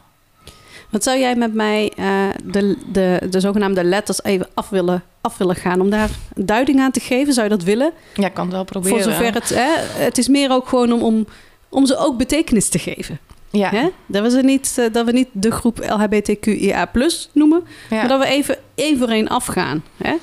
Wat 0.89 1.03
zou 1.03 1.19
jij 1.19 1.35
met 1.35 1.53
mij 1.53 1.91
eh, 1.95 2.05
de, 2.43 2.77
de, 2.91 3.27
de 3.29 3.39
zogenaamde 3.39 3.83
letters 3.83 4.23
even 4.23 4.47
af 4.53 4.69
willen, 4.69 5.03
af 5.21 5.37
willen 5.37 5.55
gaan? 5.55 5.81
Om 5.81 5.89
daar 5.89 6.09
een 6.33 6.45
duiding 6.45 6.79
aan 6.79 6.91
te 6.91 6.99
geven? 6.99 7.33
Zou 7.33 7.49
je 7.49 7.55
dat 7.55 7.63
willen? 7.63 7.91
Ja, 8.13 8.27
ik 8.27 8.33
kan 8.33 8.45
het 8.45 8.53
wel 8.53 8.63
proberen. 8.63 9.03
Voor 9.03 9.11
zover 9.11 9.33
het... 9.33 9.49
Hè, 9.49 10.03
het 10.03 10.17
is 10.17 10.27
meer 10.27 10.51
ook 10.51 10.67
gewoon 10.67 10.91
om, 10.91 11.01
om, 11.01 11.27
om 11.69 11.85
ze 11.85 11.97
ook 11.97 12.17
betekenis 12.17 12.69
te 12.69 12.79
geven. 12.79 13.19
Ja, 13.51 13.69
Hè? 13.69 13.89
Dat, 14.05 14.23
we 14.23 14.29
ze 14.29 14.41
niet, 14.41 14.75
eh, 14.77 14.93
dat 14.93 15.05
we 15.05 15.11
niet 15.11 15.27
de 15.31 15.51
groep 15.51 15.77
LHBTQIA 15.89 16.89
noemen... 17.33 17.63
ja. 17.89 17.95
Maar 17.95 18.07
dat 18.07 18.19
we 18.19 18.25
even 18.25 18.57
één 18.75 18.97
voor 18.97 19.09
één 19.09 19.27
afgaan. 19.27 19.83
Hè? 19.97 20.15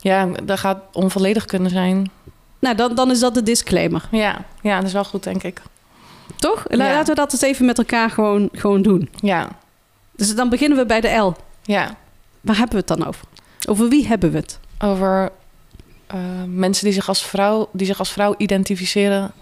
ja, 0.00 0.28
dat 0.44 0.58
gaat 0.58 0.78
onvolledig 0.92 1.44
kunnen 1.44 1.70
zijn. 1.70 2.10
Nou, 2.58 2.76
dan, 2.76 2.94
dan 2.94 3.10
is 3.10 3.18
dat 3.20 3.34
de 3.34 3.42
disclaimer. 3.42 4.08
Ja, 4.10 4.44
ja, 4.62 4.76
dat 4.76 4.86
is 4.86 4.92
wel 4.92 5.04
goed, 5.04 5.22
denk 5.22 5.42
ik. 5.42 5.60
Toch? 6.36 6.64
Ja. 6.68 6.76
Laten 6.76 7.14
we 7.14 7.20
dat 7.20 7.32
eens 7.32 7.42
even 7.42 7.66
met 7.66 7.78
elkaar 7.78 8.10
gewoon, 8.10 8.48
gewoon 8.52 8.82
doen. 8.82 9.08
Ja, 9.14 9.48
Dus 10.16 10.34
dan 10.34 10.48
beginnen 10.48 10.78
we 10.78 10.86
bij 10.86 11.00
de 11.00 11.08
L. 11.08 11.34
ja. 11.62 11.96
Waar 12.40 12.56
hebben 12.56 12.74
we 12.74 12.84
het 12.86 12.98
dan 12.98 13.06
over? 13.06 13.24
Over 13.68 13.88
wie 13.88 14.06
hebben 14.06 14.30
we 14.30 14.36
het? 14.38 14.58
Over 14.78 15.32
eh, 16.06 16.18
mensen 16.46 16.84
die 16.84 16.94
zich, 16.94 17.08
als 17.08 17.26
vrouw, 17.26 17.68
die 17.72 17.86
zich 17.86 17.98
als 17.98 18.12
vrouw 18.12 18.34
identificeren, 18.38 19.32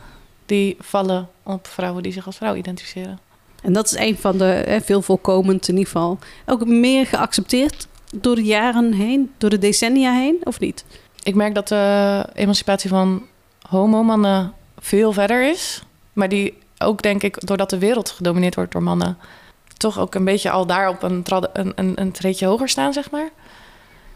die 0.47 0.77
vallen 0.81 1.29
op 1.43 1.67
vrouwen 1.67 2.03
die 2.03 2.13
zich 2.13 2.27
als 2.27 2.37
vrouw 2.37 2.55
identificeren. 2.55 3.19
En 3.63 3.73
dat 3.73 3.85
is 3.85 3.97
een 3.97 4.17
van 4.17 4.39
de, 4.39 4.45
hè, 4.45 4.81
veel 4.81 5.03
voorkomend 5.03 5.69
in 5.69 5.77
ieder 5.77 5.93
geval. 5.93 6.19
Ook 6.47 6.67
meer 6.67 7.07
geaccepteerd 7.07 7.87
door 8.15 8.35
de 8.35 8.45
jaren 8.45 8.93
heen, 8.93 9.33
door 9.39 9.51
de 9.51 9.59
decennia 9.59 10.13
heen, 10.13 10.41
of 10.45 10.61
niet? 10.61 10.85
Ik 11.23 11.35
merk 11.35 11.55
dat 11.55 11.69
de 11.69 12.27
emancipatie 12.35 12.91
van 12.91 13.23
homomannen 13.69 14.53
veel 14.79 15.13
verder 15.13 15.51
is. 15.51 15.83
Maar 16.13 16.29
die 16.29 16.59
ook, 16.79 17.03
denk 17.03 17.23
ik, 17.23 17.47
doordat 17.47 17.71
de 17.71 17.79
wereld 17.79 18.11
gedomineerd 18.11 18.55
wordt 18.55 18.73
door 18.73 18.83
mannen... 18.83 19.19
toch 19.77 19.99
ook 19.99 20.15
een 20.15 20.25
beetje 20.25 20.51
al 20.51 20.67
daar 20.67 20.89
op 20.89 21.03
een, 21.03 21.25
een, 21.53 21.73
een, 21.75 22.01
een 22.01 22.13
treedje 22.13 22.47
hoger 22.47 22.69
staan, 22.69 22.93
zeg 22.93 23.11
maar. 23.11 23.31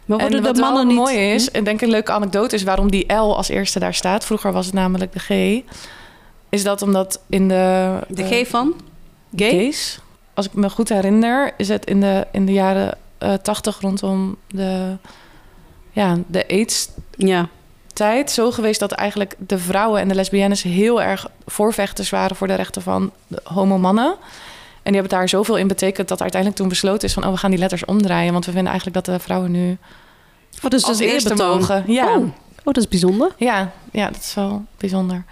Maar 0.05 0.19
en 0.19 0.41
wat 0.41 0.57
wel 0.57 0.83
niet... 0.83 0.95
mooi 0.95 1.17
is, 1.17 1.51
en 1.51 1.63
denk 1.63 1.75
ik 1.75 1.85
een 1.85 1.93
leuke 1.93 2.11
anekdote 2.11 2.55
is 2.55 2.63
waarom 2.63 2.91
die 2.91 3.13
L 3.13 3.35
als 3.35 3.47
eerste 3.47 3.79
daar 3.79 3.93
staat. 3.93 4.25
Vroeger 4.25 4.51
was 4.51 4.65
het 4.65 4.75
namelijk 4.75 5.13
de 5.13 5.19
G. 5.19 5.61
Is 6.49 6.63
dat 6.63 6.81
omdat 6.81 7.19
in 7.29 7.47
de... 7.47 7.99
De 8.07 8.23
eh, 8.23 8.43
G 8.43 8.47
van? 8.47 8.73
Gay? 9.35 9.49
gays, 9.49 9.99
als 10.33 10.45
ik 10.45 10.53
me 10.53 10.69
goed 10.69 10.89
herinner, 10.89 11.53
is 11.57 11.67
het 11.67 11.85
in 11.85 11.99
de, 12.01 12.27
in 12.31 12.45
de 12.45 12.51
jaren 12.51 12.97
eh, 13.17 13.33
tachtig 13.33 13.81
rondom 13.81 14.35
de, 14.47 14.97
ja, 15.91 16.17
de 16.27 16.47
AIDS-tijd 16.47 18.29
Ja. 18.29 18.33
zo 18.33 18.51
geweest 18.51 18.79
dat 18.79 18.91
eigenlijk 18.91 19.35
de 19.37 19.57
vrouwen 19.57 20.01
en 20.01 20.07
de 20.07 20.15
lesbiennes 20.15 20.63
heel 20.63 21.01
erg 21.01 21.27
voorvechters 21.45 22.09
waren 22.09 22.35
voor 22.35 22.47
de 22.47 22.53
rechten 22.55 22.81
van 22.81 23.11
de 23.27 23.41
homo-mannen. 23.43 24.15
En 24.83 24.93
die 24.93 25.01
hebben 25.01 25.19
daar 25.19 25.29
zoveel 25.29 25.57
in 25.57 25.67
betekend 25.67 26.07
dat 26.07 26.21
uiteindelijk 26.21 26.61
toen 26.61 26.69
besloten 26.69 27.07
is 27.07 27.13
van... 27.13 27.25
oh, 27.25 27.31
we 27.31 27.37
gaan 27.37 27.49
die 27.49 27.59
letters 27.59 27.85
omdraaien. 27.85 28.31
Want 28.33 28.45
we 28.45 28.51
vinden 28.51 28.71
eigenlijk 28.71 29.05
dat 29.05 29.15
de 29.15 29.23
vrouwen 29.23 29.51
nu 29.51 29.77
Oh, 30.63 30.69
dus 30.69 30.83
als 30.83 30.99
is 30.99 31.11
eerste 31.11 31.29
eerbetoon. 31.29 31.57
mogen. 31.57 31.83
Ja, 31.87 32.05
Oh. 32.17 32.23
oh, 32.23 32.73
dat 32.73 32.77
is 32.77 32.87
bijzonder. 32.87 33.31
ja, 33.37 33.71
ja, 33.91 34.05
dat 34.09 34.21
is 34.21 34.33
wel 34.33 34.65
bijzonder. 34.77 35.23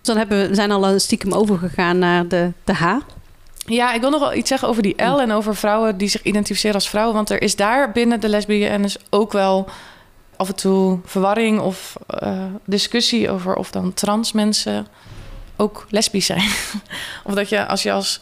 Dus 0.00 0.08
dan 0.08 0.16
hebben 0.16 0.48
we, 0.48 0.54
zijn 0.54 0.70
al 0.70 0.88
een 0.88 1.00
stiekem 1.00 1.32
overgegaan 1.32 1.98
naar 1.98 2.28
de, 2.28 2.52
de 2.64 2.74
H. 2.74 2.96
Ja, 3.66 3.92
ik 3.92 4.00
wil 4.00 4.10
nog 4.10 4.20
wel 4.20 4.34
iets 4.34 4.48
zeggen 4.48 4.68
over 4.68 4.82
die 4.82 5.02
L 5.02 5.20
en 5.20 5.32
over 5.32 5.56
vrouwen 5.56 5.96
die 5.96 6.08
zich 6.08 6.22
identificeren 6.22 6.74
als 6.74 6.88
vrouwen. 6.88 7.14
Want 7.14 7.30
er 7.30 7.42
is 7.42 7.56
daar 7.56 7.92
binnen 7.92 8.20
de 8.20 8.28
lesbiennes 8.28 8.96
ook 9.10 9.32
wel 9.32 9.68
af 10.36 10.48
en 10.48 10.54
toe 10.54 10.98
verwarring 11.04 11.60
of 11.60 11.96
eh, 12.06 12.44
discussie 12.64 13.30
over 13.30 13.54
of 13.54 13.70
dan 13.70 13.94
trans 13.94 14.32
mensen 14.32 14.86
ook 15.56 15.86
lesbisch 15.88 16.26
zijn. 16.26 16.50
of 17.24 17.34
dat 17.34 17.48
je 17.48 17.66
als 17.66 17.82
je 17.82 17.92
als, 17.92 18.20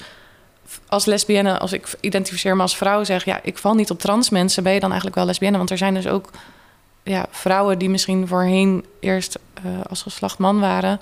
als 0.86 1.04
lesbienne, 1.04 1.58
als 1.58 1.72
ik 1.72 1.94
identificeer 2.00 2.56
me 2.56 2.62
als 2.62 2.76
vrouw, 2.76 3.04
zeg 3.04 3.24
ja, 3.24 3.40
ik 3.42 3.58
val 3.58 3.74
niet 3.74 3.90
op 3.90 3.98
trans 3.98 4.30
mensen, 4.30 4.62
ben 4.62 4.72
je 4.72 4.80
dan 4.80 4.88
eigenlijk 4.88 5.18
wel 5.18 5.26
lesbienne? 5.26 5.58
Want 5.58 5.70
er 5.70 5.78
zijn 5.78 5.94
dus 5.94 6.06
ook 6.06 6.30
ja, 7.02 7.26
vrouwen 7.30 7.78
die 7.78 7.90
misschien 7.90 8.26
voorheen 8.26 8.84
eerst 9.00 9.38
uh, 9.66 9.72
als 9.88 10.02
geslacht 10.02 10.38
man 10.38 10.60
waren. 10.60 11.00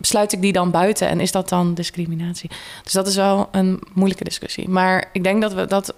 Sluit 0.00 0.32
ik 0.32 0.40
die 0.40 0.52
dan 0.52 0.70
buiten 0.70 1.08
en 1.08 1.20
is 1.20 1.32
dat 1.32 1.48
dan 1.48 1.74
discriminatie? 1.74 2.50
Dus 2.82 2.92
dat 2.92 3.06
is 3.06 3.16
wel 3.16 3.48
een 3.50 3.82
moeilijke 3.92 4.24
discussie. 4.24 4.68
Maar 4.68 5.08
ik 5.12 5.24
denk 5.24 5.42
dat 5.42 5.52
we 5.52 5.66
dat 5.66 5.94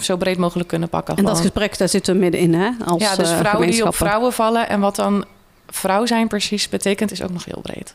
zo 0.00 0.16
breed 0.16 0.38
mogelijk 0.38 0.68
kunnen 0.68 0.88
pakken. 0.88 1.16
En 1.16 1.24
dat 1.24 1.40
gesprek, 1.40 1.78
daar 1.78 1.88
zitten 1.88 2.14
we 2.14 2.20
middenin, 2.20 2.54
hè? 2.54 2.70
Als, 2.84 3.02
ja, 3.02 3.16
dus 3.16 3.30
vrouwen 3.30 3.70
die 3.70 3.86
op 3.86 3.94
vrouwen 3.94 4.32
vallen 4.32 4.68
en 4.68 4.80
wat 4.80 4.96
dan 4.96 5.24
vrouw 5.66 6.06
zijn 6.06 6.28
precies 6.28 6.68
betekent, 6.68 7.12
is 7.12 7.22
ook 7.22 7.30
nog 7.30 7.44
heel 7.44 7.60
breed. 7.62 7.94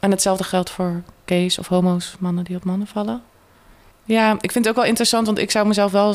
En 0.00 0.10
hetzelfde 0.10 0.44
geldt 0.44 0.70
voor 0.70 1.02
gays 1.26 1.58
of 1.58 1.66
homo's, 1.66 2.14
mannen 2.18 2.44
die 2.44 2.56
op 2.56 2.64
mannen 2.64 2.86
vallen. 2.86 3.22
Ja, 4.04 4.36
ik 4.40 4.52
vind 4.52 4.64
het 4.64 4.68
ook 4.68 4.80
wel 4.80 4.88
interessant, 4.88 5.26
want 5.26 5.38
ik 5.38 5.50
zou 5.50 5.66
mezelf 5.66 5.92
wel 5.92 6.14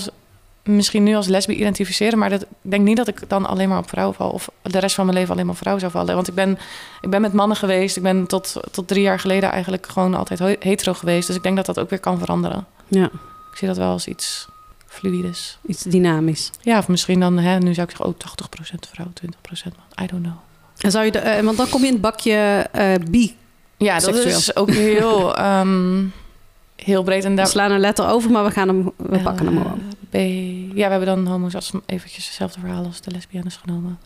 misschien 0.66 1.04
nu 1.04 1.16
als 1.16 1.28
lesbi 1.28 1.54
identificeren, 1.54 2.20
maar 2.20 2.30
dat, 2.30 2.42
ik 2.42 2.48
denk 2.62 2.84
niet 2.84 2.98
dat 2.98 3.08
ik 3.08 3.22
dan 3.28 3.46
alleen 3.46 3.70
maar 3.70 3.78
op 3.78 3.90
vrouwen 3.90 4.16
val 4.16 4.30
of 4.30 4.50
de 4.62 4.80
rest 4.80 4.96
van 4.96 5.06
mijn 5.06 5.18
leven 5.18 5.34
alleen 5.34 5.46
maar 5.46 5.54
op 5.54 5.60
vrouwen 5.60 5.84
zou 5.84 5.96
vallen. 5.96 6.16
Want 6.16 6.28
ik 6.28 6.34
ben, 6.34 6.58
ik 7.02 7.10
ben 7.10 7.22
met 7.22 7.34
mannen 7.34 7.58
geweest, 7.58 7.98
ik 7.98 8.04
ben 8.04 8.28
tot, 8.28 8.56
tot 8.72 8.88
drie 8.88 9.02
jaar 9.02 9.20
geleden 9.20 9.52
eigenlijk 9.52 9.88
gewoon 9.88 10.14
altijd 10.14 10.64
hetero 10.64 10.94
geweest. 10.94 11.28
Dus 11.28 11.36
ik 11.36 11.44
denk 11.44 11.56
dat 11.56 11.66
dat 11.66 11.80
ook 11.80 11.90
weer 11.90 12.00
kan 12.00 12.20
veranderen. 12.20 12.66
Ja. 12.88 13.06
Ik 13.52 13.58
zie 13.58 13.68
dat 13.68 13.78
wel 13.78 13.92
als 13.92 14.08
iets 14.08 14.48
fluides. 14.88 15.58
Iets 15.68 15.84
dynamisch. 15.84 16.52
Ja, 16.62 16.78
of 16.78 16.88
misschien 16.88 17.20
dan, 17.20 17.38
hè, 17.38 17.58
nu 17.58 17.74
zou 17.74 17.88
ik 17.88 17.96
zeggen, 17.96 18.06
oh, 18.06 18.14
80% 18.76 18.90
vrouw, 18.92 19.08
20% 19.08 19.30
man. 19.64 20.06
I 20.06 20.08
don't 20.08 20.24
know. 20.24 20.36
En 20.78 20.92
zou 20.92 21.06
je 21.06 21.12
de, 21.12 21.38
uh, 21.38 21.40
want 21.40 21.58
dan 21.58 21.70
kom 21.70 21.82
je 21.82 21.88
in 21.88 21.94
het 21.94 22.02
bakje 22.02 22.68
uh, 22.76 22.94
bi. 23.10 23.36
Ja, 23.78 24.00
dat 24.00 24.16
is 24.16 24.56
ook 24.56 24.72
heel, 24.72 25.40
um, 25.40 26.14
heel 26.76 27.04
breed. 27.04 27.24
En 27.24 27.36
daar... 27.36 27.46
We 27.46 27.52
slaan 27.52 27.72
een 27.72 27.80
letter 27.80 28.08
over, 28.08 28.32
maar 28.32 28.44
we, 28.44 28.52
gaan 28.52 28.68
hem, 28.68 28.92
we 28.98 29.20
pakken 29.20 29.46
hem 29.46 29.58
op. 29.58 29.78
B. 30.10 30.16
Ja, 30.76 30.86
we 30.86 30.92
hebben 30.92 31.06
dan 31.06 31.28
homo's 31.28 31.56
als 31.56 31.72
eventjes 31.86 32.26
hetzelfde 32.26 32.60
verhaal 32.60 32.86
als 32.86 33.02
de 33.02 33.12
lesbiennes 33.12 33.56
genomen. 33.56 34.00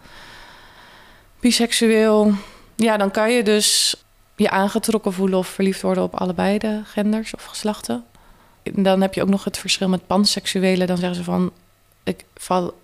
Biseksueel. 1.40 2.34
Ja, 2.76 2.98
dan 2.98 3.12
kan 3.12 3.32
je 3.32 3.44
dus 3.44 3.96
je 4.36 4.50
aangetrokken 4.50 5.14
voelen 5.14 5.40
of 5.40 5.48
verliefd 5.48 5.82
worden 5.82 6.04
op 6.04 6.16
allebei 6.16 6.58
de 6.58 6.82
genders 6.84 7.36
of 7.36 7.44
geslachten 7.44 8.04
dan 8.74 9.02
heb 9.02 9.14
je 9.14 9.22
ook 9.22 9.30
nog 9.30 9.44
het 9.44 9.58
verschil 9.58 9.90
met 9.90 10.08
panseksuelen. 10.08 10.88
Dan 10.88 10.98
zeggen 10.98 11.16
ze 11.16 11.24
van, 11.24 11.52
ik 12.04 12.26
val, 12.36 12.80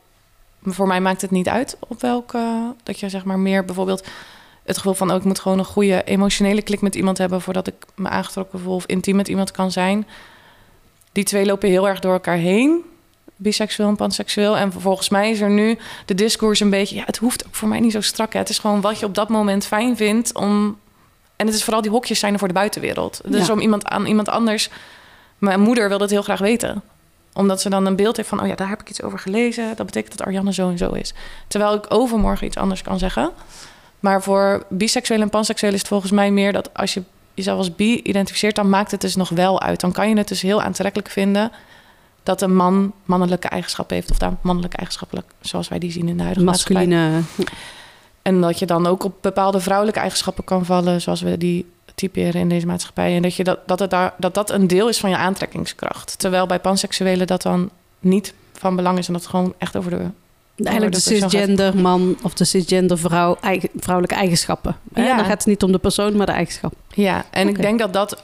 voor 0.63 0.87
mij 0.87 1.01
maakt 1.01 1.21
het 1.21 1.31
niet 1.31 1.49
uit 1.49 1.77
op 1.79 2.01
welke, 2.01 2.73
dat 2.83 2.99
je 2.99 3.09
zeg 3.09 3.23
maar 3.23 3.39
meer 3.39 3.65
bijvoorbeeld 3.65 4.07
het 4.65 4.77
gevoel 4.77 4.93
van, 4.93 5.11
oh, 5.11 5.17
ik 5.17 5.23
moet 5.23 5.39
gewoon 5.39 5.59
een 5.59 5.65
goede 5.65 6.03
emotionele 6.03 6.61
klik 6.61 6.81
met 6.81 6.95
iemand 6.95 7.17
hebben 7.17 7.41
voordat 7.41 7.67
ik 7.67 7.75
me 7.95 8.09
aangetrokken 8.09 8.59
voel 8.59 8.75
of 8.75 8.85
intiem 8.85 9.15
met 9.15 9.27
iemand 9.27 9.51
kan 9.51 9.71
zijn. 9.71 10.07
Die 11.11 11.23
twee 11.23 11.45
lopen 11.45 11.69
heel 11.69 11.87
erg 11.87 11.99
door 11.99 12.13
elkaar 12.13 12.37
heen, 12.37 12.83
biseksueel 13.35 13.89
en 13.89 13.95
panseksueel. 13.95 14.57
En 14.57 14.71
volgens 14.71 15.09
mij 15.09 15.31
is 15.31 15.41
er 15.41 15.49
nu 15.49 15.77
de 16.05 16.13
discours 16.13 16.59
een 16.59 16.69
beetje, 16.69 16.95
ja, 16.95 17.03
het 17.05 17.17
hoeft 17.17 17.45
ook 17.45 17.55
voor 17.55 17.67
mij 17.67 17.79
niet 17.79 17.91
zo 17.91 18.01
strak. 18.01 18.33
Hè. 18.33 18.39
Het 18.39 18.49
is 18.49 18.59
gewoon 18.59 18.81
wat 18.81 18.99
je 18.99 19.05
op 19.05 19.15
dat 19.15 19.29
moment 19.29 19.65
fijn 19.65 19.97
vindt 19.97 20.33
om. 20.33 20.77
En 21.35 21.45
het 21.45 21.55
is 21.55 21.63
vooral 21.63 21.81
die 21.81 21.91
hokjes 21.91 22.19
zijn 22.19 22.33
er 22.33 22.39
voor 22.39 22.47
de 22.47 22.53
buitenwereld. 22.53 23.21
Dus 23.25 23.49
om 23.49 23.59
iemand 23.59 23.85
aan 23.85 24.05
iemand 24.05 24.29
anders 24.29 24.69
mijn 25.37 25.59
moeder 25.59 25.89
wil 25.89 25.97
dat 25.97 26.09
heel 26.09 26.21
graag 26.21 26.39
weten 26.39 26.83
omdat 27.35 27.61
ze 27.61 27.69
dan 27.69 27.85
een 27.85 27.95
beeld 27.95 28.17
heeft 28.17 28.29
van, 28.29 28.41
oh 28.41 28.47
ja, 28.47 28.55
daar 28.55 28.69
heb 28.69 28.81
ik 28.81 28.89
iets 28.89 29.01
over 29.01 29.19
gelezen. 29.19 29.75
Dat 29.75 29.85
betekent 29.85 30.17
dat 30.17 30.27
Arjanne 30.27 30.53
zo 30.53 30.69
en 30.69 30.77
zo 30.77 30.91
is. 30.91 31.13
Terwijl 31.47 31.73
ik 31.73 31.85
overmorgen 31.89 32.47
iets 32.47 32.57
anders 32.57 32.81
kan 32.81 32.99
zeggen. 32.99 33.31
Maar 33.99 34.23
voor 34.23 34.65
biseksueel 34.69 35.21
en 35.21 35.29
panseksueel 35.29 35.73
is 35.73 35.79
het 35.79 35.87
volgens 35.87 36.11
mij 36.11 36.31
meer 36.31 36.53
dat 36.53 36.73
als 36.73 36.93
je 36.93 37.03
jezelf 37.33 37.57
als 37.57 37.75
bi 37.75 38.01
identificeert, 38.03 38.55
dan 38.55 38.69
maakt 38.69 38.91
het 38.91 39.01
dus 39.01 39.15
nog 39.15 39.29
wel 39.29 39.61
uit. 39.61 39.79
Dan 39.79 39.91
kan 39.91 40.09
je 40.09 40.17
het 40.17 40.27
dus 40.27 40.41
heel 40.41 40.61
aantrekkelijk 40.61 41.09
vinden 41.09 41.51
dat 42.23 42.41
een 42.41 42.55
man 42.55 42.93
mannelijke 43.05 43.47
eigenschappen 43.47 43.95
heeft. 43.95 44.11
Of 44.11 44.17
daar 44.17 44.33
mannelijke 44.41 44.77
eigenschappen, 44.77 45.23
zoals 45.39 45.67
wij 45.67 45.79
die 45.79 45.91
zien 45.91 46.07
in 46.07 46.17
de 46.17 46.23
huidige 46.23 46.45
Masculine. 46.45 47.21
En 48.21 48.41
dat 48.41 48.59
je 48.59 48.65
dan 48.65 48.87
ook 48.87 49.03
op 49.03 49.15
bepaalde 49.21 49.59
vrouwelijke 49.59 49.99
eigenschappen 49.99 50.43
kan 50.43 50.65
vallen, 50.65 51.01
zoals 51.01 51.21
we 51.21 51.37
die 51.37 51.65
typeren 51.95 52.41
in 52.41 52.49
deze 52.49 52.65
maatschappij. 52.65 53.15
En 53.15 53.21
dat, 53.21 53.35
je 53.35 53.43
dat, 53.43 53.59
dat, 53.65 53.79
het 53.79 53.89
daar, 53.89 54.13
dat 54.17 54.33
dat 54.33 54.49
een 54.49 54.67
deel 54.67 54.89
is 54.89 54.99
van 54.99 55.09
je 55.09 55.17
aantrekkingskracht. 55.17 56.19
Terwijl 56.19 56.45
bij 56.45 56.59
panseksuelen 56.59 57.27
dat 57.27 57.41
dan 57.41 57.69
niet 57.99 58.33
van 58.53 58.75
belang 58.75 58.97
is 58.97 59.07
en 59.07 59.13
dat 59.13 59.21
het 59.21 59.31
gewoon 59.31 59.53
echt 59.57 59.75
over 59.75 59.91
de. 59.91 60.09
Eigenlijk 60.55 60.95
de, 60.95 61.09
de 61.09 61.15
cisgender 61.15 61.77
man 61.77 62.17
of 62.23 62.33
de 62.33 62.45
cisgender 62.45 62.97
vrouw, 62.97 63.37
eigen, 63.41 63.69
vrouwelijke 63.75 64.15
eigenschappen. 64.15 64.77
Ja. 64.93 65.15
Dan 65.15 65.25
gaat 65.25 65.37
het 65.37 65.45
niet 65.45 65.63
om 65.63 65.71
de 65.71 65.77
persoon, 65.77 66.15
maar 66.15 66.25
de 66.25 66.31
eigenschap. 66.31 66.73
Ja, 66.93 67.25
en 67.31 67.47
ik 67.47 67.61
denk 67.61 67.79
dat 67.79 67.93
dat 67.93 68.21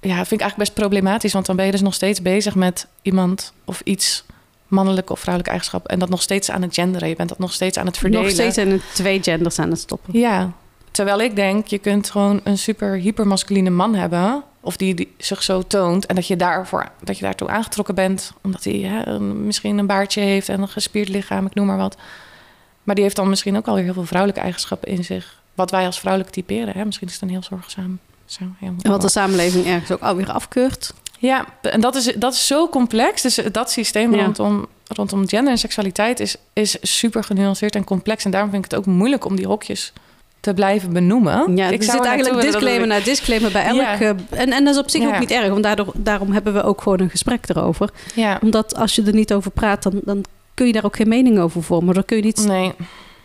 ja, 0.00 0.14
vind 0.14 0.32
ik 0.32 0.40
eigenlijk 0.40 0.56
best 0.56 0.74
problematisch. 0.74 1.32
Want 1.32 1.46
dan 1.46 1.56
ben 1.56 1.64
je 1.64 1.70
dus 1.70 1.80
nog 1.80 1.94
steeds 1.94 2.22
bezig 2.22 2.54
met 2.54 2.86
iemand 3.02 3.52
of 3.64 3.80
iets 3.84 4.24
mannelijke 4.68 5.12
of 5.12 5.20
vrouwelijke 5.20 5.50
eigenschap. 5.50 5.88
En 5.88 5.98
dat 5.98 6.08
nog 6.08 6.22
steeds 6.22 6.50
aan 6.50 6.62
het 6.62 6.74
genderen. 6.74 7.08
Je 7.08 7.16
bent 7.16 7.28
dat 7.28 7.38
nog 7.38 7.52
steeds 7.52 7.78
aan 7.78 7.86
het 7.86 7.98
verdelen. 7.98 8.24
Nog 8.24 8.34
steeds 8.34 8.58
in 8.58 8.80
twee 8.94 9.22
genders 9.22 9.58
aan 9.58 9.70
het 9.70 9.78
stoppen. 9.78 10.18
Ja, 10.18 10.52
Terwijl 10.92 11.20
ik 11.20 11.36
denk, 11.36 11.66
je 11.66 11.78
kunt 11.78 12.10
gewoon 12.10 12.40
een 12.44 12.58
super 12.58 12.96
hypermasculine 12.96 13.70
man 13.70 13.94
hebben. 13.94 14.44
Of 14.64 14.76
die, 14.76 14.94
die, 14.94 15.14
zich 15.18 15.42
zo 15.42 15.62
toont. 15.62 16.06
En 16.06 16.14
dat 16.14 16.26
je, 16.26 16.36
daarvoor, 16.36 16.88
dat 17.00 17.18
je 17.18 17.24
daartoe 17.24 17.48
aangetrokken 17.48 17.94
bent. 17.94 18.32
Omdat 18.42 18.64
hij 18.64 18.74
hè, 18.74 19.20
misschien 19.20 19.78
een 19.78 19.86
baardje 19.86 20.20
heeft 20.20 20.48
en 20.48 20.62
een 20.62 20.68
gespierd 20.68 21.08
lichaam, 21.08 21.46
ik 21.46 21.54
noem 21.54 21.66
maar 21.66 21.76
wat. 21.76 21.96
Maar 22.82 22.94
die 22.94 23.04
heeft 23.04 23.16
dan 23.16 23.28
misschien 23.28 23.56
ook 23.56 23.66
alweer 23.66 23.84
heel 23.84 23.92
veel 23.92 24.04
vrouwelijke 24.04 24.42
eigenschappen 24.42 24.88
in 24.88 25.04
zich. 25.04 25.40
Wat 25.54 25.70
wij 25.70 25.86
als 25.86 26.00
vrouwelijk 26.00 26.32
typeren. 26.32 26.74
Hè? 26.74 26.84
Misschien 26.84 27.06
is 27.08 27.12
het 27.12 27.22
een 27.22 27.28
heel 27.28 27.42
zorgzaam. 27.42 27.98
Zo, 28.24 28.44
en 28.60 28.76
wat 28.82 29.00
de 29.00 29.08
samenleving 29.08 29.66
ergens 29.66 29.90
ook 29.90 30.00
alweer 30.00 30.30
afkeurt. 30.30 30.94
Ja, 31.18 31.46
en 31.62 31.80
dat 31.80 31.94
is, 31.94 32.12
dat 32.16 32.32
is 32.32 32.46
zo 32.46 32.68
complex. 32.68 33.22
Dus 33.22 33.34
dat 33.52 33.70
systeem 33.70 34.14
rondom, 34.14 34.66
rondom 34.86 35.28
gender 35.28 35.52
en 35.52 35.58
seksualiteit 35.58 36.20
is, 36.20 36.36
is 36.52 36.76
super 36.80 37.24
genuanceerd 37.24 37.74
en 37.74 37.84
complex. 37.84 38.24
En 38.24 38.30
daarom 38.30 38.50
vind 38.50 38.64
ik 38.64 38.70
het 38.70 38.80
ook 38.80 38.86
moeilijk 38.86 39.24
om 39.24 39.36
die 39.36 39.46
hokjes 39.46 39.92
te 40.42 40.54
blijven 40.54 40.92
benoemen. 40.92 41.56
Ja, 41.56 41.68
ik 41.68 41.82
zit 41.82 42.04
eigenlijk 42.04 42.40
disclaimer 42.40 42.86
na 42.86 43.00
disclaimer 43.00 43.52
bij 43.52 43.64
elk. 43.64 43.98
Ja. 43.98 44.14
en, 44.30 44.52
en 44.52 44.64
dat 44.64 44.74
is 44.74 44.80
op 44.80 44.90
zich 44.90 45.06
ook 45.06 45.18
niet 45.18 45.30
erg, 45.30 45.48
want 45.48 45.62
daardoor, 45.62 45.92
daarom 45.96 46.32
hebben 46.32 46.52
we 46.52 46.62
ook 46.62 46.80
gewoon 46.80 47.00
een 47.00 47.10
gesprek 47.10 47.48
erover. 47.48 47.90
Ja. 48.14 48.38
Omdat 48.42 48.76
als 48.76 48.94
je 48.94 49.02
er 49.02 49.14
niet 49.14 49.32
over 49.32 49.50
praat, 49.50 49.82
dan, 49.82 50.00
dan 50.04 50.24
kun 50.54 50.66
je 50.66 50.72
daar 50.72 50.84
ook 50.84 50.96
geen 50.96 51.08
mening 51.08 51.38
over 51.38 51.62
vormen. 51.62 51.94
Dan 51.94 52.04
kun 52.04 52.16
je 52.16 52.22
niet 52.22 52.46
nee. 52.46 52.72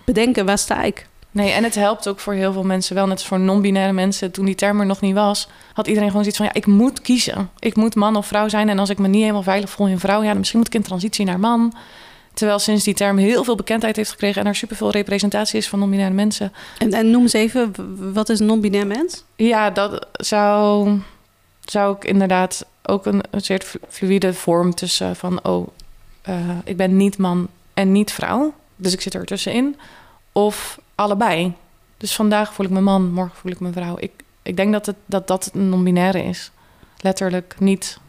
bedenken, 0.06 0.46
waar 0.46 0.58
sta 0.58 0.84
ik? 0.84 1.08
Nee, 1.32 1.52
en 1.52 1.64
het 1.64 1.76
helpt 1.76 2.08
ook 2.08 2.20
voor 2.20 2.34
heel 2.34 2.54
veel 2.54 2.64
mensen 2.64 2.96
wel. 2.96 3.08
Net 3.08 3.18
als 3.18 3.28
voor 3.28 3.40
non-binaire 3.40 3.94
mensen, 3.94 4.32
toen 4.32 4.46
die 4.46 4.56
term 4.56 4.80
er 4.80 4.86
nog 4.86 5.02
niet 5.02 5.14
was... 5.14 5.48
had 5.74 5.88
iedereen 5.88 6.08
gewoon 6.08 6.24
zoiets 6.24 6.42
van, 6.42 6.50
ja, 6.54 6.60
ik 6.60 6.66
moet 6.66 7.02
kiezen. 7.02 7.50
Ik 7.60 7.76
moet 7.76 7.96
man 7.96 8.16
of 8.16 8.28
vrouw 8.28 8.48
zijn. 8.48 8.70
En 8.70 8.80
als 8.80 8.90
ik 8.90 8.98
me 8.98 9.08
niet 9.08 9.22
helemaal 9.22 9.44
veilig 9.44 9.70
voel 9.70 9.88
in 9.88 10.00
vrouw... 10.00 10.22
ja, 10.22 10.28
dan 10.28 10.38
misschien 10.38 10.60
moet 10.60 10.68
ik 10.68 10.74
in 10.74 10.82
transitie 10.82 11.26
naar 11.26 11.40
man... 11.40 11.74
Terwijl 12.38 12.60
sinds 12.60 12.84
die 12.84 12.94
term 12.94 13.18
heel 13.18 13.44
veel 13.44 13.56
bekendheid 13.56 13.96
heeft 13.96 14.10
gekregen 14.10 14.42
en 14.42 14.48
er 14.48 14.56
superveel 14.56 14.92
representatie 14.92 15.58
is 15.58 15.70
van 15.70 15.80
non-binaire 15.80 16.14
mensen. 16.14 16.54
En, 16.78 16.94
en 16.94 17.12
noem 17.12 17.22
eens 17.22 17.34
even, 17.34 17.74
wat 18.14 18.30
is 18.30 18.40
een 18.40 18.46
non-binair 18.46 18.88
mens? 18.88 19.24
Ja, 19.36 19.70
dat 19.70 20.08
zou, 20.12 20.92
zou 21.64 21.96
ik 21.96 22.04
inderdaad 22.04 22.66
ook 22.84 23.06
een, 23.06 23.24
een 23.30 23.42
soort 23.42 23.76
fluïde 23.90 24.34
vorm 24.34 24.74
tussen 24.74 25.16
van, 25.16 25.44
oh, 25.44 25.68
uh, 26.30 26.50
ik 26.64 26.78
ben 26.78 26.98
niet 26.98 27.18
man 27.18 27.48
en 27.74 27.92
niet 27.92 28.12
vrouw. 28.12 28.54
Dus 28.76 28.94
ik 28.94 29.02
zit 29.02 29.14
er 29.14 29.26
tussenin. 29.26 29.76
Of 30.32 30.80
allebei. 30.96 31.54
Dus 31.98 32.16
vandaag 32.16 32.54
voel 32.54 32.66
ik 32.66 32.72
me 32.72 32.82
man, 32.82 33.12
morgen 33.12 33.38
voel 33.38 33.52
ik 33.52 33.60
me 33.60 33.72
vrouw. 33.72 33.96
Ik, 34.00 34.12
ik 34.42 34.58
denk 34.58 34.72
dat 34.72 34.86
het, 34.86 34.96
dat, 35.06 35.28
dat 35.28 35.50
een 35.54 35.70
non-binaire 35.70 36.24
is. 36.24 36.52
Letterlijk 36.98 37.56
niet, 37.60 38.00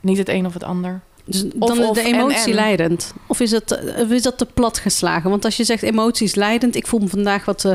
niet 0.00 0.18
het 0.18 0.28
een 0.28 0.46
of 0.46 0.52
het 0.52 0.64
ander. 0.64 1.00
Dus 1.32 1.44
dan 1.54 1.84
of, 1.84 1.94
de 1.94 2.02
emotie 2.02 2.54
leidend? 2.54 3.12
Of 3.26 3.40
is, 3.40 3.50
het, 3.50 3.80
of 3.98 4.10
is 4.10 4.22
dat 4.22 4.38
te 4.38 4.46
plat 4.46 4.78
geslagen? 4.78 5.30
Want 5.30 5.44
als 5.44 5.56
je 5.56 5.64
zegt 5.64 5.82
emoties 5.82 6.34
leidend, 6.34 6.76
ik 6.76 6.86
voel 6.86 7.00
me 7.00 7.08
vandaag 7.08 7.44
wat, 7.44 7.64
uh, 7.64 7.72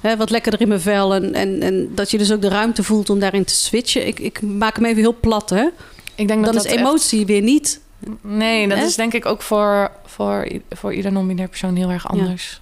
hè, 0.00 0.16
wat 0.16 0.30
lekkerder 0.30 0.60
in 0.60 0.68
mijn 0.68 0.80
vel. 0.80 1.14
En, 1.14 1.34
en, 1.34 1.62
en 1.62 1.94
dat 1.94 2.10
je 2.10 2.18
dus 2.18 2.32
ook 2.32 2.40
de 2.40 2.48
ruimte 2.48 2.82
voelt 2.82 3.10
om 3.10 3.18
daarin 3.18 3.44
te 3.44 3.54
switchen. 3.54 4.06
Ik, 4.06 4.18
ik 4.18 4.42
maak 4.42 4.76
hem 4.76 4.84
even 4.84 5.00
heel 5.00 5.16
plat, 5.20 5.50
hè? 5.50 5.68
Ik 6.14 6.28
denk 6.28 6.44
dat 6.44 6.54
dan 6.54 6.64
is 6.64 6.70
emotie 6.70 7.26
weer 7.26 7.42
niet. 7.42 7.80
Nee, 8.20 8.68
dat 8.68 8.78
is 8.78 8.94
denk 8.94 9.12
ik 9.14 9.26
ook 9.26 9.42
voor, 9.42 9.90
voor, 10.06 10.48
voor 10.70 10.94
ieder 10.94 11.12
non-binair 11.12 11.48
persoon 11.48 11.76
heel 11.76 11.90
erg 11.90 12.08
anders. 12.08 12.60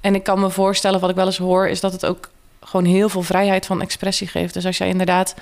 En 0.00 0.14
ik 0.14 0.22
kan 0.22 0.40
me 0.40 0.50
voorstellen, 0.50 1.00
wat 1.00 1.10
ik 1.10 1.16
wel 1.16 1.26
eens 1.26 1.38
hoor, 1.38 1.68
is 1.68 1.80
dat 1.80 1.92
het 1.92 2.06
ook 2.06 2.30
gewoon 2.60 2.84
heel 2.84 3.08
veel 3.08 3.22
vrijheid 3.22 3.66
van 3.66 3.82
expressie 3.82 4.26
geeft. 4.26 4.54
Dus 4.54 4.66
als 4.66 4.78
jij 4.78 4.88
inderdaad 4.88 5.34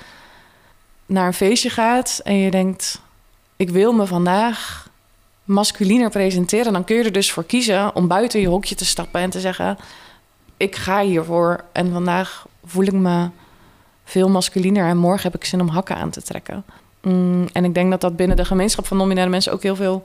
naar 1.05 1.27
een 1.27 1.33
feestje 1.33 1.69
gaat 1.69 2.21
en 2.23 2.35
je 2.35 2.51
denkt 2.51 3.01
ik 3.59 3.69
wil 3.69 3.93
me 3.93 4.05
vandaag 4.05 4.89
masculiner 5.43 6.09
presenteren, 6.09 6.73
dan 6.73 6.83
kun 6.83 6.95
je 6.95 7.03
er 7.03 7.11
dus 7.11 7.31
voor 7.31 7.43
kiezen 7.43 7.95
om 7.95 8.07
buiten 8.07 8.39
je 8.39 8.47
hokje 8.47 8.75
te 8.75 8.85
stappen 8.85 9.21
en 9.21 9.29
te 9.29 9.39
zeggen: 9.39 9.77
Ik 10.57 10.75
ga 10.75 11.01
hiervoor. 11.01 11.63
En 11.71 11.91
vandaag 11.91 12.45
voel 12.65 12.85
ik 12.85 12.93
me 12.93 13.29
veel 14.03 14.29
masculiner 14.29 14.87
en 14.87 14.97
morgen 14.97 15.31
heb 15.31 15.41
ik 15.41 15.47
zin 15.47 15.61
om 15.61 15.67
hakken 15.67 15.95
aan 15.95 16.09
te 16.09 16.21
trekken. 16.21 16.63
Mm, 17.01 17.47
en 17.53 17.65
ik 17.65 17.73
denk 17.73 17.91
dat 17.91 18.01
dat 18.01 18.15
binnen 18.15 18.37
de 18.37 18.45
gemeenschap 18.45 18.87
van 18.87 18.97
nominale 18.97 19.29
mensen 19.29 19.53
ook 19.53 19.63
heel 19.63 19.75
veel 19.75 20.03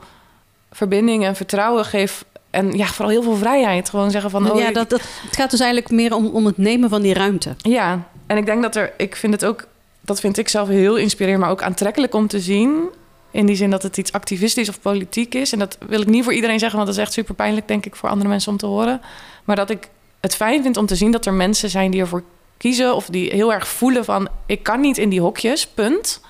verbinding 0.70 1.24
en 1.24 1.36
vertrouwen 1.36 1.84
geeft 1.84 2.24
En 2.50 2.72
ja, 2.72 2.86
vooral 2.86 3.10
heel 3.10 3.22
veel 3.22 3.36
vrijheid. 3.36 3.90
Gewoon 3.90 4.10
zeggen 4.10 4.30
van... 4.30 4.50
Oh, 4.50 4.58
ja, 4.58 4.72
dat, 4.72 4.90
dat, 4.90 5.00
het 5.00 5.36
gaat 5.36 5.50
dus 5.50 5.60
eigenlijk 5.60 5.90
meer 5.90 6.14
om, 6.14 6.26
om 6.26 6.46
het 6.46 6.56
nemen 6.56 6.88
van 6.88 7.02
die 7.02 7.14
ruimte. 7.14 7.54
Ja, 7.56 8.08
en 8.26 8.36
ik 8.36 8.46
denk 8.46 8.62
dat 8.62 8.76
er... 8.76 8.92
Ik 8.96 9.16
vind 9.16 9.32
het 9.32 9.44
ook... 9.44 9.66
Dat 10.00 10.20
vind 10.20 10.38
ik 10.38 10.48
zelf 10.48 10.68
heel 10.68 10.96
inspirerend, 10.96 11.40
maar 11.40 11.50
ook 11.50 11.62
aantrekkelijk 11.62 12.14
om 12.14 12.26
te 12.26 12.40
zien. 12.40 12.88
In 13.34 13.46
die 13.46 13.56
zin 13.56 13.70
dat 13.70 13.82
het 13.82 13.96
iets 13.96 14.12
activistisch 14.12 14.68
of 14.68 14.80
politiek 14.80 15.34
is. 15.34 15.52
En 15.52 15.58
dat 15.58 15.78
wil 15.86 16.00
ik 16.00 16.06
niet 16.06 16.24
voor 16.24 16.32
iedereen 16.32 16.58
zeggen, 16.58 16.76
want 16.76 16.90
dat 16.90 16.98
is 16.98 17.04
echt 17.04 17.12
super 17.12 17.34
pijnlijk, 17.34 17.68
denk 17.68 17.86
ik, 17.86 17.96
voor 17.96 18.08
andere 18.08 18.28
mensen 18.28 18.52
om 18.52 18.58
te 18.58 18.66
horen. 18.66 19.00
Maar 19.44 19.56
dat 19.56 19.70
ik 19.70 19.88
het 20.20 20.34
fijn 20.34 20.62
vind 20.62 20.76
om 20.76 20.86
te 20.86 20.96
zien 20.96 21.10
dat 21.10 21.26
er 21.26 21.32
mensen 21.32 21.70
zijn 21.70 21.90
die 21.90 22.00
ervoor 22.00 22.22
kiezen 22.56 22.94
of 22.94 23.06
die 23.06 23.30
heel 23.30 23.52
erg 23.52 23.68
voelen 23.68 24.04
van 24.04 24.28
ik 24.46 24.62
kan 24.62 24.80
niet 24.80 24.98
in 24.98 25.08
die 25.08 25.20
hokjes, 25.20 25.66
punt. 25.66 26.20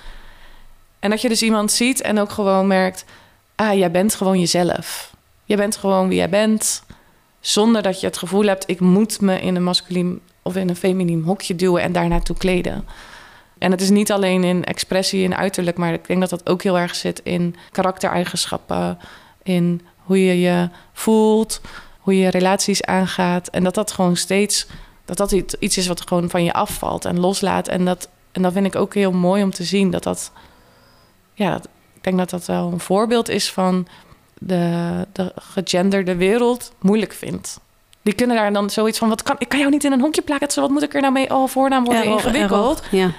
En 0.99 1.11
dat 1.11 1.21
je 1.21 1.29
dus 1.29 1.43
iemand 1.43 1.73
ziet 1.73 2.01
en 2.01 2.19
ook 2.19 2.31
gewoon 2.31 2.67
merkt, 2.67 3.05
ah, 3.55 3.79
jij 3.79 3.91
bent 3.91 4.15
gewoon 4.15 4.41
jezelf. 4.41 5.15
Je 5.45 5.57
bent 5.57 5.77
gewoon 5.77 6.09
wie 6.09 6.17
jij 6.17 6.29
bent, 6.29 6.83
zonder 7.41 7.83
dat 7.83 8.01
je 8.01 8.07
het 8.07 8.17
gevoel 8.17 8.45
hebt 8.45 8.69
ik 8.71 8.81
moet 8.81 9.21
me 9.21 9.41
in 9.41 9.57
een 9.57 9.63
masculien 9.63 10.21
of 10.43 10.57
in 10.57 10.69
een 10.69 10.77
feminiem 10.77 11.23
hokje 11.25 11.55
duwen 11.55 11.83
en 11.83 11.93
daar 11.93 12.09
naartoe 12.09 12.37
kleden. 12.37 12.85
En 13.59 13.71
het 13.71 13.81
is 13.81 13.91
niet 13.91 14.13
alleen 14.13 14.45
in 14.45 14.65
expressie 14.65 15.25
en 15.25 15.37
uiterlijk, 15.37 15.77
maar 15.77 15.93
ik 15.93 16.07
denk 16.07 16.21
dat 16.21 16.31
dat 16.31 16.49
ook 16.49 16.63
heel 16.63 16.79
erg 16.79 16.95
zit 16.95 17.21
in 17.25 17.57
karaktereigenschappen, 17.73 18.99
in 19.43 19.81
hoe 19.97 20.25
je 20.25 20.41
je 20.41 20.69
voelt, 20.93 21.61
hoe 21.99 22.19
je 22.19 22.29
relaties 22.31 22.83
aangaat. 22.83 23.49
En 23.49 23.65
dat 23.65 23.75
dat 23.75 23.93
gewoon 23.93 24.17
steeds, 24.17 24.67
dat 25.05 25.17
dat 25.17 25.33
iets- 25.33 25.77
is 25.77 25.87
wat 25.87 26.01
gewoon 26.09 26.31
van 26.31 26.45
je 26.45 26.53
afvalt 26.53 27.05
en 27.05 27.21
loslaat. 27.21 27.69
En 27.69 27.85
dat, 27.85 28.09
en 28.33 28.43
dat 28.43 28.53
vind 28.53 28.67
ik 28.67 28.77
ook 28.77 28.95
heel 28.95 29.13
mooi 29.13 29.43
om 29.43 29.51
te 29.51 29.65
zien. 29.65 29.91
Dat 29.91 30.03
dat, 30.03 30.33
ja, 31.35 31.51
dat- 31.51 31.69
ik 31.95 32.03
denk 32.11 32.19
dat 32.19 32.31
dat 32.31 32.47
wel 32.47 32.73
een 32.73 32.81
voorbeeld 32.81 33.29
is 33.29 33.53
van 33.53 33.87
de, 34.39 35.07
de 35.13 35.33
gegenderde 35.37 36.17
wereld 36.17 36.73
moeilijk 36.81 37.13
vindt. 37.13 37.61
Die 38.03 38.15
kunnen 38.15 38.37
daar 38.37 38.53
dan 38.53 38.71
zoiets 38.71 38.99
van, 38.99 39.09
wat 39.09 39.23
kan, 39.23 39.37
ik 39.39 39.49
kan 39.49 39.59
jou 39.59 39.71
niet 39.71 39.85
in 39.85 39.93
een 39.93 40.01
hokje 40.01 40.23
plaatsen, 40.23 40.63
wat 40.63 40.71
moet 40.71 40.83
ik 40.83 40.95
er 40.95 41.01
nou 41.01 41.13
mee? 41.13 41.31
Oh, 41.35 41.49
voornaam 41.49 41.85
worden 41.85 42.03
ingewikkeld. 42.25 42.83
Ja. 42.91 43.11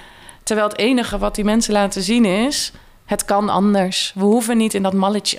Terwijl 0.46 0.68
het 0.68 0.78
enige 0.78 1.18
wat 1.18 1.34
die 1.34 1.44
mensen 1.44 1.72
laten 1.72 2.02
zien 2.02 2.24
is... 2.24 2.72
het 3.04 3.24
kan 3.24 3.48
anders. 3.48 4.12
We 4.14 4.24
hoeven 4.24 4.56
niet 4.56 4.74
in 4.74 4.82
dat 4.82 4.92
malletje. 4.92 5.38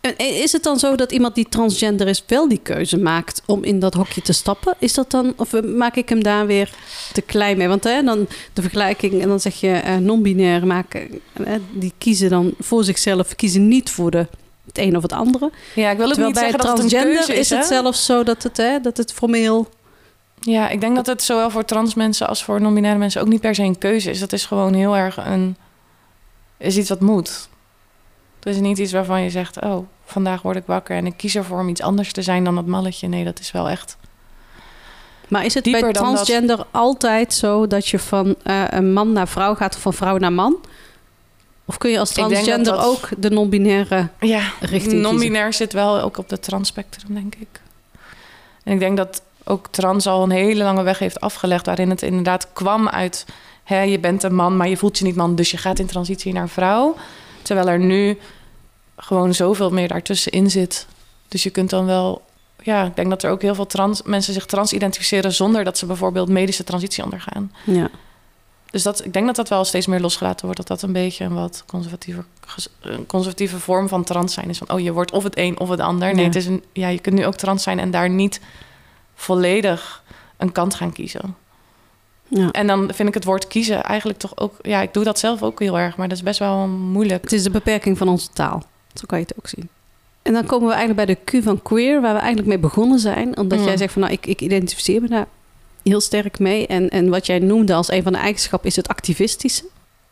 En 0.00 0.18
is 0.18 0.52
het 0.52 0.62
dan 0.62 0.78
zo 0.78 0.96
dat 0.96 1.12
iemand 1.12 1.34
die 1.34 1.48
transgender 1.48 2.08
is 2.08 2.24
wel 2.26 2.48
die 2.48 2.60
keuze 2.62 2.98
maakt 2.98 3.42
om 3.46 3.64
in 3.64 3.78
dat 3.78 3.94
hokje 3.94 4.22
te 4.22 4.32
stappen? 4.32 4.74
Is 4.78 4.94
dat 4.94 5.10
dan, 5.10 5.32
of 5.36 5.52
eh, 5.52 5.62
maak 5.62 5.96
ik 5.96 6.08
hem 6.08 6.22
daar 6.22 6.46
weer 6.46 6.72
te 7.12 7.20
klein 7.20 7.56
mee? 7.56 7.68
Want 7.68 7.84
hè, 7.84 8.02
dan 8.02 8.26
de 8.52 8.62
vergelijking, 8.62 9.22
en 9.22 9.28
dan 9.28 9.40
zeg 9.40 9.54
je 9.54 9.72
eh, 9.72 9.96
non-binair 9.96 10.66
maken, 10.66 11.20
eh, 11.32 11.54
die 11.72 11.92
kiezen 11.98 12.30
dan 12.30 12.54
voor 12.58 12.84
zichzelf, 12.84 13.36
kiezen 13.36 13.68
niet 13.68 13.90
voor 13.90 14.10
de, 14.10 14.26
het 14.66 14.78
een 14.78 14.96
of 14.96 15.02
het 15.02 15.12
andere. 15.12 15.50
Ja, 15.74 15.90
ik 15.90 15.96
wil 15.96 16.06
ook 16.06 16.12
Terwijl 16.12 16.32
niet 16.32 16.40
bij 16.40 16.50
zeggen 16.50 16.66
dat 16.66 16.76
het 16.76 16.82
een 16.82 16.88
transgender 16.88 17.26
keuze 17.26 17.40
is. 17.40 17.50
is 17.50 17.50
het 17.50 17.66
zelfs 17.66 18.04
zo 18.04 18.22
dat 18.22 18.42
het, 18.42 18.56
hè, 18.56 18.80
dat 18.80 18.96
het 18.96 19.12
formeel. 19.12 19.68
Ja, 20.40 20.68
ik 20.68 20.80
denk 20.80 20.96
dat 20.96 21.06
het 21.06 21.22
zowel 21.22 21.50
voor 21.50 21.64
trans 21.64 21.94
mensen 21.94 22.28
als 22.28 22.44
voor 22.44 22.60
non-binaire 22.60 22.98
mensen... 22.98 23.20
ook 23.20 23.28
niet 23.28 23.40
per 23.40 23.54
se 23.54 23.62
een 23.62 23.78
keuze 23.78 24.10
is. 24.10 24.18
Dat 24.20 24.32
is 24.32 24.46
gewoon 24.46 24.74
heel 24.74 24.96
erg 24.96 25.16
een... 25.16 25.56
is 26.56 26.76
iets 26.76 26.88
wat 26.88 27.00
moet. 27.00 27.48
Het 28.38 28.54
is 28.54 28.60
niet 28.60 28.78
iets 28.78 28.92
waarvan 28.92 29.22
je 29.22 29.30
zegt... 29.30 29.60
oh, 29.62 29.86
vandaag 30.04 30.42
word 30.42 30.56
ik 30.56 30.62
wakker 30.66 30.96
en 30.96 31.06
ik 31.06 31.16
kies 31.16 31.34
ervoor 31.34 31.60
om 31.60 31.68
iets 31.68 31.82
anders 31.82 32.12
te 32.12 32.22
zijn 32.22 32.44
dan 32.44 32.54
dat 32.54 32.66
malletje. 32.66 33.08
Nee, 33.08 33.24
dat 33.24 33.38
is 33.38 33.50
wel 33.52 33.68
echt... 33.68 33.96
Maar 35.28 35.44
is 35.44 35.54
het 35.54 35.64
bij 35.70 35.80
dat- 35.80 35.94
transgender 35.94 36.66
altijd 36.70 37.34
zo 37.34 37.66
dat 37.66 37.88
je 37.88 37.98
van 37.98 38.34
eh, 38.42 38.64
een 38.68 38.92
man 38.92 39.12
naar 39.12 39.28
vrouw 39.28 39.54
gaat 39.54 39.74
of 39.74 39.80
van 39.80 39.94
vrouw 39.94 40.16
naar 40.16 40.32
man? 40.32 40.56
Of 41.64 41.78
kun 41.78 41.90
je 41.90 41.98
als 41.98 42.14
dat 42.14 42.28
transgender 42.28 42.72
dat- 42.72 42.84
ook 42.84 43.08
de 43.18 43.30
non-binaire 43.30 44.08
Ja, 44.20 44.40
richting 44.60 44.82
kiezen? 44.82 45.00
non-binair 45.00 45.52
zit 45.52 45.72
wel 45.72 46.00
ook 46.00 46.18
op 46.18 46.28
de 46.28 46.38
transspectrum, 46.40 47.14
denk 47.14 47.34
ik. 47.34 47.60
En 48.64 48.72
ik 48.72 48.78
denk 48.78 48.96
dat 48.96 49.22
ook 49.44 49.66
trans 49.70 50.06
al 50.06 50.22
een 50.22 50.30
hele 50.30 50.62
lange 50.62 50.82
weg 50.82 50.98
heeft 50.98 51.20
afgelegd... 51.20 51.66
waarin 51.66 51.90
het 51.90 52.02
inderdaad 52.02 52.52
kwam 52.52 52.88
uit... 52.88 53.26
Hè, 53.64 53.80
je 53.80 53.98
bent 53.98 54.22
een 54.22 54.34
man, 54.34 54.56
maar 54.56 54.68
je 54.68 54.76
voelt 54.76 54.98
je 54.98 55.04
niet 55.04 55.16
man... 55.16 55.34
dus 55.34 55.50
je 55.50 55.56
gaat 55.56 55.78
in 55.78 55.86
transitie 55.86 56.32
naar 56.32 56.48
vrouw. 56.48 56.96
Terwijl 57.42 57.68
er 57.68 57.78
nu 57.78 58.18
gewoon 58.96 59.34
zoveel 59.34 59.70
meer 59.70 59.88
daartussenin 59.88 60.50
zit. 60.50 60.86
Dus 61.28 61.42
je 61.42 61.50
kunt 61.50 61.70
dan 61.70 61.86
wel... 61.86 62.22
Ja, 62.62 62.84
ik 62.84 62.96
denk 62.96 63.10
dat 63.10 63.22
er 63.22 63.30
ook 63.30 63.42
heel 63.42 63.54
veel 63.54 63.66
trans, 63.66 64.02
mensen 64.02 64.32
zich 64.32 64.46
trans 64.46 64.72
identificeren... 64.72 65.32
zonder 65.32 65.64
dat 65.64 65.78
ze 65.78 65.86
bijvoorbeeld 65.86 66.28
medische 66.28 66.64
transitie 66.64 67.04
ondergaan. 67.04 67.52
Ja. 67.64 67.90
Dus 68.70 68.82
dat, 68.82 69.04
ik 69.04 69.12
denk 69.12 69.26
dat 69.26 69.36
dat 69.36 69.48
wel 69.48 69.64
steeds 69.64 69.86
meer 69.86 70.00
losgelaten 70.00 70.44
wordt. 70.44 70.56
Dat 70.56 70.68
dat 70.68 70.82
een 70.82 70.92
beetje 70.92 71.24
een 71.24 71.34
wat 71.34 71.64
conservatieve, 71.66 72.24
een 72.80 73.06
conservatieve 73.06 73.58
vorm 73.58 73.88
van 73.88 74.04
trans 74.04 74.34
zijn 74.34 74.48
is. 74.48 74.58
Van, 74.58 74.70
oh, 74.70 74.80
je 74.80 74.92
wordt 74.92 75.12
of 75.12 75.22
het 75.22 75.38
een 75.38 75.58
of 75.58 75.68
het 75.68 75.80
ander. 75.80 76.08
Nee, 76.08 76.20
Ja. 76.20 76.24
het 76.24 76.36
is 76.36 76.46
een, 76.46 76.64
ja, 76.72 76.88
je 76.88 76.98
kunt 76.98 77.14
nu 77.14 77.26
ook 77.26 77.34
trans 77.34 77.62
zijn 77.62 77.78
en 77.78 77.90
daar 77.90 78.10
niet 78.10 78.40
volledig 79.20 80.02
een 80.36 80.52
kant 80.52 80.74
gaan 80.74 80.92
kiezen. 80.92 81.36
Ja. 82.28 82.50
En 82.50 82.66
dan 82.66 82.90
vind 82.94 83.08
ik 83.08 83.14
het 83.14 83.24
woord 83.24 83.46
kiezen 83.46 83.82
eigenlijk 83.82 84.18
toch 84.18 84.36
ook... 84.36 84.54
Ja, 84.62 84.80
ik 84.80 84.92
doe 84.94 85.04
dat 85.04 85.18
zelf 85.18 85.42
ook 85.42 85.60
heel 85.60 85.78
erg, 85.78 85.96
maar 85.96 86.08
dat 86.08 86.16
is 86.16 86.22
best 86.22 86.38
wel 86.38 86.66
moeilijk. 86.66 87.22
Het 87.22 87.32
is 87.32 87.42
de 87.42 87.50
beperking 87.50 87.98
van 87.98 88.08
onze 88.08 88.28
taal. 88.32 88.62
Zo 88.94 89.02
kan 89.06 89.18
je 89.18 89.24
het 89.28 89.34
ook 89.38 89.48
zien. 89.48 89.68
En 90.22 90.32
dan 90.32 90.46
komen 90.46 90.68
we 90.68 90.74
eigenlijk 90.74 91.06
bij 91.06 91.16
de 91.16 91.40
Q 91.40 91.44
van 91.44 91.62
queer, 91.62 92.00
waar 92.00 92.12
we 92.12 92.18
eigenlijk 92.18 92.48
mee 92.48 92.58
begonnen 92.58 92.98
zijn. 92.98 93.36
Omdat 93.36 93.58
Mm. 93.58 93.64
jij 93.64 93.76
zegt 93.76 93.92
van 93.92 94.02
nou, 94.02 94.14
ik, 94.14 94.26
ik 94.26 94.40
identificeer 94.40 95.00
me 95.00 95.08
daar 95.08 95.26
heel 95.82 96.00
sterk 96.00 96.38
mee. 96.38 96.66
En, 96.66 96.88
en 96.88 97.08
wat 97.08 97.26
jij 97.26 97.38
noemde 97.38 97.74
als 97.74 97.90
een 97.90 98.02
van 98.02 98.12
de 98.12 98.18
eigenschappen 98.18 98.68
is 98.68 98.76
het 98.76 98.88
activistische. 98.88 99.64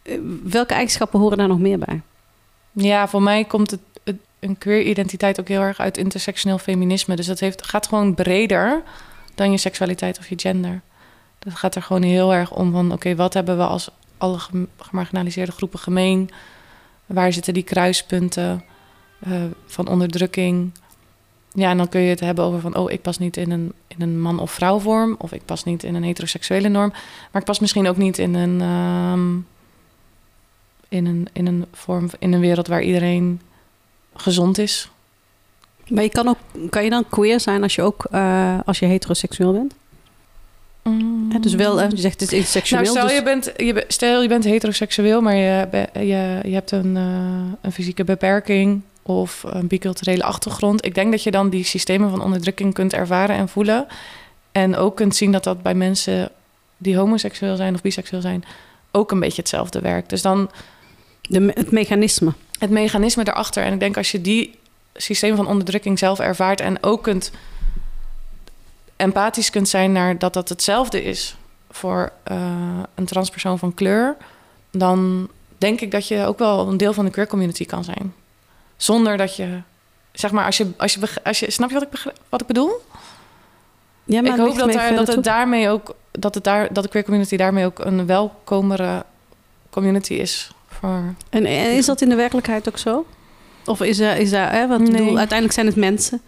Eh, 0.03 0.19
Welke 0.43 0.75
eigenschappen 0.75 1.21
horen 1.21 1.39
daar 1.39 1.49
nog 1.49 1.59
meer 1.59 1.79
bij? 1.79 2.01
Ja, 2.73 3.09
voor 3.09 3.23
mij 3.23 3.45
komt 3.45 3.71
het, 3.71 3.81
het- 3.81 3.88
een 4.41 4.59
queer 4.59 4.83
identiteit 4.83 5.41
ook 5.41 5.49
heel 5.49 5.61
erg 5.61 5.81
uit 5.81 5.97
intersectioneel 5.97 6.59
feminisme. 6.59 7.17
Dus 7.17 7.27
dat 7.27 7.41
heeft, 7.41 7.67
gaat 7.67 7.87
gewoon 7.87 8.15
breder 8.15 8.83
dan 9.35 9.51
je 9.51 9.57
seksualiteit 9.57 10.19
of 10.19 10.29
je 10.29 10.39
gender. 10.39 10.81
Dat 11.39 11.55
gaat 11.55 11.75
er 11.75 11.83
gewoon 11.83 12.03
heel 12.03 12.35
erg 12.35 12.55
om 12.55 12.73
van... 12.73 12.93
oké, 12.93 13.15
wat 13.15 13.35
hebben 13.35 13.57
we 13.57 13.65
als 13.65 13.91
alle 14.19 14.39
gem- 14.39 14.69
gemarginaliseerde 14.79 15.53
groepen 15.53 15.79
gemeen? 15.79 16.31
Waar 17.07 17.33
zitten 17.33 17.55
die 17.55 17.63
kruispunten 17.63 18.65
eh, 19.21 19.43
van 19.67 19.89
onderdrukking? 19.89 20.73
Ja, 21.53 21.71
en 21.71 21.77
dan 21.77 21.89
kun 21.89 22.01
je 22.01 22.11
het 22.11 22.21
hebben 22.21 22.45
over 22.45 22.61
van... 22.61 22.77
oh, 22.77 22.91
ik 22.91 23.03
pas 23.03 23.19
niet 23.19 23.37
in 23.37 23.51
een, 23.51 23.73
in 23.87 24.03
een 24.03 24.21
man- 24.21 24.41
of 24.41 24.51
vrouwvorm... 24.51 25.15
of 25.19 25.33
ik 25.33 25.45
pas 25.45 25.65
niet 25.65 25.83
in 25.83 25.95
een 25.95 26.05
heteroseksuele 26.05 26.69
norm... 26.69 26.91
maar 27.33 27.41
ik 27.41 27.45
pas 27.45 27.59
misschien 27.59 27.89
ook 27.89 27.97
niet 27.97 28.19
in 28.19 28.35
een... 28.35 28.61
ehm, 28.61 29.37
in 30.89 31.07
een, 31.07 31.29
in 31.33 31.47
een 31.47 31.65
vorm, 31.73 32.11
in 32.19 32.33
een 32.33 32.41
wereld 32.41 32.67
waar 32.67 32.83
iedereen 32.83 33.41
gezond 34.21 34.59
is. 34.59 34.91
Maar 35.89 36.03
je 36.03 36.11
kan, 36.11 36.29
ook, 36.29 36.39
kan 36.71 36.85
je 36.85 36.91
dan 36.91 37.05
queer 37.09 37.41
zijn 37.41 37.63
als 37.63 37.75
je 37.75 37.83
ook 37.83 38.07
eh, 38.11 38.59
als 38.65 38.79
je 38.79 38.87
heteroseksueel 38.87 39.53
bent? 39.53 39.75
Hè, 41.29 41.39
dus 41.41 41.55
wel, 41.55 41.81
je 41.81 41.97
zegt 41.97 42.21
het 42.21 42.33
is 42.33 42.51
seksueel. 42.51 42.83
nou, 42.83 42.95
stel, 42.95 43.07
dus- 43.07 43.17
je 43.17 43.23
bent, 43.23 43.53
je, 43.57 43.85
stel 43.89 44.23
je 44.23 44.29
bent 44.29 44.45
heteroseksueel, 44.45 45.21
maar 45.21 45.35
je, 45.35 45.69
je, 45.93 46.41
je 46.43 46.55
hebt 46.55 46.71
een, 46.71 46.97
eh, 46.97 47.59
een 47.61 47.73
fysieke 47.73 48.05
beperking 48.05 48.83
of 49.03 49.43
een 49.47 49.67
biculturele 49.67 50.23
achtergrond. 50.23 50.85
Ik 50.85 50.95
denk 50.95 51.11
dat 51.11 51.23
je 51.23 51.31
dan 51.31 51.51
die 51.51 51.65
systemen 51.65 52.11
van 52.11 52.23
onderdrukking 52.23 52.75
kunt 52.75 52.93
ervaren 52.93 53.37
en 53.37 53.49
voelen. 53.49 53.87
En 54.53 54.77
ook 54.77 54.97
kunt 54.97 55.17
zien 55.17 55.33
dat 55.33 55.45
dat 55.45 55.63
bij 55.63 55.75
mensen 55.75 56.31
die 56.77 56.97
homoseksueel 56.97 57.57
zijn 57.57 57.75
of 57.75 57.81
biseksueel 57.81 58.23
zijn, 58.23 58.45
ook 58.91 59.11
een 59.11 59.21
beetje 59.21 59.41
hetzelfde 59.41 59.81
werkt. 59.81 60.11
Dus 60.11 60.23
dan 60.23 60.51
de, 61.29 61.51
het 61.55 61.71
mechanisme. 61.71 62.33
het 62.59 62.71
mechanisme 62.71 63.29
erachter. 63.29 63.65
En 63.65 63.73
ik 63.73 63.81
denk 63.81 63.97
als 63.97 64.11
je 64.13 64.21
die 64.21 64.59
systeem 64.95 65.37
van 65.37 65.47
onderdrukking 65.47 65.99
zelf 65.99 66.19
ervaart 66.19 66.61
en 66.61 66.83
ook 66.83 67.03
kunt 67.03 67.31
empathisch 68.97 69.51
kunt 69.51 69.69
zijn 69.69 69.93
naar 69.93 70.19
dat 70.19 70.33
dat 70.33 70.49
hetzelfde 70.49 71.03
is 71.03 71.37
voor 71.71 72.13
eh, 72.23 72.37
een 72.95 73.05
transpersoon 73.05 73.59
van 73.59 73.75
kleur, 73.75 74.17
dan 74.71 75.29
denk 75.59 75.81
ik 75.81 75.91
dat 75.91 76.09
je 76.09 76.27
ook 76.27 76.39
wel 76.39 76.69
een 76.69 76.77
deel 76.77 76.93
van 76.93 77.05
de 77.05 77.11
queer 77.11 77.27
community 77.27 77.65
kan 77.65 77.85
zijn. 77.85 78.15
Zonder 78.77 79.17
dat 79.17 79.37
je, 79.37 79.61
zeg 80.13 80.31
maar, 80.31 80.45
als 80.45 80.57
je, 80.57 80.71
als 80.77 80.95
je, 80.95 81.01
als 81.25 81.41
je 81.41 81.51
snap 81.51 81.71
je 81.71 81.75
wat 81.75 81.83
ik, 81.83 82.13
wat 82.29 82.41
ik 82.41 82.47
bedoel? 82.47 82.73
Ja, 84.05 84.23
ik 84.23 84.37
hoop 84.37 84.57
dat, 84.57 84.73
daar, 84.73 84.91
dat 84.95 85.07
het 85.07 85.15
toe. 85.15 85.23
daarmee 85.23 85.69
ook, 85.69 85.95
dat, 86.11 86.35
het 86.35 86.45
daar, 86.45 86.73
dat 86.73 86.83
de 86.85 86.91
queer 86.91 87.05
community 87.05 87.37
daarmee 87.37 87.65
ook 87.65 87.79
een 87.79 88.07
welkomere 88.07 89.05
community 89.71 90.15
is. 90.15 90.51
Voor, 90.81 91.15
En, 91.31 91.45
en 91.47 91.77
is 91.77 91.87
dat 91.87 92.01
in 92.01 92.09
de 92.09 92.15
werkelijkheid 92.15 92.69
ook 92.69 92.79
zo? 92.79 93.07
Of 93.65 93.81
is 93.83 93.99
er, 93.99 94.17
is 94.17 94.31
daar, 94.31 94.53
hè, 94.53 94.67
Nee. 94.67 94.91
bedoel, 94.91 95.19
uiteindelijk 95.19 95.53
zijn 95.53 95.67
het 95.67 95.77
mensen. 95.77 96.21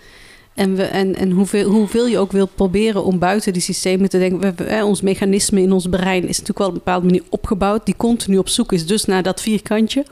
En, 0.55 0.75
we, 0.77 0.83
en, 0.83 1.17
en 1.17 1.31
hoeveel, 1.31 1.71
hoeveel 1.71 2.07
je 2.07 2.19
ook 2.19 2.33
wil 2.33 2.47
proberen 2.47 3.05
om 3.05 3.19
buiten 3.19 3.53
die 3.53 3.63
systemen 3.63 4.09
te 4.09 4.19
denken. 4.19 4.41
We, 4.41 4.53
we- 4.65 4.71
hè, 4.71 4.85
ons 4.85 5.01
mechanisme 5.01 5.61
in 5.63 5.73
ons 5.73 5.87
brein 5.89 6.23
is 6.23 6.29
natuurlijk 6.39 6.59
wel 6.59 6.67
op 6.67 6.73
een 6.73 6.79
bepaalde 6.85 7.07
manier 7.07 7.23
opgebouwd. 7.29 7.85
Die 7.87 7.97
continu 7.97 8.39
op 8.39 8.49
zoek 8.49 8.73
is 8.73 8.87
dus 8.87 9.05
naar 9.05 9.23
dat 9.23 9.41
vierkantje. 9.41 10.05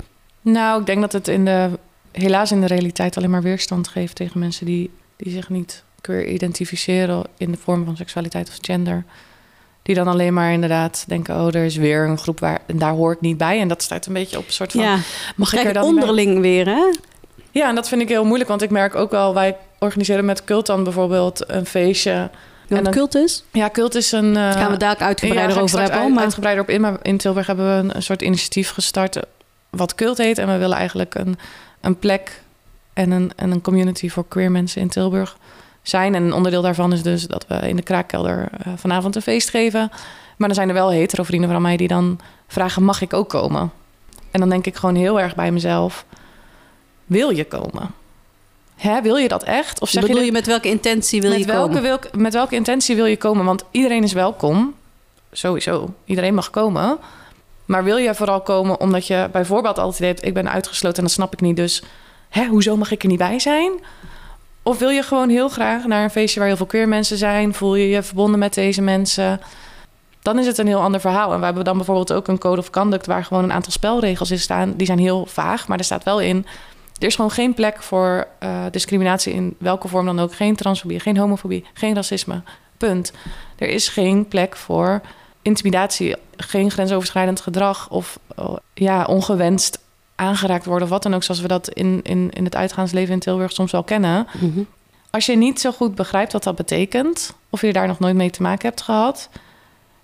Nou, 0.42 0.80
ik 0.80 0.86
denk 0.86 1.00
dat 1.00 1.12
het 1.12 1.28
in 1.28 1.44
de, 1.44 1.70
helaas 2.12 2.52
in 2.52 2.60
de 2.60 2.66
realiteit 2.66 3.16
alleen 3.16 3.30
maar 3.30 3.42
weerstand 3.42 3.88
geeft 3.88 4.14
tegen 4.14 4.38
mensen 4.40 4.66
die, 4.66 4.90
die 5.16 5.32
zich 5.32 5.48
niet 5.48 5.84
queer 6.00 6.26
identificeren 6.28 7.24
in 7.36 7.50
de 7.50 7.58
vorm 7.58 7.84
van 7.84 7.96
seksualiteit 7.96 8.48
of 8.48 8.58
gender. 8.60 9.04
Die 9.88 9.96
dan 9.96 10.08
alleen 10.08 10.34
maar 10.34 10.52
inderdaad 10.52 11.04
denken, 11.06 11.34
oh, 11.36 11.46
er 11.46 11.64
is 11.64 11.76
weer 11.76 12.04
een 12.08 12.18
groep 12.18 12.40
waar, 12.40 12.58
en 12.66 12.78
daar 12.78 12.92
hoor 12.92 13.12
ik 13.12 13.20
niet 13.20 13.36
bij. 13.36 13.60
En 13.60 13.68
dat 13.68 13.82
staat 13.82 14.06
een 14.06 14.12
beetje 14.12 14.38
op 14.38 14.46
een 14.46 14.52
soort 14.52 14.72
van, 14.72 14.80
ja, 14.80 14.98
mag 15.36 15.52
ik 15.52 15.58
er 15.64 15.72
dan 15.72 15.82
bij? 15.82 15.82
onderling 16.02 16.40
weer, 16.40 16.66
hè? 16.66 16.92
Ja, 17.50 17.68
en 17.68 17.74
dat 17.74 17.88
vind 17.88 18.00
ik 18.02 18.08
heel 18.08 18.24
moeilijk, 18.24 18.48
want 18.48 18.62
ik 18.62 18.70
merk 18.70 18.94
ook 18.94 19.10
wel, 19.10 19.34
wij 19.34 19.56
organiseren 19.78 20.24
met 20.24 20.44
Cult 20.44 20.66
dan 20.66 20.84
bijvoorbeeld 20.84 21.44
een 21.46 21.66
feestje. 21.66 22.30
Wat 22.68 22.84
dan- 22.84 22.92
cult 22.92 23.14
is? 23.14 23.44
Ja, 23.52 23.70
Cult 23.70 23.94
is 23.94 24.12
een... 24.12 24.36
eh, 24.36 24.50
Gaan 24.52 24.70
we 24.70 24.76
daar 24.76 24.92
ook 24.92 24.98
ja, 24.98 25.06
uitgebreider 25.06 25.60
over 25.60 25.78
hebben. 25.80 25.98
uit- 26.00 26.12
maar... 26.14 26.22
uitgebreider 26.22 26.62
op 26.64 26.70
in. 26.70 26.80
Maar 26.80 26.96
in 27.02 27.16
Tilburg 27.16 27.46
hebben 27.46 27.66
we 27.74 27.82
een, 27.82 27.96
een 27.96 28.02
soort 28.02 28.22
initiatief 28.22 28.70
gestart 28.70 29.16
eh, 29.16 29.22
wat 29.70 29.94
Cult 29.94 30.18
heet. 30.18 30.38
En 30.38 30.46
we 30.52 30.56
willen 30.58 30.76
eigenlijk 30.76 31.14
een, 31.14 31.38
een 31.80 31.98
plek 31.98 32.42
en 32.92 33.10
een, 33.10 33.32
en 33.36 33.50
een 33.50 33.60
community 33.60 34.08
voor 34.08 34.24
queer 34.28 34.50
mensen 34.50 34.80
in 34.80 34.88
Tilburg 34.88 35.36
zijn. 35.88 36.14
En 36.14 36.22
een 36.22 36.32
onderdeel 36.32 36.62
daarvan 36.62 36.92
is 36.92 37.02
dus 37.02 37.26
dat 37.26 37.46
we 37.48 37.54
in 37.54 37.76
de 37.76 37.82
kraakkelder 37.82 38.48
eh, 38.52 38.72
vanavond 38.76 39.16
een 39.16 39.22
feest 39.22 39.50
geven. 39.50 39.90
Maar 40.36 40.48
dan 40.48 40.56
zijn 40.56 40.68
er 40.68 40.74
wel 40.74 40.90
hetero 40.90 41.22
vrienden 41.22 41.50
van 41.50 41.62
mij 41.62 41.76
die 41.76 41.88
dan 41.88 42.20
vragen, 42.46 42.82
mag 42.82 43.00
ik 43.00 43.12
ook 43.12 43.28
komen? 43.28 43.72
En 44.30 44.40
dan 44.40 44.48
denk 44.48 44.66
ik 44.66 44.76
gewoon 44.76 44.94
heel 44.94 45.20
erg 45.20 45.34
bij 45.34 45.50
mezelf, 45.50 46.04
wil 47.04 47.30
je 47.30 47.44
komen? 47.44 47.90
Hè, 48.76 49.02
wil 49.02 49.16
je 49.16 49.28
dat 49.28 49.42
echt? 49.42 49.80
Of 49.80 49.88
zeg 49.88 50.02
bedoel 50.02 50.18
je, 50.18 50.24
je, 50.24 50.32
met 50.32 50.46
welke 50.46 50.68
intentie 50.68 51.20
wil 51.20 51.30
met 51.30 51.38
je 51.38 51.46
welke, 51.46 51.74
komen? 51.74 52.22
met 52.22 52.32
welke 52.32 52.54
intentie 52.54 52.96
wil 52.96 53.06
je 53.06 53.16
komen? 53.16 53.44
Want 53.44 53.64
iedereen 53.70 54.02
is 54.02 54.12
welkom. 54.12 54.74
Sowieso. 55.32 55.94
Iedereen 56.04 56.34
mag 56.34 56.50
komen. 56.50 56.98
Maar 57.64 57.84
wil 57.84 57.96
je 57.96 58.14
vooral 58.14 58.40
komen 58.40 58.80
omdat 58.80 59.06
je 59.06 59.28
bijvoorbeeld 59.32 59.78
altijd 59.78 60.02
hebt... 60.02 60.26
ik 60.26 60.34
ben 60.34 60.50
uitgesloten 60.50 60.98
en 60.98 61.04
dat 61.04 61.12
snap 61.12 61.32
ik 61.32 61.40
niet, 61.40 61.56
dus... 61.56 61.82
Hè, 62.28 62.46
hoezo 62.46 62.76
mag 62.76 62.90
ik 62.90 63.02
er 63.02 63.08
niet 63.08 63.18
bij 63.18 63.38
zijn? 63.38 63.72
Of 64.68 64.78
wil 64.78 64.88
je 64.88 65.02
gewoon 65.02 65.28
heel 65.28 65.48
graag 65.48 65.84
naar 65.84 66.02
een 66.04 66.10
feestje 66.10 66.38
waar 66.38 66.48
heel 66.48 66.56
veel 66.56 66.66
queer 66.66 66.88
mensen 66.88 67.18
zijn? 67.18 67.54
Voel 67.54 67.74
je 67.74 67.88
je 67.88 68.02
verbonden 68.02 68.38
met 68.38 68.54
deze 68.54 68.82
mensen? 68.82 69.40
Dan 70.22 70.38
is 70.38 70.46
het 70.46 70.58
een 70.58 70.66
heel 70.66 70.80
ander 70.80 71.00
verhaal. 71.00 71.32
En 71.32 71.38
we 71.38 71.44
hebben 71.44 71.64
dan 71.64 71.76
bijvoorbeeld 71.76 72.12
ook 72.12 72.28
een 72.28 72.38
code 72.38 72.60
of 72.60 72.70
conduct... 72.70 73.06
waar 73.06 73.24
gewoon 73.24 73.44
een 73.44 73.52
aantal 73.52 73.72
spelregels 73.72 74.30
in 74.30 74.38
staan. 74.38 74.74
Die 74.76 74.86
zijn 74.86 74.98
heel 74.98 75.26
vaag, 75.26 75.68
maar 75.68 75.78
er 75.78 75.84
staat 75.84 76.04
wel 76.04 76.20
in... 76.20 76.46
er 76.98 77.06
is 77.06 77.14
gewoon 77.14 77.30
geen 77.30 77.54
plek 77.54 77.82
voor 77.82 78.26
eh, 78.38 78.64
discriminatie 78.70 79.32
in 79.32 79.56
welke 79.58 79.88
vorm 79.88 80.06
dan 80.06 80.20
ook. 80.20 80.34
Geen 80.34 80.56
transfobie, 80.56 81.00
geen 81.00 81.16
homofobie, 81.16 81.64
geen 81.74 81.94
racisme. 81.94 82.42
Punt. 82.76 83.12
Er 83.58 83.68
is 83.68 83.88
geen 83.88 84.28
plek 84.28 84.56
voor 84.56 85.00
intimidatie, 85.42 86.16
geen 86.36 86.70
grensoverschrijdend 86.70 87.40
gedrag 87.40 87.90
of 87.90 88.18
oh, 88.36 88.56
ja, 88.74 89.04
ongewenst 89.04 89.78
aangeraakt 90.18 90.64
worden 90.64 90.84
of 90.84 90.92
wat 90.92 91.02
dan 91.02 91.14
ook, 91.14 91.22
zoals 91.22 91.40
we 91.40 91.48
dat 91.48 91.68
in, 91.68 92.00
in, 92.02 92.30
in 92.30 92.44
het 92.44 92.56
uitgaansleven 92.56 93.12
in 93.14 93.20
Tilburg 93.20 93.52
soms 93.52 93.72
wel 93.72 93.82
kennen. 93.82 94.26
Mhm. 94.40 94.60
Als 95.10 95.26
je 95.26 95.36
niet 95.36 95.60
zo 95.60 95.72
goed 95.72 95.94
begrijpt 95.94 96.32
wat 96.32 96.42
dat 96.42 96.56
betekent, 96.56 97.34
of 97.50 97.60
je 97.60 97.72
daar 97.72 97.86
nog 97.86 97.98
nooit 97.98 98.14
mee 98.14 98.30
te 98.30 98.42
maken 98.42 98.68
hebt 98.68 98.82
gehad, 98.82 99.28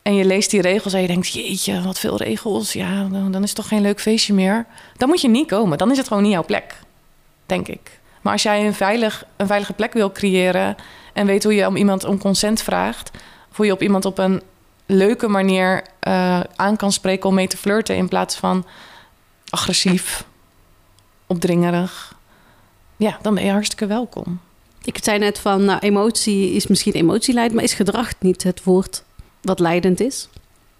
en 0.02 0.14
je 0.14 0.24
leest 0.24 0.50
die 0.50 0.60
regels 0.60 0.92
en 0.92 1.00
je 1.00 1.06
denkt, 1.06 1.28
jeetje, 1.28 1.82
wat 1.82 1.98
veel 1.98 2.16
regels, 2.16 2.72
ja, 2.72 3.08
dan 3.10 3.42
is 3.42 3.48
het 3.48 3.54
toch 3.54 3.68
geen 3.68 3.80
leuk 3.80 4.00
feestje 4.00 4.34
meer. 4.34 4.66
Dan 4.96 5.08
moet 5.08 5.20
je 5.20 5.28
niet 5.28 5.48
komen, 5.48 5.78
dan 5.78 5.90
is 5.90 5.96
het 5.96 6.06
gewoon 6.08 6.22
niet 6.22 6.32
jouw 6.32 6.44
plek, 6.44 6.74
denk 7.46 7.68
ik. 7.68 8.00
Maar 8.22 8.32
als 8.32 8.42
jij 8.42 8.66
een, 8.66 8.74
veilig, 8.74 9.24
een 9.36 9.46
veilige 9.46 9.72
plek 9.72 9.92
wil 9.92 10.12
creëren 10.12 10.76
en 11.12 11.26
weet 11.26 11.44
hoe 11.44 11.54
je 11.54 11.66
om 11.66 11.76
iemand 11.76 12.04
om 12.04 12.18
consent 12.18 12.62
vraagt, 12.62 13.10
of 13.50 13.56
hoe 13.56 13.66
je 13.66 13.72
op 13.72 13.82
iemand 13.82 14.04
op 14.04 14.18
een 14.18 14.42
leuke 14.86 15.28
manier 15.28 15.84
eh, 16.00 16.40
aan 16.56 16.76
kan 16.76 16.92
spreken 16.92 17.28
om 17.28 17.34
mee 17.34 17.48
te 17.48 17.56
flirten 17.56 17.96
in 17.96 18.08
plaats 18.08 18.36
van 18.36 18.64
agressief, 19.54 20.24
opdringerig, 21.26 22.14
ja, 22.96 23.18
dan 23.22 23.34
ben 23.34 23.44
je 23.44 23.50
hartstikke 23.50 23.86
welkom. 23.86 24.40
Ik 24.84 24.98
zei 25.02 25.18
net 25.18 25.38
van, 25.38 25.64
nou, 25.64 25.78
emotie 25.78 26.52
is 26.52 26.66
misschien 26.66 26.92
emotieleid, 26.92 27.52
maar 27.52 27.64
is 27.64 27.74
gedrag 27.74 28.12
niet 28.18 28.42
het 28.42 28.64
woord 28.64 29.04
wat 29.40 29.58
leidend 29.58 30.00
is? 30.00 30.28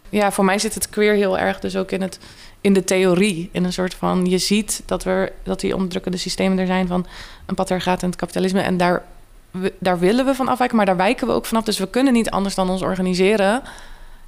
Ja, 0.09 0.33
voor 0.33 0.45
mij 0.45 0.59
zit 0.59 0.75
het 0.75 0.91
queer 0.91 1.15
heel 1.15 1.39
erg 1.39 1.61
dus 1.61 1.77
ook 1.77 1.91
in, 1.91 2.03
het, 2.03 2.19
in 2.61 2.73
de 2.73 2.85
theorie. 2.85 3.49
In 3.53 3.65
een 3.65 3.73
soort 3.73 3.95
van, 3.95 4.27
je 4.27 4.39
ziet 4.39 4.83
dat, 4.87 5.03
we, 5.03 5.33
dat 5.43 5.61
die 5.61 5.75
onderdrukkende 5.75 6.19
systemen 6.19 6.59
er 6.59 6.67
zijn 6.67 6.87
van 6.87 7.07
een 7.47 7.55
patriarchaat 7.55 8.03
en 8.03 8.09
het 8.09 8.17
kapitalisme. 8.17 8.61
En 8.61 8.77
daar, 8.77 9.05
daar 9.79 9.99
willen 9.99 10.25
we 10.25 10.35
van 10.35 10.49
afwijken, 10.49 10.77
maar 10.77 10.87
daar 10.87 10.97
wijken 10.97 11.27
we 11.27 11.33
ook 11.33 11.47
vanaf. 11.47 11.65
Dus 11.65 11.79
we 11.79 11.89
kunnen 11.89 12.13
niet 12.13 12.31
anders 12.31 12.55
dan 12.55 12.71
ons 12.71 12.83
organiseren 12.83 13.63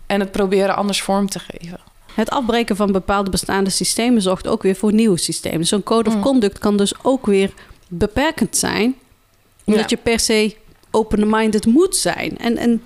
en 0.06 0.20
het 0.20 0.30
proberen 0.30 0.76
anders 0.76 1.02
vorm 1.02 1.28
te 1.28 1.38
geven. 1.38 1.80
Het 2.16 2.30
afbreken 2.30 2.76
van 2.76 2.92
bepaalde 2.92 3.30
bestaande 3.30 3.70
systemen 3.70 4.22
zorgt 4.22 4.46
ook 4.46 4.62
weer 4.62 4.76
voor 4.76 4.92
nieuwe 4.92 5.18
systemen. 5.18 5.66
Zo'n 5.66 5.82
code 5.82 6.08
of 6.08 6.14
Mm. 6.16 6.22
conduct 6.22 6.58
kan 6.58 6.76
dus 6.76 6.92
ook 7.02 7.26
weer 7.26 7.52
beperkend 7.88 8.56
zijn, 8.56 8.94
omdat 9.64 9.90
Ja. 9.90 9.96
je 9.96 10.02
per 10.02 10.20
se 10.20 10.56
open-minded 10.90 11.66
moet 11.66 11.96
zijn. 11.96 12.38
En, 12.38 12.56
en 12.56 12.82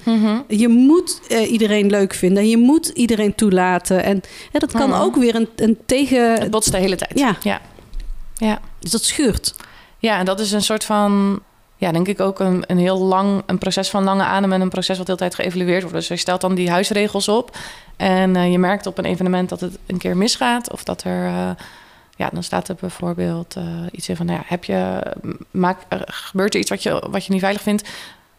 je 0.48 0.68
moet 0.68 1.20
eh, 1.28 1.50
iedereen 1.52 1.90
leuk 1.90 2.14
vinden 2.14 2.42
en 2.42 2.48
je 2.48 2.56
moet 2.56 2.88
iedereen 2.88 3.34
toelaten. 3.34 4.02
En 4.04 4.20
ja, 4.52 4.58
dat 4.58 4.72
kan 4.72 4.88
Mhm. 4.90 5.00
ook 5.00 5.16
weer 5.16 5.34
een, 5.34 5.48
een 5.56 5.78
tegen... 5.86 6.32
Het 6.40 6.50
botst 6.50 6.72
de 6.72 6.78
hele 6.78 6.96
tijd. 6.96 7.18
Ja. 7.18 7.36
ja. 7.42 7.60
Ja. 8.36 8.60
Dus 8.78 8.90
dat 8.90 9.04
schuurt. 9.04 9.54
Ja, 9.98 10.18
en 10.18 10.24
dat 10.24 10.40
is 10.40 10.52
een 10.52 10.62
soort 10.62 10.84
van, 10.84 11.40
ja, 11.80 11.92
denk 11.92 12.08
ik 12.08 12.20
ook 12.20 12.38
een, 12.38 12.64
een 12.66 12.78
heel 12.78 12.98
lang, 12.98 13.42
een 13.46 13.58
proces 13.58 13.90
van 13.90 14.04
lange 14.04 14.22
adem 14.22 14.52
en 14.52 14.60
een 14.60 14.68
proces 14.68 14.96
wat 14.98 15.06
de 15.06 15.12
hele 15.12 15.30
tijd 15.30 15.34
geëvalueerd 15.34 15.82
wordt. 15.82 15.96
Dus 15.96 16.08
je 16.08 16.16
stelt 16.16 16.40
dan 16.40 16.54
die 16.54 16.70
huisregels 16.70 17.28
op 17.28 17.56
en 17.96 18.36
eh, 18.36 18.50
je 18.50 18.58
merkt 18.58 18.86
op 18.86 18.98
een 18.98 19.04
evenement 19.04 19.48
dat 19.48 19.60
het 19.60 19.78
een 19.86 19.98
keer 19.98 20.16
misgaat 20.16 20.72
of 20.72 20.84
dat 20.84 21.02
er, 21.02 21.26
eh, 21.26 21.50
ja, 22.16 22.28
dan 22.32 22.42
staat 22.42 22.68
er 22.68 22.74
bijvoorbeeld 22.80 23.56
eh, 23.56 23.64
iets 23.90 24.08
in 24.08 24.16
van, 24.16 24.26
nou 24.26 24.38
ja, 24.38 24.44
heb 24.46 24.64
je, 24.64 25.00
maak, 25.50 25.78
gebeurt 26.06 26.54
er 26.54 26.60
iets 26.60 26.70
wat 26.70 26.82
je, 26.82 27.06
wat 27.10 27.24
je 27.24 27.32
niet 27.32 27.40
veilig 27.40 27.62
vindt, 27.62 27.88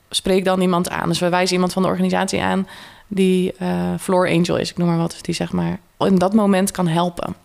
spreek 0.09 0.45
dan 0.45 0.61
iemand 0.61 0.89
aan. 0.89 1.07
Dus 1.07 1.19
we 1.19 1.29
wijzen 1.29 1.53
iemand 1.53 1.73
van 1.73 1.81
de 1.81 1.87
organisatie 1.87 2.41
aan 2.41 2.67
die 3.07 3.53
floor 3.99 4.27
angel 4.27 4.57
is, 4.57 4.69
ik 4.69 4.77
noem 4.77 4.87
maar 4.87 4.97
wat, 4.97 5.17
die 5.21 5.35
zeg 5.35 5.51
maar 5.51 5.79
in 5.97 6.17
dat 6.17 6.33
moment 6.33 6.71
kan 6.71 6.87
helpen. 6.87 7.35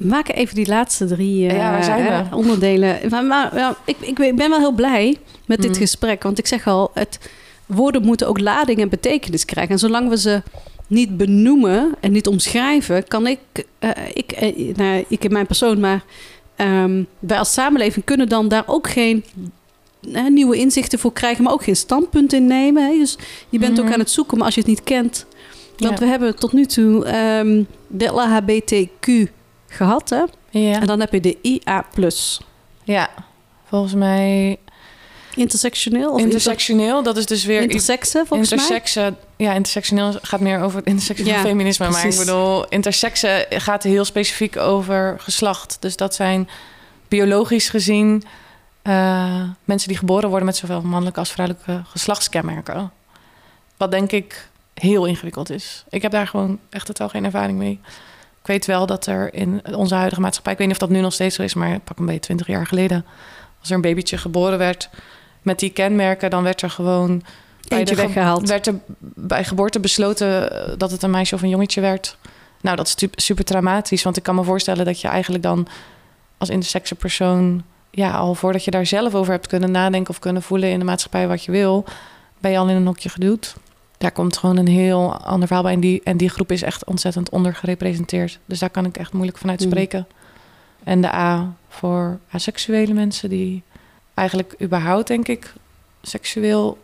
We 0.00 0.06
maken 0.06 0.34
even 0.34 0.54
die 0.54 0.66
laatste 0.66 1.06
drie 1.06 1.48
eh, 1.48 1.56
Ja, 1.56 1.70
waar 1.70 1.84
zijn 1.84 2.02
we? 2.02 2.08
eh, 2.10 2.36
onderdelen. 2.36 2.98
Maar, 3.26 3.74
ik, 3.84 3.96
ik 4.00 4.14
ben 4.36 4.36
wel 4.50 4.58
heel 4.58 4.72
blij 4.72 5.16
met 5.46 5.60
dit 5.62 5.70
Mhm. 5.70 5.80
gesprek. 5.80 6.22
Want 6.22 6.38
ik 6.38 6.46
zeg 6.46 6.66
al, 6.66 6.90
het, 6.94 7.18
woorden 7.66 8.02
moeten 8.04 8.26
ook 8.28 8.40
lading 8.40 8.80
en 8.80 8.88
betekenis 8.88 9.44
krijgen. 9.44 9.72
En 9.72 9.78
zolang 9.78 10.08
we 10.08 10.18
ze 10.18 10.42
niet 10.86 11.16
benoemen 11.16 11.94
en 12.00 12.12
niet 12.12 12.26
omschrijven... 12.26 13.08
kan 13.08 13.26
ik, 13.26 13.38
eh, 13.78 13.90
ik, 14.14 14.32
eh, 14.32 14.74
nou, 14.76 15.04
ik 15.08 15.24
in 15.24 15.32
mijn 15.32 15.46
persoon, 15.46 15.80
maar 15.80 16.04
ehm, 16.56 17.02
wij 17.18 17.38
als 17.38 17.52
samenleving... 17.52 18.04
kunnen 18.04 18.28
dan 18.28 18.48
daar 18.48 18.64
ook 18.66 18.88
geen 18.90 19.24
eh, 20.12 20.26
nieuwe 20.26 20.56
inzichten 20.56 20.98
voor 20.98 21.12
krijgen... 21.12 21.44
maar 21.44 21.52
ook 21.52 21.64
geen 21.64 21.76
standpunt 21.76 22.32
in 22.32 22.46
nemen. 22.46 22.86
Hè? 22.86 22.98
Dus 22.98 23.18
je 23.48 23.58
bent 23.58 23.76
Mhm. 23.76 23.86
ook 23.86 23.92
aan 23.92 23.98
het 23.98 24.10
zoeken, 24.10 24.36
maar 24.36 24.46
als 24.46 24.54
je 24.54 24.60
het 24.60 24.70
niet 24.70 24.82
kent... 24.84 25.26
Want 25.76 25.92
Ja. 25.98 26.04
we 26.04 26.10
hebben 26.10 26.36
tot 26.38 26.52
nu 26.52 26.66
toe 26.66 27.04
ehm, 27.04 27.62
de 27.86 28.06
LHBTQ 28.06 29.30
gehad, 29.70 30.08
hè? 30.10 30.22
Ja. 30.50 30.80
En 30.80 30.86
dan 30.86 31.00
heb 31.00 31.12
je 31.12 31.20
de 31.20 31.38
IA+. 31.42 31.84
ja, 32.84 33.08
volgens 33.68 33.94
mij 33.94 34.58
Intersectioneel? 35.34 36.12
Of 36.12 36.20
intersectioneel, 36.20 37.02
dat 37.02 37.16
is 37.16 37.26
dus 37.26 37.44
weer 37.44 37.60
inter- 37.60 37.70
intersexe, 37.70 38.24
volgens 38.26 38.50
mij? 38.50 38.58
intersexe. 38.58 39.14
Ja, 39.36 39.52
intersectioneel 39.52 40.12
gaat 40.22 40.40
meer 40.40 40.60
over 40.60 40.78
het 40.78 40.86
intersectioneel 40.86 41.34
Ja, 41.34 41.40
feminisme. 41.40 41.88
Maar 41.88 42.06
ik 42.06 42.16
bedoel, 42.16 42.68
intersexe 42.68 43.46
gaat 43.50 43.82
heel 43.82 44.04
specifiek 44.04 44.56
over 44.56 45.16
geslacht. 45.20 45.76
Dus 45.80 45.96
dat 45.96 46.14
zijn 46.14 46.48
biologisch 47.08 47.68
gezien 47.68 48.24
eh, 48.82 49.42
mensen 49.64 49.88
die 49.88 49.96
geboren 49.98 50.28
worden 50.28 50.46
met 50.46 50.56
zowel 50.56 50.82
mannelijke 50.82 51.18
als 51.20 51.30
vrouwelijke 51.30 51.82
geslachtskenmerken. 51.86 52.92
Wat 53.76 53.90
denk 53.90 54.12
ik 54.12 54.48
heel 54.74 55.04
ingewikkeld 55.06 55.50
is. 55.50 55.84
Ik 55.88 56.02
heb 56.02 56.12
daar 56.12 56.26
gewoon 56.26 56.58
echt 56.70 56.86
totaal 56.86 57.08
geen 57.08 57.24
ervaring 57.24 57.58
mee. 57.58 57.80
Ik 58.50 58.56
weet 58.56 58.76
wel 58.76 58.86
dat 58.86 59.06
er 59.06 59.34
in 59.34 59.62
onze 59.74 59.94
huidige 59.94 60.20
maatschappij, 60.20 60.52
ik 60.52 60.58
weet 60.58 60.66
niet 60.66 60.76
of 60.76 60.82
dat 60.82 60.96
nu 60.96 61.00
nog 61.00 61.12
steeds 61.12 61.36
zo 61.36 61.42
is, 61.42 61.54
maar 61.54 61.80
pak 61.80 61.98
een 61.98 62.04
beetje 62.06 62.20
20 62.20 62.46
jaar 62.46 62.66
geleden, 62.66 63.04
als 63.60 63.68
er 63.68 63.74
een 63.74 63.80
babytje 63.80 64.18
geboren 64.18 64.58
werd 64.58 64.90
met 65.42 65.58
die 65.58 65.70
kenmerken, 65.70 66.30
dan 66.30 66.42
werd 66.42 66.62
er 66.62 66.70
gewoon 66.70 67.22
Eentje 67.68 67.94
weggehaald. 67.94 68.48
werd 68.48 68.66
er 68.66 68.74
bij 68.98 69.44
geboorte 69.44 69.80
besloten 69.80 70.52
eh, 70.52 70.74
dat 70.78 70.90
het 70.90 71.02
een 71.02 71.10
meisje 71.10 71.34
of 71.34 71.42
een 71.42 71.48
jongetje 71.48 71.80
werd. 71.80 72.16
Nou, 72.60 72.76
dat 72.76 72.86
is 72.86 73.08
super 73.24 73.44
traumatisch, 73.44 74.02
want 74.02 74.16
ik 74.16 74.22
kan 74.22 74.34
me 74.34 74.42
voorstellen 74.42 74.84
dat 74.84 75.00
je 75.00 75.08
eigenlijk 75.08 75.42
dan 75.42 75.68
als 76.38 76.48
intersexe 76.48 76.94
persoon, 76.94 77.62
ja, 77.90 78.10
al 78.10 78.34
voordat 78.34 78.64
je 78.64 78.70
daar 78.70 78.86
zelf 78.86 79.14
over 79.14 79.32
hebt 79.32 79.46
kunnen 79.46 79.70
nadenken 79.70 80.10
of 80.10 80.18
kunnen 80.18 80.42
voelen 80.42 80.70
in 80.70 80.78
de 80.78 80.84
maatschappij 80.84 81.28
wat 81.28 81.44
je 81.44 81.52
wil, 81.52 81.84
ben 82.38 82.50
je 82.50 82.58
al 82.58 82.68
in 82.68 82.76
een 82.76 82.86
hokje 82.86 83.08
geduwd. 83.08 83.54
Daar 84.00 84.12
komt 84.12 84.36
gewoon 84.36 84.56
een 84.56 84.68
heel 84.68 85.16
ander 85.16 85.46
verhaal 85.46 85.64
bij. 85.64 85.72
En 85.72 85.80
die, 85.80 86.00
en 86.04 86.16
die 86.16 86.28
groep 86.28 86.52
is 86.52 86.62
echt 86.62 86.84
ontzettend 86.84 87.28
ondergerepresenteerd. 87.30 88.38
Dus 88.46 88.58
daar 88.58 88.70
kan 88.70 88.84
ik 88.84 88.96
echt 88.96 89.12
moeilijk 89.12 89.38
vanuit 89.38 89.60
Mm. 89.60 89.66
spreken. 89.66 90.06
En 90.84 91.00
de 91.00 91.12
A 91.14 91.52
voor 91.68 92.18
asexuele 92.30 92.92
mensen 92.94 93.28
die 93.28 93.62
eigenlijk 94.14 94.54
überhaupt, 94.62 95.06
denk 95.06 95.28
ik, 95.28 95.52
seksueel 96.02 96.78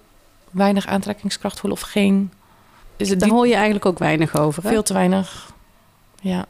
weinig 0.50 0.86
aantrekkingskracht 0.86 1.60
voelen 1.60 1.78
of 1.80 1.88
geen. 1.88 2.32
Is 2.96 3.08
het 3.08 3.18
Daar 3.20 3.28
die 3.28 3.36
hoor 3.38 3.46
je 3.46 3.54
eigenlijk 3.54 3.86
ook 3.86 3.98
weinig 3.98 4.36
over. 4.38 4.62
Hè? 4.62 4.68
veel 4.68 4.82
te 4.82 4.92
weinig. 4.92 5.52
Ja. 6.20 6.44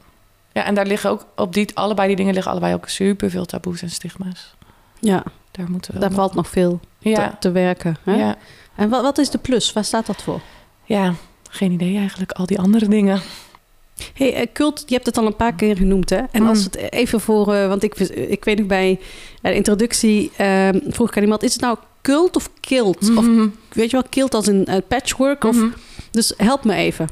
Ja, 0.51 0.63
en 0.63 0.75
daar 0.75 0.85
liggen 0.85 1.09
ook 1.09 1.25
op 1.35 1.53
die 1.53 1.69
allebei 1.77 2.07
die 2.07 2.15
dingen 2.15 2.33
liggen 2.33 2.51
allebei 2.51 2.73
ook 2.73 2.87
super 2.89 3.29
veel 3.29 3.45
taboes 3.45 3.81
en 3.81 3.89
stigma's. 3.89 4.55
Ja, 4.99 5.23
Daar 5.51 5.69
moeten 5.71 5.93
we 5.93 5.99
daar 5.99 6.11
valt 6.11 6.33
nog 6.33 6.47
veel 6.47 6.79
ja, 6.99 7.29
te, 7.29 7.35
te 7.39 7.51
werken. 7.51 7.97
Hè? 8.03 8.15
ja, 8.15 8.35
En 8.75 8.89
wat, 8.89 9.01
wat 9.01 9.17
is 9.17 9.29
de 9.29 9.37
plus? 9.37 9.73
Waar 9.73 9.83
staat 9.85 10.05
dat 10.05 10.21
voor? 10.21 10.41
Ja, 10.87 11.13
geen 11.49 11.71
idee 11.71 11.97
eigenlijk. 11.97 12.31
Al 12.31 12.45
die 12.45 12.59
andere 12.59 12.87
dingen. 12.87 13.21
Hey, 14.13 14.33
eh, 14.33 14.45
cult, 14.53 14.83
je 14.85 14.93
hebt 14.93 15.05
het 15.05 15.17
al 15.17 15.25
een 15.25 15.35
paar 15.35 15.53
keer 15.55 15.75
genoemd, 15.77 16.09
hè? 16.09 16.21
En 16.31 16.41
Mm. 16.41 16.47
als 16.47 16.63
het 16.63 16.75
even 16.75 17.21
voor, 17.21 17.53
eh, 17.53 17.67
want 17.67 17.83
ik, 17.83 17.95
ik 18.09 18.43
weet 18.45 18.57
nog 18.57 18.67
bij 18.67 18.99
de 19.41 19.53
introductie 19.55 20.31
ehm, 20.37 20.79
vroeg 20.87 21.09
ik 21.09 21.17
aan 21.17 21.23
iemand: 21.23 21.43
is 21.43 21.53
het 21.53 21.61
nou 21.61 21.77
cult 22.01 22.35
of 22.35 22.49
kilt? 22.59 23.09
Of 23.17 23.25
Mhm. 23.25 23.47
weet 23.71 23.89
je 23.91 23.97
wel, 23.97 24.05
kilt 24.09 24.33
als 24.33 24.47
een 24.47 24.65
eh, 24.65 24.77
patchwork? 24.87 25.43
Of, 25.43 25.55
Mhm. 25.55 25.67
Dus 26.11 26.33
help 26.37 26.63
me 26.63 26.73
even. 26.73 27.07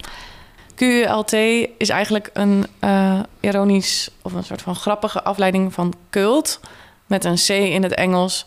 QLT 0.76 1.34
is 1.78 1.90
eigenlijk 1.90 2.30
een 2.34 2.66
eh, 2.80 3.20
ironisch 3.40 4.10
of 4.22 4.34
een 4.34 4.44
soort 4.44 4.62
van 4.62 4.76
grappige 4.76 5.24
afleiding 5.24 5.74
van 5.74 5.94
cult. 6.10 6.60
Met 7.06 7.26
een 7.26 7.36
C 7.36 7.50
in 7.50 7.84
het 7.84 7.94
Engels. 7.94 8.46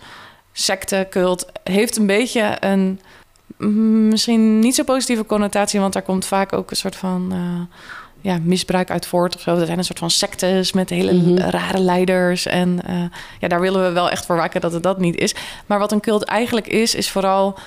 Secte, 0.53 1.07
cult. 1.11 1.47
Heeft 1.64 1.97
een 1.97 2.07
beetje 2.07 2.57
een 2.61 2.79
mm, 2.81 2.99
misschien 3.59 4.59
niet 4.59 4.74
zo 4.74 4.84
positieve 4.84 5.26
connotatie, 5.26 5.80
want 5.80 5.92
daar 5.92 6.02
komt 6.02 6.26
vaak 6.26 6.52
ook 6.52 6.70
een 6.70 6.76
soort 6.76 6.96
van 6.96 7.28
eh, 7.32 7.76
ja, 8.20 8.38
misbruik 8.42 8.90
uit 8.90 9.06
voort 9.06 9.34
of 9.34 9.40
zo. 9.40 9.56
Er 9.56 9.66
zijn 9.66 9.78
een 9.78 9.84
soort 9.84 9.98
van 9.98 10.11
sectes 10.11 10.72
met 10.72 10.90
hele 10.90 11.12
Mhm. 11.12 11.36
rare 11.36 11.78
leiders. 11.80 12.46
En 12.46 12.80
eh, 12.86 13.02
ja, 13.40 13.48
daar 13.48 13.61
willen 13.61 13.82
we 13.82 13.92
wel 13.92 14.11
echt 14.11 14.26
voor 14.26 14.36
waken 14.36 14.61
dat 14.61 14.72
het 14.72 14.82
dat 14.82 14.98
niet 14.98 15.16
is. 15.16 15.34
Maar 15.66 15.78
wat 15.78 15.92
een 15.92 16.00
cult 16.00 16.24
eigenlijk 16.24 16.66
is, 16.66 16.94
is 16.94 17.11
vooral 17.11 17.59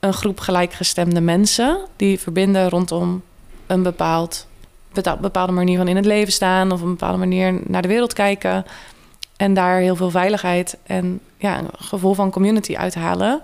een 0.00 0.12
groep 0.12 0.40
gelijkgestemde 0.40 1.20
mensen 1.20 1.78
die 1.96 2.20
verbinden 2.20 2.68
rondom 2.68 3.22
een 3.66 3.82
bepaald, 3.82 4.46
bepaalde 5.20 5.52
manier 5.52 5.76
van 5.78 5.88
in 5.88 5.96
het 5.96 6.04
leven 6.04 6.32
staan 6.32 6.72
of 6.72 6.80
een 6.80 6.88
bepaalde 6.88 7.18
manier 7.18 7.60
naar 7.64 7.82
de 7.82 7.88
wereld 7.88 8.12
kijken. 8.12 8.64
En 9.36 9.54
daar 9.54 9.78
heel 9.78 9.96
veel 9.96 10.10
veiligheid 10.10 10.76
en 10.82 11.20
ja, 11.38 11.58
een 11.58 11.68
gevoel 11.78 12.14
van 12.14 12.30
community 12.30 12.76
uithalen. 12.76 13.40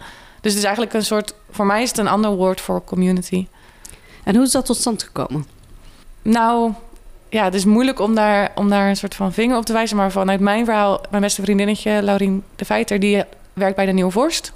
Dus 0.49 0.57
het 0.57 0.67
is 0.67 0.77
eigenlijk 0.77 0.99
een 0.99 1.09
soort, 1.09 1.35
voor 1.51 1.67
mij 1.67 1.83
is 1.83 1.89
het 1.89 1.99
een 1.99 2.09
ander 2.09 2.31
woord 2.31 2.61
voor 2.61 2.85
community. 2.85 3.47
En 4.25 4.35
hoe 4.35 4.45
is 4.45 4.51
dat 4.51 4.67
tot 4.67 4.77
stand 4.77 5.03
gekomen? 5.03 5.47
Nou, 6.23 6.73
ja, 7.29 7.45
het 7.45 7.55
is 7.55 7.65
moeilijk 7.65 8.01
om 8.01 8.15
daar, 8.15 8.51
om 8.55 8.69
daar 8.69 8.89
een 8.89 8.97
soort 8.97 9.15
van 9.15 9.33
vinger 9.33 9.57
op 9.57 9.65
te 9.65 9.73
wijzen. 9.73 9.97
Maar 9.97 10.11
vanuit 10.11 10.41
mijn 10.41 10.65
verhaal, 10.65 11.01
mijn 11.11 11.23
beste 11.23 11.43
vriendinnetje, 11.43 12.03
Laurien 12.03 12.43
de 12.57 12.65
Feiter, 12.65 13.01
die 13.01 13.25
werkt 13.53 13.77
bij 13.77 13.87
de 13.87 13.93
Nieuwe 13.93 14.11
Vorst. 14.11 14.53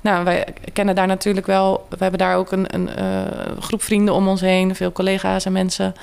Nou, 0.00 0.24
wij 0.24 0.46
kennen 0.72 0.94
daar 0.94 1.06
natuurlijk 1.06 1.46
wel. 1.46 1.86
We 1.88 1.96
hebben 1.98 2.18
daar 2.18 2.36
ook 2.36 2.52
een, 2.52 2.74
een 2.74 2.88
eh, 2.88 3.56
groep 3.60 3.82
vrienden 3.82 4.14
om 4.14 4.28
ons 4.28 4.40
heen, 4.40 4.74
veel 4.74 4.92
collega's 4.92 5.44
en 5.44 5.52
mensen. 5.52 5.94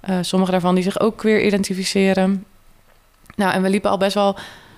Eh 0.00 0.18
sommige 0.20 0.50
daarvan 0.50 0.74
die 0.74 0.84
zich 0.84 1.00
ook 1.00 1.16
queer 1.16 1.44
identificeren. 1.44 2.44
Nou, 3.36 3.52
en 3.52 3.62
we 3.62 3.70
liepen 3.70 3.90
al 3.90 3.98
best 3.98 4.14
wel. 4.14 4.36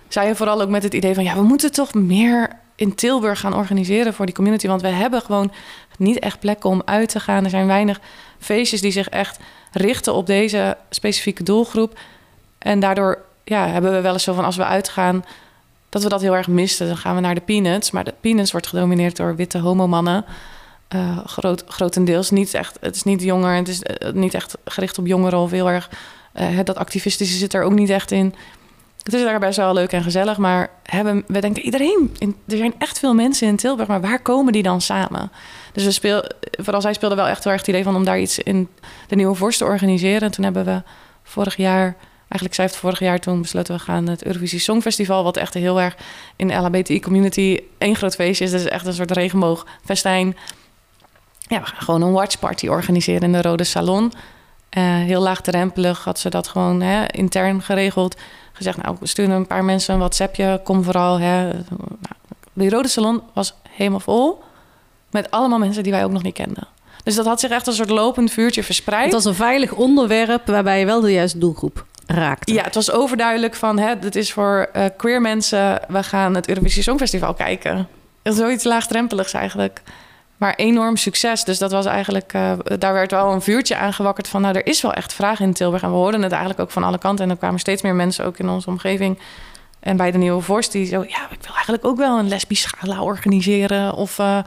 Zij 0.09 0.35
vooral 0.35 0.61
ook 0.61 0.69
met 0.69 0.83
het 0.83 0.95
idee 0.95 1.15
van 1.15 1.25
ja, 1.25 1.35
we 1.35 1.43
moeten 1.43 1.73
toch 1.73 1.95
meer 1.95 2.67
in 2.79 2.95
Tilburg 2.95 3.41
gaan 3.41 3.55
organiseren 3.55 4.15
voor 4.15 4.27
die 4.27 4.35
community. 4.35 4.67
Want 4.67 4.83
we 4.83 4.89
hebben 4.89 5.23
gewoon 5.23 5.53
niet 5.99 6.19
echt 6.19 6.41
plekken 6.41 6.71
om 6.71 6.83
uit 6.85 7.09
te 7.09 7.21
gaan. 7.21 7.45
Er 7.45 7.51
zijn 7.51 7.67
weinig 7.67 8.01
feestjes 8.39 8.81
die 8.81 8.91
zich 8.91 9.09
echt 9.09 9.39
richten 9.73 10.15
op 10.15 10.27
deze 10.27 10.77
specifieke 10.91 11.43
doelgroep. 11.43 11.99
En 12.59 12.81
daardoor 12.81 13.19
ja, 13.45 13.67
hebben 13.69 13.93
we 13.93 14.01
wel 14.01 14.13
eens 14.13 14.23
zo 14.23 14.33
van 14.33 14.45
als 14.45 14.57
we 14.57 14.65
uitgaan, 14.65 15.25
dat 15.89 16.03
we 16.03 16.09
dat 16.09 16.21
heel 16.21 16.37
erg 16.37 16.49
misten. 16.49 16.87
Dan 16.87 16.97
gaan 16.97 17.15
we 17.15 17.21
naar 17.21 17.35
de 17.35 17.41
Peanuts. 17.41 17.91
Maar 17.91 18.05
de 18.05 18.15
Peanuts 18.21 18.53
wordt 18.53 18.67
gedomineerd 18.67 19.17
door 19.17 19.37
witte 19.37 19.59
homomannen. 19.59 20.25
Eh 20.89 21.19
groot, 21.27 21.65
grotendeels 21.67 22.31
niet 22.31 22.55
echt. 22.55 22.77
Het 22.81 22.97
is 22.97 23.03
niet 23.03 23.23
jonger. 23.23 23.55
Het 23.55 23.69
is 23.69 23.83
eh, 23.83 24.13
niet 24.13 24.35
echt 24.35 24.57
gericht 24.65 24.99
op 24.99 25.07
jongeren 25.07 25.39
of 25.39 25.51
heel 25.51 25.71
erg. 25.71 25.91
eh, 26.33 26.59
dat 26.65 26.77
activistische 26.77 27.37
zit 27.37 27.55
er 27.55 27.63
ook 27.63 27.73
niet 27.73 27.91
echt 27.91 28.11
in. 28.11 28.35
Het 29.09 29.17
is 29.17 29.23
daar 29.23 29.39
best 29.39 29.57
wel 29.57 29.75
leuk 29.75 29.93
en 29.93 30.03
gezellig, 30.03 30.37
maar 30.37 30.71
hebben, 30.83 31.25
we 31.27 31.41
denken 31.41 31.63
iedereen. 31.63 32.17
Er 32.49 32.57
zijn 32.57 32.75
echt 32.79 32.99
veel 32.99 33.15
mensen 33.15 33.49
in 33.49 33.57
Tilburg, 33.57 33.89
maar 33.89 34.01
waar 34.01 34.23
komen 34.23 34.53
die 34.53 34.63
dan 34.63 34.81
samen? 34.81 35.31
Dus 35.73 35.85
we 35.85 35.91
speel, 35.91 36.25
vooral 36.51 36.81
zij 36.81 36.93
speelden 36.93 37.19
wel 37.19 37.27
echt 37.27 37.45
heel 37.45 37.53
erg 37.53 37.61
het 37.61 37.71
idee 37.71 37.83
van 37.83 37.97
om 37.97 38.05
daar 38.05 38.21
iets 38.21 38.39
in 38.39 38.69
de 39.07 39.17
Nieuwe 39.17 39.35
Vorst 39.35 39.59
te 39.59 39.65
organiseren. 39.65 40.21
En 40.21 40.31
toen 40.31 40.45
hebben 40.45 40.65
we 40.65 40.83
vorig 41.23 41.57
jaar, 41.57 41.97
eigenlijk 42.19 42.55
zij 42.55 42.65
heeft 42.65 42.77
vorig 42.77 42.99
jaar 42.99 43.19
toen 43.19 43.43
besloten 43.43 43.75
we 43.75 43.81
gaan 43.81 44.07
het 44.07 44.25
Eurovisie 44.25 44.59
Songfestival, 44.59 45.25
wat 45.25 45.37
echt 45.37 45.55
heel 45.55 45.81
erg 45.81 45.97
in 46.37 46.49
de 46.49 46.55
LHBTI 46.55 47.01
community 47.01 47.61
één 47.79 47.97
groot 47.97 48.15
feestje 48.15 48.45
is. 48.45 48.53
Is 48.53 48.65
echt 48.65 48.87
een 48.87 48.93
soort 48.93 49.11
regenboogfestijn. 49.11 50.37
Ja, 51.39 51.61
we 51.61 51.67
gaan 51.67 51.83
gewoon 51.83 52.03
een 52.03 52.13
watchparty 52.13 52.67
organiseren 52.67 53.23
in 53.23 53.33
de 53.33 53.43
Rode 53.43 53.65
Salon. 53.65 54.13
Eh, 54.69 54.83
heel 54.85 55.21
laagdrempelig 55.21 56.05
had 56.05 56.19
ze 56.19 56.31
dat 56.31 56.49
gewoon 56.49 56.81
hè, 56.81 57.07
intern 57.07 57.63
geregeld. 57.63 58.17
Gezegd, 58.59 58.83
nou, 58.83 58.97
we 59.01 59.07
sturen 59.07 59.35
een 59.35 59.47
paar 59.47 59.65
mensen 59.65 59.93
een 59.95 60.01
WhatsAppje. 60.01 60.61
Kom 60.65 60.85
vooral. 60.85 61.21
Hè. 61.21 61.45
Nou, 61.45 61.63
die 62.53 62.71
Rode 62.71 62.89
Salon 62.89 63.23
was 63.33 63.55
helemaal 63.71 64.01
vol. 64.01 64.43
Met 65.11 65.31
allemaal 65.31 65.59
mensen 65.59 65.83
die 65.83 65.93
wij 65.93 66.05
ook 66.05 66.11
nog 66.11 66.23
niet 66.23 66.35
kenden. 66.35 66.67
Dus 67.05 67.15
dat 67.15 67.27
had 67.27 67.41
zich 67.41 67.51
echt 67.51 67.67
als 67.67 67.79
een 67.79 67.87
soort 67.87 67.99
lopend 67.99 68.31
vuurtje 68.31 68.63
verspreid. 68.63 69.05
Het 69.05 69.13
was 69.13 69.25
een 69.25 69.35
veilig 69.35 69.73
onderwerp 69.73 70.47
waarbij 70.47 70.79
je 70.79 70.87
wel 70.87 71.01
de 71.01 71.13
juiste 71.13 71.39
doelgroep 71.39 71.85
raakte. 72.07 72.53
Ja, 72.53 72.63
het 72.63 72.75
was 72.75 72.91
overduidelijk 72.91 73.55
van, 73.55 73.79
hè, 73.79 73.99
dit 73.99 74.17
is 74.17 74.33
voor 74.33 74.69
eh, 74.73 74.85
queer 74.97 75.21
mensen. 75.21 75.81
We 75.89 76.03
gaan 76.03 76.35
het 76.35 76.49
Eurovisie 76.49 76.83
Songfestival 76.83 77.35
kijken. 77.35 77.89
Zoiets 78.23 78.65
laagdrempeligs 78.65 79.33
eigenlijk. 79.33 79.83
Maar 80.39 80.55
enorm 80.55 80.97
succes. 80.97 81.45
Dus 81.45 81.59
dat 81.59 81.73
was 81.73 81.87
eigenlijk, 81.87 82.33
eh, 82.33 82.53
daar 82.79 82.93
werd 82.93 83.11
wel 83.11 83.33
een 83.33 83.43
vuurtje 83.43 83.77
aangewakkerd 83.77 84.29
van, 84.29 84.41
nou, 84.41 84.55
er 84.55 84.67
is 84.67 84.83
wel 84.83 84.93
echt 84.93 85.13
vraag 85.13 85.41
in 85.41 85.53
Tilburg. 85.53 85.83
En 85.83 85.91
we 85.91 85.97
hoorden 85.97 86.23
het 86.23 86.31
eigenlijk 86.33 86.61
ook 86.61 86.71
van 86.71 86.85
alle 86.85 86.99
kanten. 86.99 87.25
En 87.25 87.31
er 87.31 87.37
kwamen 87.37 87.61
steeds 87.61 87.83
meer 87.83 87.95
mensen 87.95 88.25
ook 88.25 88.39
in 88.39 88.49
onze 88.49 88.69
omgeving. 88.69 89.19
En 89.81 89.97
bij 89.97 90.11
de 90.11 90.19
Nieuwe 90.19 90.41
Vorst, 90.41 90.73
die 90.73 90.87
zo, 90.87 91.03
ja, 91.03 91.31
ik 91.31 91.39
wil 91.41 91.55
eigenlijk 91.55 91.85
ook 91.85 91.97
wel 91.97 92.19
een 92.19 92.29
lesbisch 92.29 92.65
gala 92.65 93.03
organiseren. 93.03 93.95
Of, 93.95 94.19
eh, 94.19 94.39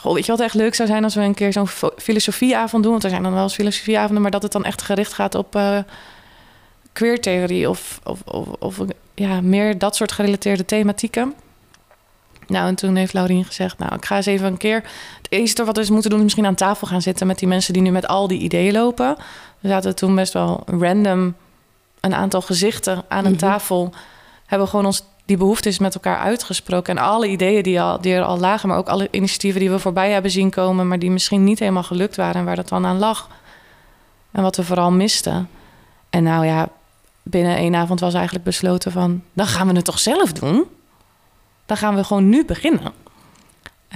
goh, 0.00 0.14
weet 0.14 0.26
je 0.26 0.32
wat 0.32 0.40
echt 0.40 0.54
leuk 0.54 0.74
zou 0.74 0.88
zijn 0.88 1.04
als 1.04 1.14
we 1.14 1.20
een 1.20 1.34
keer 1.34 1.52
zo'n 1.52 1.68
filosofieavond 1.96 2.82
doen? 2.82 2.92
Want 2.92 3.04
er 3.04 3.10
zijn 3.10 3.22
dan 3.22 3.32
wel 3.32 3.42
eens 3.42 3.54
filosofieavonden, 3.54 4.22
maar 4.22 4.30
dat 4.30 4.42
het 4.42 4.52
dan 4.52 4.64
echt 4.64 4.82
gericht 4.82 5.12
gaat 5.12 5.34
op 5.34 5.56
uh, 5.56 5.78
queertheorie 6.92 7.68
of, 7.68 8.00
of, 8.04 8.22
of, 8.22 8.46
of 8.58 8.78
ja, 9.14 9.40
meer 9.40 9.78
dat 9.78 9.96
soort 9.96 10.12
gerelateerde 10.12 10.64
thematieken. 10.64 11.34
Nou, 12.52 12.68
en 12.68 12.74
toen 12.74 12.96
heeft 12.96 13.12
Laurien 13.12 13.44
gezegd, 13.44 13.78
nou, 13.78 13.94
ik 13.94 14.04
ga 14.04 14.16
eens 14.16 14.26
even 14.26 14.46
een 14.46 14.56
keer... 14.56 14.82
Het 15.16 15.26
eerste 15.28 15.64
wat 15.64 15.74
we 15.74 15.80
dus 15.80 15.90
moeten 15.90 16.10
doen 16.10 16.18
is 16.18 16.24
misschien 16.24 16.46
aan 16.46 16.54
tafel 16.54 16.86
gaan 16.86 17.02
zitten... 17.02 17.26
met 17.26 17.38
die 17.38 17.48
mensen 17.48 17.72
die 17.72 17.82
nu 17.82 17.90
met 17.90 18.06
al 18.06 18.28
die 18.28 18.38
ideeën 18.40 18.72
lopen. 18.72 19.16
We 19.60 19.68
zaten 19.68 19.94
toen 19.96 20.14
best 20.14 20.32
wel 20.32 20.62
random 20.66 21.34
een 22.00 22.14
aantal 22.14 22.40
gezichten 22.40 23.04
aan 23.08 23.24
een 23.24 23.30
Mhm. 23.30 23.40
tafel. 23.40 23.92
Hebben 24.46 24.68
gewoon 24.68 24.86
ons 24.86 25.04
die 25.24 25.36
behoeftes 25.36 25.78
met 25.78 25.94
elkaar 25.94 26.18
uitgesproken. 26.18 26.96
En 26.96 27.02
alle 27.02 27.26
ideeën 27.28 27.62
die, 27.62 27.80
al, 27.80 28.00
die 28.00 28.14
er 28.14 28.22
al 28.22 28.38
lagen... 28.38 28.68
maar 28.68 28.78
ook 28.78 28.88
alle 28.88 29.08
initiatieven 29.10 29.60
die 29.60 29.70
we 29.70 29.78
voorbij 29.78 30.10
hebben 30.10 30.30
zien 30.30 30.50
komen... 30.50 30.88
maar 30.88 30.98
die 30.98 31.10
misschien 31.10 31.44
niet 31.44 31.58
helemaal 31.58 31.82
gelukt 31.82 32.16
waren... 32.16 32.34
en 32.40 32.44
waar 32.44 32.56
dat 32.56 32.68
dan 32.68 32.86
aan 32.86 32.98
lag. 32.98 33.28
En 34.30 34.42
wat 34.42 34.56
we 34.56 34.64
vooral 34.64 34.90
misten. 34.90 35.48
En 36.10 36.22
nou 36.22 36.46
ja, 36.46 36.68
binnen 37.22 37.56
één 37.56 37.74
avond 37.74 38.00
was 38.00 38.14
eigenlijk 38.14 38.44
besloten 38.44 38.92
van... 38.92 39.22
dan 39.32 39.46
gaan 39.46 39.68
we 39.68 39.74
het 39.74 39.84
toch 39.84 39.98
zelf 39.98 40.32
doen? 40.32 40.64
Dan 41.72 41.80
gaan 41.80 41.94
we 41.94 42.04
gewoon 42.04 42.28
nu 42.28 42.44
beginnen. 42.44 42.92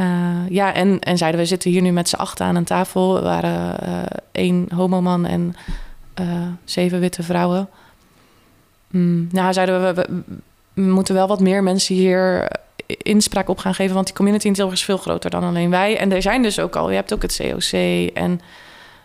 Uh, 0.00 0.48
ja, 0.48 0.74
en, 0.74 1.00
en 1.00 1.18
zeiden 1.18 1.40
we 1.40 1.46
zitten 1.46 1.70
hier 1.70 1.82
nu 1.82 1.90
met 1.90 2.08
z'n 2.08 2.16
achten 2.16 2.46
aan 2.46 2.56
een 2.56 2.64
tafel. 2.64 3.14
We 3.14 3.20
waren 3.20 3.76
uh, 3.88 4.02
één 4.32 4.68
homoman 4.74 5.26
en 5.26 5.56
uh, 6.20 6.26
zeven 6.64 7.00
witte 7.00 7.22
vrouwen. 7.22 7.68
Mm, 8.90 9.28
nou, 9.32 9.52
zeiden 9.52 9.82
we, 9.82 9.94
we, 9.94 10.22
we, 10.74 10.82
moeten 10.82 11.14
wel 11.14 11.26
wat 11.26 11.40
meer 11.40 11.62
mensen 11.62 11.94
hier 11.94 12.48
inspraak 12.86 13.48
op 13.48 13.58
gaan 13.58 13.74
geven... 13.74 13.94
want 13.94 14.06
die 14.06 14.16
community 14.16 14.46
in 14.46 14.52
Tilburg 14.52 14.78
is 14.78 14.84
veel 14.84 14.96
groter 14.96 15.30
dan 15.30 15.44
alleen 15.44 15.70
wij. 15.70 15.98
En 15.98 16.12
er 16.12 16.22
zijn 16.22 16.42
dus 16.42 16.58
ook 16.58 16.76
al, 16.76 16.88
je 16.88 16.96
hebt 16.96 17.12
ook 17.12 17.22
het 17.22 17.36
COC 17.36 17.72
en 18.14 18.40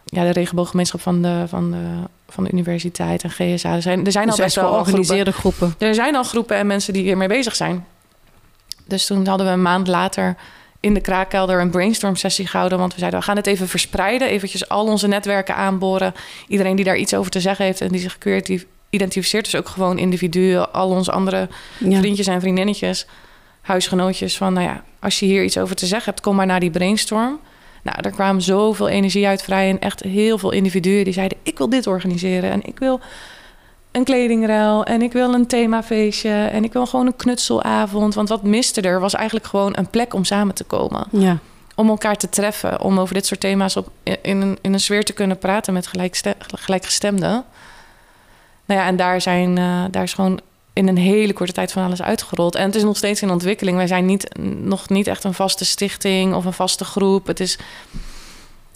ja, 0.05 0.23
de 0.23 0.31
regenbooggemeenschap 0.31 1.01
van 1.01 1.21
de, 1.21 1.43
van 1.47 1.71
de, 1.71 1.85
van 2.29 2.43
de 2.43 2.51
universiteit 2.51 3.23
en 3.23 3.29
GSA. 3.29 3.73
Er 3.73 3.81
zijn, 3.81 4.05
er 4.05 4.11
zijn 4.11 4.25
dus 4.25 4.37
al 4.37 4.43
best 4.43 4.55
wel 4.55 4.69
georganiseerde 4.69 5.31
groepen. 5.31 5.67
groepen. 5.67 5.87
Er 5.87 5.95
zijn 5.95 6.15
al 6.15 6.23
groepen 6.23 6.57
en 6.57 6.67
mensen 6.67 6.93
die 6.93 7.03
hiermee 7.03 7.27
bezig 7.27 7.55
zijn. 7.55 7.85
Dus 8.91 9.05
toen 9.05 9.27
hadden 9.27 9.47
we 9.47 9.53
een 9.53 9.61
maand 9.61 9.87
later 9.87 10.35
in 10.79 10.93
de 10.93 11.01
kraakkelder 11.01 11.59
een 11.59 11.69
brainstorm 11.69 12.15
sessie 12.15 12.47
gehouden. 12.47 12.77
Want 12.77 12.93
we 12.93 12.99
zeiden, 12.99 13.19
we 13.19 13.25
gaan 13.25 13.35
het 13.35 13.47
even 13.47 13.67
verspreiden. 13.67 14.27
Eventjes 14.27 14.69
al 14.69 14.85
onze 14.85 15.07
netwerken 15.07 15.55
aanboren. 15.55 16.13
Iedereen 16.47 16.75
die 16.75 16.85
daar 16.85 16.97
iets 16.97 17.13
over 17.13 17.31
te 17.31 17.39
zeggen 17.39 17.65
heeft 17.65 17.81
en 17.81 17.87
die 17.87 18.01
zich 18.01 18.17
creatief 18.17 18.65
identificeert. 18.89 19.43
Dus 19.43 19.55
ook 19.55 19.67
gewoon 19.67 19.97
individuen, 19.97 20.73
al 20.73 20.89
onze 20.89 21.11
andere 21.11 21.49
ja. 21.77 21.99
vriendjes 21.99 22.27
en 22.27 22.41
vriendinnetjes, 22.41 23.05
huisgenootjes. 23.61 24.37
Van 24.37 24.53
nou 24.53 24.67
ja, 24.67 24.83
als 24.99 25.19
je 25.19 25.25
hier 25.25 25.43
iets 25.43 25.57
over 25.57 25.75
te 25.75 25.85
zeggen 25.85 26.11
hebt, 26.11 26.23
kom 26.23 26.35
maar 26.35 26.45
naar 26.45 26.59
die 26.59 26.71
brainstorm. 26.71 27.39
Nou, 27.83 28.01
daar 28.01 28.11
kwam 28.11 28.39
zoveel 28.39 28.87
energie 28.87 29.27
uit 29.27 29.43
vrij. 29.43 29.69
En 29.69 29.79
echt 29.79 30.03
heel 30.03 30.37
veel 30.37 30.51
individuen 30.51 31.03
die 31.03 31.13
zeiden, 31.13 31.37
ik 31.43 31.57
wil 31.57 31.69
dit 31.69 31.87
organiseren. 31.87 32.51
En 32.51 32.59
ik 32.65 32.79
wil 32.79 32.99
een 33.91 34.03
kledingruil 34.03 34.83
en 34.83 35.01
ik 35.01 35.11
wil 35.11 35.33
een 35.33 35.47
themafeestje 35.47 36.29
en 36.29 36.63
ik 36.63 36.73
wil 36.73 36.85
gewoon 36.85 37.05
een 37.05 37.15
knutselavond. 37.15 38.15
Want 38.15 38.29
wat 38.29 38.43
miste 38.43 38.81
er 38.81 38.99
was 38.99 39.13
eigenlijk 39.13 39.45
gewoon 39.45 39.77
een 39.77 39.89
plek 39.89 40.13
om 40.13 40.23
samen 40.23 40.55
te 40.55 40.63
komen. 40.63 41.07
Ja. 41.11 41.37
Om 41.75 41.89
elkaar 41.89 42.17
te 42.17 42.29
treffen, 42.29 42.81
om 42.81 42.99
over 42.99 43.13
dit 43.13 43.25
soort 43.25 43.39
thema's 43.39 43.75
op, 43.75 43.89
in, 44.03 44.41
een, 44.41 44.57
in 44.61 44.73
een 44.73 44.79
sfeer 44.79 45.03
te 45.03 45.13
kunnen 45.13 45.37
praten 45.37 45.73
met 45.73 45.89
gelijkgestemden. 46.49 47.43
Nou 48.65 48.79
ja, 48.79 48.85
en 48.85 48.95
daar, 48.95 49.21
zijn, 49.21 49.57
uh, 49.57 49.83
daar 49.91 50.03
is 50.03 50.13
gewoon 50.13 50.39
in 50.73 50.87
een 50.87 50.97
hele 50.97 51.33
korte 51.33 51.51
tijd 51.51 51.71
van 51.71 51.83
alles 51.83 52.01
uitgerold. 52.01 52.55
En 52.55 52.65
het 52.65 52.75
is 52.75 52.83
nog 52.83 52.97
steeds 52.97 53.21
in 53.21 53.29
ontwikkeling. 53.29 53.77
Wij 53.77 53.87
zijn 53.87 54.05
niet, 54.05 54.37
nog 54.61 54.89
niet 54.89 55.07
echt 55.07 55.23
een 55.23 55.33
vaste 55.33 55.65
stichting 55.65 56.33
of 56.33 56.45
een 56.45 56.53
vaste 56.53 56.83
groep. 56.83 57.27
Het 57.27 57.39
is 57.39 57.57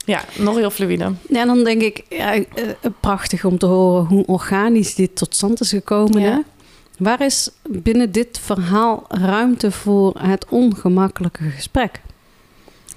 Ja, 0.05 0.23
nog 0.37 0.55
heel 0.55 0.69
fluïde. 0.69 1.11
Ja, 1.29 1.41
en 1.41 1.47
dan 1.47 1.63
denk 1.63 1.81
ik, 1.81 2.03
ja, 2.09 2.33
eh, 2.33 2.43
prachtig 2.99 3.45
om 3.45 3.57
te 3.57 3.65
horen 3.65 4.05
hoe 4.05 4.25
organisch 4.25 4.95
dit 4.95 5.15
tot 5.15 5.35
stand 5.35 5.59
is 5.61 5.69
gekomen. 5.69 6.21
Ja. 6.21 6.31
Hè? 6.31 6.39
Waar 6.97 7.21
is 7.21 7.49
binnen 7.69 8.11
dit 8.11 8.39
verhaal 8.41 9.05
ruimte 9.07 9.71
voor 9.71 10.13
het 10.19 10.45
ongemakkelijke 10.49 11.43
gesprek? 11.49 12.01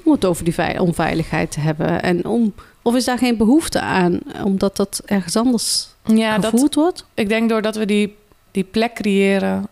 Om 0.03 0.13
het 0.13 0.25
over 0.25 0.45
die 0.45 0.55
vei- 0.55 0.79
onveiligheid 0.79 1.51
te 1.51 1.61
hebben. 1.61 2.03
En 2.03 2.25
om, 2.27 2.55
of 2.83 2.95
is 2.95 3.05
daar 3.05 3.19
geen 3.19 3.37
behoefte 3.37 3.81
aan, 3.81 4.21
omdat 4.45 4.77
dat 4.77 5.03
ergens 5.07 5.37
anders 5.37 5.89
Ja, 6.05 6.39
dat, 6.39 6.51
gevoerd 6.51 6.75
wordt? 6.75 7.05
ik 7.15 7.29
denk 7.29 7.49
doordat 7.49 7.77
we 7.77 7.85
die, 7.87 8.17
die 8.51 8.65
plek 8.65 8.95
creëren, 8.95 9.67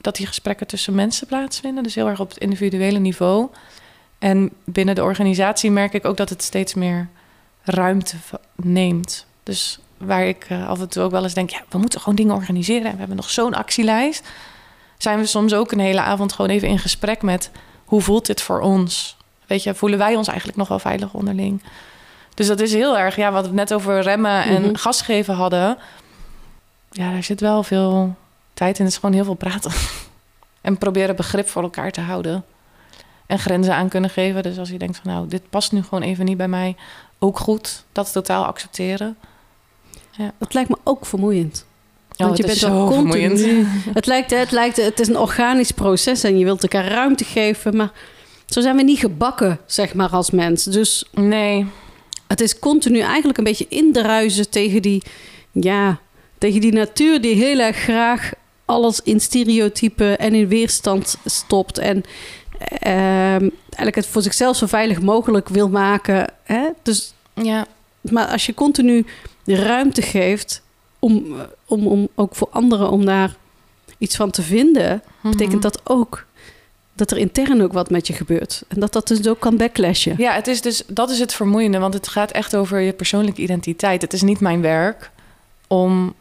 dat 0.00 0.16
die 0.16 0.26
gesprekken 0.26 0.66
tussen 0.66 0.94
mensen 0.94 1.26
plaatsvinden. 1.26 1.82
Dus 1.82 1.94
heel 1.94 2.08
erg 2.08 2.20
op 2.20 2.28
het 2.28 2.38
individuele 2.38 2.98
niveau. 2.98 3.48
En 4.24 4.50
binnen 4.64 4.94
de 4.94 5.02
organisatie 5.02 5.70
merk 5.70 5.92
ik 5.92 6.04
ook 6.04 6.16
dat 6.16 6.28
het 6.28 6.42
steeds 6.42 6.74
meer 6.74 7.08
ruimte 7.62 8.16
neemt. 8.56 9.26
Dus 9.42 9.78
waar 9.96 10.24
ik 10.24 10.46
eh, 10.48 10.68
af 10.68 10.80
en 10.80 10.88
toe 10.88 11.02
ook 11.02 11.10
wel 11.10 11.22
eens 11.22 11.34
denk, 11.34 11.50
ja, 11.50 11.60
we 11.68 11.78
moeten 11.78 12.00
gewoon 12.00 12.14
dingen 12.14 12.34
organiseren. 12.34 12.84
En 12.84 12.92
we 12.92 12.98
hebben 12.98 13.16
nog 13.16 13.30
zo'n 13.30 13.54
actielijst. 13.54 14.28
Zijn 14.98 15.18
we 15.18 15.26
soms 15.26 15.54
ook 15.54 15.72
een 15.72 15.78
hele 15.78 16.00
avond 16.00 16.32
gewoon 16.32 16.50
even 16.50 16.68
in 16.68 16.78
gesprek 16.78 17.22
met 17.22 17.50
hoe 17.84 18.00
voelt 18.00 18.26
dit 18.26 18.42
voor 18.42 18.60
ons? 18.60 19.16
Weet 19.46 19.62
je, 19.62 19.74
voelen 19.74 19.98
wij 19.98 20.16
ons 20.16 20.28
eigenlijk 20.28 20.58
nog 20.58 20.68
wel 20.68 20.78
veilig 20.78 21.14
onderling? 21.14 21.62
Dus 22.34 22.46
dat 22.46 22.60
is 22.60 22.72
heel 22.72 22.98
erg, 22.98 23.16
ja, 23.16 23.32
wat 23.32 23.46
we 23.46 23.54
net 23.54 23.74
over 23.74 24.00
remmen 24.00 24.42
en 24.44 24.62
Mhm. 24.62 24.74
gas 24.74 25.00
geven 25.02 25.34
hadden. 25.34 25.78
Ja, 26.90 27.10
daar 27.12 27.22
zit 27.22 27.40
wel 27.40 27.62
veel 27.62 28.14
tijd 28.54 28.78
in. 28.78 28.84
Het 28.84 28.94
is 28.94 29.00
gewoon 29.00 29.14
heel 29.14 29.24
veel 29.24 29.34
praten. 29.34 29.72
en 30.60 30.78
proberen 30.78 31.16
begrip 31.16 31.48
voor 31.48 31.62
elkaar 31.62 31.90
te 31.90 32.00
houden. 32.00 32.44
En 33.26 33.38
grenzen 33.38 33.74
aan 33.74 33.88
kunnen 33.88 34.10
geven. 34.10 34.42
Dus 34.42 34.58
als 34.58 34.68
je 34.70 34.78
denkt 34.78 35.00
van 35.02 35.12
nou, 35.12 35.28
dit 35.28 35.42
past 35.50 35.72
nu 35.72 35.82
gewoon 35.82 36.02
even 36.02 36.24
niet 36.24 36.36
bij 36.36 36.48
mij. 36.48 36.76
Ook 37.18 37.38
goed. 37.38 37.84
Dat 37.92 38.12
totaal 38.12 38.44
accepteren. 38.44 39.16
Dat 40.38 40.54
lijkt 40.54 40.68
me 40.68 40.76
ook 40.84 41.06
vermoeiend. 41.06 41.64
Oh, 42.16 42.26
Want 42.26 42.36
je 42.36 42.42
het 42.44 42.52
is 42.52 42.60
bent 42.60 42.72
zo 42.74 42.86
continu- 42.86 43.20
vermoeiend. 43.22 43.66
Het 43.94 44.06
lijkt, 44.06 44.30
het 44.30 44.50
lijkt, 44.50 44.76
het 44.76 45.00
is 45.00 45.08
een 45.08 45.18
organisch 45.18 45.70
proces 45.70 46.24
en 46.24 46.38
je 46.38 46.44
wilt 46.44 46.62
elkaar 46.62 46.86
ruimte 46.86 47.24
geven, 47.24 47.76
maar 47.76 47.92
zo 48.46 48.60
zijn 48.60 48.76
we 48.76 48.82
niet 48.82 48.98
gebakken, 48.98 49.58
zeg 49.66 49.94
maar, 49.94 50.08
als 50.10 50.30
mens. 50.30 50.64
Dus 50.64 51.04
Nee. 51.12 51.66
het 52.26 52.40
is 52.40 52.58
continu 52.58 52.98
eigenlijk 52.98 53.38
een 53.38 53.44
beetje 53.44 53.68
indruisen 53.68 54.50
tegen 54.50 54.82
die, 54.82 55.02
ja, 55.52 55.98
tegen 56.38 56.60
die 56.60 56.72
natuur 56.72 57.20
die 57.20 57.34
heel 57.34 57.58
erg 57.58 57.76
graag 57.76 58.32
alles 58.64 59.00
in 59.00 59.20
stereotypen 59.20 60.18
en 60.18 60.34
in 60.34 60.48
weerstand 60.48 61.16
stopt. 61.24 61.78
En 61.78 62.04
eigenlijk 62.80 63.94
het 63.94 64.06
voor 64.06 64.22
zichzelf 64.22 64.56
zo 64.56 64.66
veilig 64.66 65.00
mogelijk 65.00 65.48
wil 65.48 65.68
maken. 65.68 66.26
Hè? 66.42 66.68
Dus, 66.82 67.14
Ja. 67.34 67.66
maar 68.00 68.26
als 68.26 68.46
je 68.46 68.54
continu 68.54 69.06
de 69.44 69.54
ruimte 69.56 70.02
geeft 70.02 70.62
om, 70.98 71.36
om, 71.66 71.86
om 71.86 72.08
ook 72.14 72.34
voor 72.34 72.48
anderen 72.50 72.90
om 72.90 73.04
daar 73.04 73.36
iets 73.98 74.16
van 74.16 74.30
te 74.30 74.42
vinden, 74.42 75.02
betekent 75.22 75.62
dat 75.62 75.80
ook 75.84 76.26
dat 76.96 77.10
er 77.10 77.18
intern 77.18 77.62
ook 77.62 77.72
wat 77.72 77.90
met 77.90 78.06
je 78.06 78.12
gebeurt. 78.12 78.62
En 78.68 78.80
dat 78.80 78.92
dat 78.92 79.08
dus 79.08 79.28
ook 79.28 79.40
kan 79.40 79.56
backlashen. 79.56 80.14
Ja, 80.18 80.32
het 80.32 80.46
is 80.46 80.60
dus, 80.60 80.82
dat 80.86 81.10
is 81.10 81.18
het 81.18 81.34
vermoeiende, 81.34 81.78
want 81.78 81.94
het 81.94 82.08
gaat 82.08 82.30
echt 82.30 82.56
over 82.56 82.80
je 82.80 82.92
persoonlijke 82.92 83.42
identiteit. 83.42 84.02
Het 84.02 84.12
is 84.12 84.22
niet 84.22 84.40
mijn 84.40 84.60
werk 84.60 85.10
om, 85.66 86.14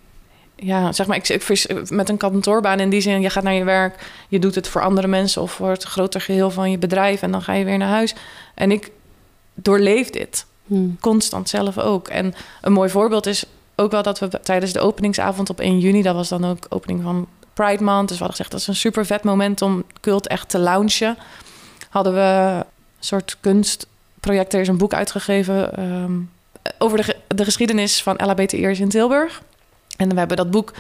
ja, 0.56 0.92
zeg 0.92 1.08
maar, 1.08 1.18
ik, 1.18 1.30
ik 1.30 1.90
met 1.90 2.10
een 2.10 2.18
kantoorbaan 2.18 2.80
in 2.80 2.90
die 2.90 3.02
zin, 3.02 3.22
je 3.22 3.30
gaat 3.30 3.44
naar 3.44 3.54
je 3.54 3.64
werk, 3.64 4.12
je 4.28 4.40
doet 4.40 4.56
het 4.56 4.68
voor 4.68 4.82
andere 4.82 5.08
mensen 5.08 5.42
of 5.42 5.52
voor 5.52 5.70
het 5.70 5.84
groter 5.84 6.22
geheel 6.22 6.52
van 6.52 6.72
je 6.72 6.78
bedrijf 6.78 7.22
en 7.22 7.32
dan 7.32 7.42
ga 7.42 7.54
je 7.54 7.66
weer 7.66 7.78
naar 7.78 7.90
huis. 7.90 8.16
En 8.54 8.72
ik 8.72 8.92
doorleef 9.54 10.10
dit 10.10 10.46
Hmm. 10.68 10.98
constant 11.00 11.50
zelf 11.50 11.78
ook. 11.78 12.08
En 12.08 12.34
een 12.62 12.74
mooi 12.74 12.90
voorbeeld 12.90 13.26
is 13.26 13.46
ook 13.76 13.92
wel 13.92 14.04
dat 14.04 14.20
we 14.20 14.40
tijdens 14.44 14.74
de 14.74 14.80
openingsavond 14.80 15.50
op 15.50 15.60
1 15.60 15.80
juni, 15.80 16.02
dat 16.02 16.16
was 16.16 16.30
dan 16.30 16.46
ook 16.46 16.66
opening 16.70 17.02
van 17.02 17.28
Pride 17.54 17.84
Month, 17.84 18.08
dus 18.08 18.18
we 18.18 18.24
hadden 18.24 18.30
gezegd 18.30 18.52
dat 18.52 18.60
is 18.60 18.68
een 18.68 18.76
super 18.76 19.06
vet 19.06 19.24
moment 19.24 19.62
om 19.62 19.84
cult 20.02 20.28
echt 20.28 20.50
te 20.50 20.60
launchen. 20.60 21.18
Hadden 21.90 22.14
we 22.14 22.20
een 22.58 22.64
soort 23.00 23.38
kunstproject, 23.40 24.54
er 24.54 24.62
is 24.62 24.68
een 24.68 24.78
boek 24.78 24.94
uitgegeven 24.94 25.76
ehm, 25.78 26.14
over 26.78 27.16
de 27.28 27.44
geschiedenis 27.44 28.04
van 28.04 28.16
LHBTI'ers 28.24 28.80
in 28.80 28.90
Tilburg. 28.90 29.42
En 29.98 30.10
we 30.10 30.18
hebben 30.18 30.38
dat 30.38 30.52
boek 30.52 30.74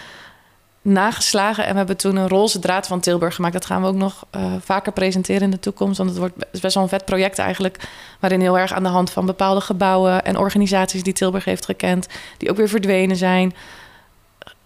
nageslagen 0.81 1.65
en 1.65 1.71
we 1.71 1.77
hebben 1.77 1.97
toen 1.97 2.15
een 2.15 2.27
roze 2.27 2.59
draad 2.59 2.87
van 2.87 2.99
Tilburg 2.99 3.35
gemaakt. 3.35 3.53
Dat 3.53 3.65
gaan 3.65 3.81
we 3.81 3.87
ook 3.87 3.95
nog 3.95 4.25
eh, 4.29 4.53
vaker 4.59 4.91
presenteren 4.91 5.41
in 5.41 5.49
de 5.49 5.59
toekomst, 5.59 5.97
want 5.97 6.09
het 6.09 6.19
wordt 6.19 6.35
is 6.51 6.59
best 6.59 6.73
wel 6.73 6.83
een 6.83 6.89
vet 6.89 7.05
project 7.05 7.39
eigenlijk 7.39 7.89
waarin 8.19 8.41
heel 8.41 8.57
erg 8.57 8.73
aan 8.73 8.83
de 8.83 8.89
hand 8.89 9.11
van 9.11 9.25
bepaalde 9.25 9.61
gebouwen 9.61 10.25
en 10.25 10.37
organisaties 10.37 11.03
die 11.03 11.13
Tilburg 11.13 11.45
heeft 11.45 11.65
gekend, 11.65 12.07
die 12.37 12.49
ook 12.49 12.57
weer 12.57 12.69
verdwenen 12.69 13.15
zijn. 13.15 13.53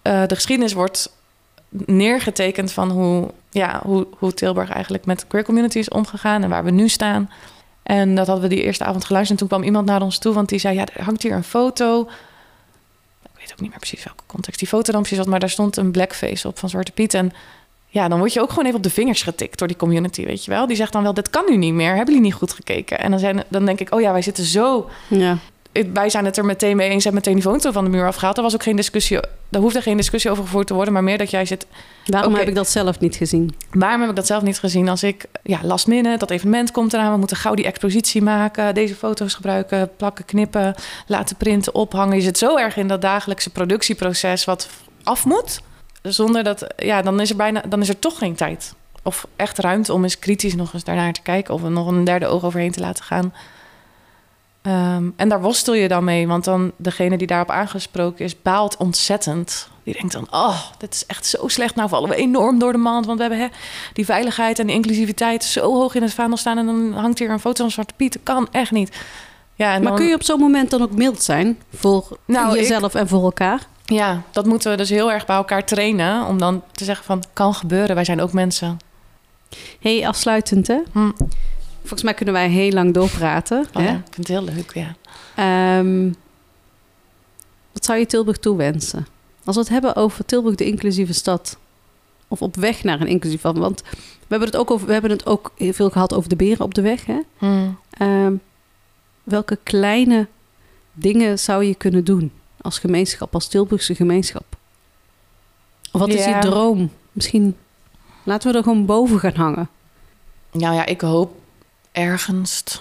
eh, 0.02 0.22
de 0.26 0.34
geschiedenis 0.34 0.72
wordt 0.72 1.16
neergetekend 1.68 2.72
van 2.72 2.90
hoe, 2.90 3.30
ja, 3.50 3.80
hoe, 3.84 4.06
hoe 4.18 4.34
Tilburg 4.34 4.70
eigenlijk 4.70 5.06
met 5.06 5.26
queer 5.26 5.44
community 5.44 5.78
is 5.78 5.88
omgegaan 5.88 6.42
en 6.42 6.48
waar 6.48 6.64
we 6.64 6.70
nu 6.70 6.88
staan. 6.88 7.30
En 7.82 8.14
dat 8.14 8.26
hadden 8.26 8.48
we 8.48 8.54
die 8.54 8.64
eerste 8.64 8.84
avond 8.84 9.04
geluisterd. 9.04 9.40
En 9.40 9.46
toen 9.46 9.56
kwam 9.56 9.66
iemand 9.68 9.86
naar 9.86 10.02
ons 10.02 10.18
toe, 10.18 10.34
want 10.34 10.48
die 10.48 10.58
zei: 10.58 10.74
Ja, 10.74 10.86
er 10.94 11.04
hangt 11.04 11.22
hier 11.22 11.32
een 11.32 11.44
foto. 11.44 12.08
Weet 13.48 13.56
ook 13.56 13.62
niet 13.62 13.70
meer 13.70 13.88
precies 13.88 14.04
welke 14.04 14.22
context 14.26 14.58
die 14.58 14.68
foto 14.68 14.92
dan 14.92 15.00
precies 15.00 15.18
was, 15.18 15.26
maar 15.26 15.40
daar 15.40 15.50
stond 15.50 15.76
een 15.76 15.90
blackface 15.90 16.48
op 16.48 16.58
van 16.58 16.68
Zwarte 16.68 16.92
Piet. 16.92 17.14
En 17.14 17.32
ja, 17.86 18.08
dan 18.08 18.18
word 18.18 18.32
je 18.32 18.40
ook 18.40 18.48
gewoon 18.48 18.64
even 18.64 18.76
op 18.76 18.82
de 18.82 18.90
vingers 18.90 19.22
getikt 19.22 19.58
door 19.58 19.68
die 19.68 19.76
community, 19.76 20.24
weet 20.24 20.44
je 20.44 20.50
wel. 20.50 20.66
Die 20.66 20.76
zegt 20.76 20.92
dan 20.92 21.02
wel: 21.02 21.14
Dit 21.14 21.30
kan 21.30 21.44
nu 21.48 21.56
niet 21.56 21.72
meer. 21.72 21.88
Hebben 21.88 22.06
jullie 22.06 22.20
niet 22.20 22.34
goed 22.34 22.52
gekeken? 22.52 22.98
En 22.98 23.10
dan, 23.10 23.20
zijn, 23.20 23.44
dan 23.48 23.64
denk 23.64 23.80
ik: 23.80 23.94
Oh 23.94 24.00
ja, 24.00 24.12
wij 24.12 24.22
zitten 24.22 24.44
zo 24.44 24.90
Ja. 25.08 25.38
Wij 25.92 26.10
zijn 26.10 26.24
het 26.24 26.36
er 26.36 26.44
meteen 26.44 26.76
mee 26.76 26.88
eens 26.90 27.04
en 27.04 27.14
meteen 27.14 27.34
die 27.34 27.42
foto 27.42 27.72
van 27.72 27.84
de 27.84 27.90
muur 27.90 28.06
afgehaald. 28.06 28.36
Er 28.36 28.42
was 28.42 28.54
ook 28.54 28.62
geen 28.62 28.76
discussie, 28.76 29.18
daar 29.48 29.62
hoefde 29.62 29.82
geen 29.82 29.96
discussie 29.96 30.30
over 30.30 30.44
gevoerd 30.44 30.66
te 30.66 30.74
worden, 30.74 30.92
maar 30.92 31.04
meer 31.04 31.18
dat 31.18 31.30
jij 31.30 31.44
zit. 31.44 31.66
Waarom 32.06 32.34
heb 32.34 32.48
ik 32.48 32.54
dat 32.54 32.68
zelf 32.68 33.00
niet 33.00 33.16
gezien? 33.16 33.54
Waarom 33.70 34.00
heb 34.00 34.10
ik 34.10 34.16
dat 34.16 34.26
zelf 34.26 34.42
niet 34.42 34.58
gezien? 34.58 34.88
Als 34.88 35.02
ik, 35.02 35.24
ja, 35.42 35.58
last 35.62 35.86
minute, 35.86 36.18
dat 36.18 36.30
evenement 36.30 36.70
komt 36.70 36.92
eraan, 36.92 37.12
we 37.12 37.18
moeten 37.18 37.36
gauw 37.36 37.54
die 37.54 37.64
expositie 37.64 38.22
maken, 38.22 38.74
deze 38.74 38.94
foto's 38.94 39.34
gebruiken, 39.34 39.90
plakken, 39.96 40.24
knippen, 40.24 40.74
laten 41.06 41.36
printen, 41.36 41.74
ophangen. 41.74 42.16
Je 42.16 42.22
zit 42.22 42.38
zo 42.38 42.56
erg 42.56 42.76
in 42.76 42.88
dat 42.88 43.00
dagelijkse 43.00 43.50
productieproces 43.50 44.44
wat 44.44 44.68
af 45.02 45.24
moet, 45.24 45.60
zonder 46.02 46.44
dat, 46.44 46.66
ja, 46.76 47.02
dan 47.02 47.20
is 47.20 47.30
er 47.30 47.36
bijna, 47.36 47.62
dan 47.68 47.80
is 47.80 47.88
er 47.88 47.98
toch 47.98 48.18
geen 48.18 48.34
tijd. 48.34 48.74
Of 49.02 49.26
echt 49.36 49.58
ruimte 49.58 49.92
om 49.92 50.02
eens 50.02 50.18
kritisch 50.18 50.54
nog 50.54 50.74
eens 50.74 50.84
daarnaar 50.84 51.12
te 51.12 51.22
kijken 51.22 51.54
of 51.54 51.62
er 51.62 51.70
nog 51.70 51.86
een 51.86 52.04
derde 52.04 52.26
oog 52.26 52.44
overheen 52.44 52.72
te 52.72 52.80
laten 52.80 53.04
gaan. 53.04 53.32
Ehm, 54.68 55.10
en 55.16 55.28
daar 55.28 55.40
worstel 55.40 55.74
je 55.74 55.88
dan 55.88 56.04
mee, 56.04 56.26
want 56.26 56.44
dan 56.44 56.72
degene 56.76 57.16
die 57.18 57.26
daarop 57.26 57.50
aangesproken 57.50 58.24
is, 58.24 58.42
baalt 58.42 58.76
ontzettend. 58.76 59.68
Die 59.82 59.94
denkt 59.94 60.12
dan, 60.12 60.26
oh, 60.30 60.58
dit 60.78 60.94
is 60.94 61.06
echt 61.06 61.26
zo 61.26 61.48
slecht. 61.48 61.74
Nou 61.74 61.88
vallen 61.88 62.08
we 62.08 62.14
enorm 62.16 62.58
door 62.58 62.72
de 62.72 62.78
mand, 62.78 63.06
want 63.06 63.16
we 63.18 63.24
hebben 63.24 63.42
hè, 63.44 63.48
die 63.92 64.04
veiligheid 64.04 64.58
en 64.58 64.66
die 64.66 64.74
inclusiviteit 64.76 65.44
zo 65.44 65.60
hoog 65.74 65.94
in 65.94 66.02
het 66.02 66.14
vaandel 66.14 66.36
staan. 66.36 66.58
En 66.58 66.66
dan 66.66 66.92
hangt 66.92 67.18
hier 67.18 67.30
een 67.30 67.40
foto 67.40 67.62
van 67.62 67.70
Zwarte 67.70 67.94
Piet. 67.96 68.12
Dat 68.12 68.22
kan 68.22 68.48
echt 68.50 68.70
niet. 68.70 68.96
Ja, 69.54 69.74
en 69.74 69.80
Maar 69.82 69.88
dan- 69.90 69.98
kun 70.00 70.08
je 70.08 70.14
op 70.14 70.22
zo'n 70.22 70.40
moment 70.40 70.70
dan 70.70 70.82
ook 70.82 70.92
mild 70.92 71.22
zijn 71.22 71.58
voor 71.74 72.18
Nou, 72.24 72.52
ik- 72.54 72.60
jezelf 72.60 72.94
en 72.94 73.08
voor 73.08 73.22
elkaar? 73.24 73.66
Ja, 73.84 74.22
dat 74.30 74.46
moeten 74.46 74.70
we 74.70 74.76
dus 74.76 74.90
heel 74.90 75.12
erg 75.12 75.26
bij 75.26 75.36
elkaar 75.36 75.64
trainen. 75.64 76.26
Om 76.26 76.38
dan 76.38 76.62
te 76.72 76.84
zeggen 76.84 77.04
van, 77.04 77.22
kan 77.32 77.54
gebeuren. 77.54 77.94
Wij 77.94 78.04
zijn 78.04 78.20
ook 78.20 78.32
mensen. 78.32 78.76
hey, 79.80 80.06
afsluitend 80.08 80.66
hè? 80.66 80.78
Hm. 80.92 81.10
Volgens 81.88 82.02
mij 82.02 82.14
kunnen 82.14 82.34
wij 82.34 82.48
heel 82.48 82.72
lang 82.72 82.94
doorpraten. 82.94 83.58
Oh, 83.58 83.82
hè? 83.82 83.88
ja, 83.88 83.94
ik 83.94 84.14
vind 84.14 84.16
het 84.16 84.28
heel 84.28 84.44
leuk, 84.44 84.74
ja. 84.74 84.96
Ehm, 85.34 86.10
wat 87.72 87.84
zou 87.84 87.98
je 87.98 88.06
Tilburg 88.06 88.36
toewensen? 88.36 89.06
Als 89.44 89.56
we 89.56 89.62
het 89.62 89.70
hebben 89.70 89.96
over 89.96 90.24
Tilburg, 90.24 90.54
de 90.54 90.66
inclusieve 90.66 91.12
stad. 91.12 91.58
Of 92.28 92.42
op 92.42 92.56
weg 92.56 92.84
naar 92.84 93.00
een 93.00 93.06
inclusieve 93.06 93.48
stad. 93.48 93.58
Want 93.58 93.82
we 93.90 94.26
hebben 94.28 94.48
het 94.48 94.56
ook, 94.56 94.70
over, 94.70 94.86
we 94.86 94.92
hebben 94.92 95.10
het 95.10 95.26
ook 95.26 95.52
heel 95.56 95.72
veel 95.72 95.90
gehad 95.90 96.14
over 96.14 96.28
de 96.28 96.36
beren 96.36 96.64
op 96.64 96.74
de 96.74 96.82
weg. 96.82 97.06
Hè? 97.06 97.20
Hm. 97.38 97.68
Ehm, 97.90 98.34
welke 99.22 99.58
kleine 99.62 100.26
dingen 100.92 101.38
zou 101.38 101.64
je 101.64 101.74
kunnen 101.74 102.04
doen 102.04 102.32
als 102.60 102.78
gemeenschap, 102.78 103.34
als 103.34 103.48
Tilburgse 103.48 103.94
gemeenschap? 103.94 104.56
Of 105.92 106.00
wat 106.00 106.08
is 106.08 106.24
je 106.24 106.38
droom? 106.40 106.90
Misschien 107.12 107.56
laten 108.22 108.50
we 108.50 108.56
er 108.56 108.62
gewoon 108.62 108.86
boven 108.86 109.18
gaan 109.18 109.34
hangen. 109.34 109.68
Nou 110.52 110.74
ja, 110.74 110.86
ik 110.86 111.00
hoop 111.00 111.37
ergens. 111.92 112.80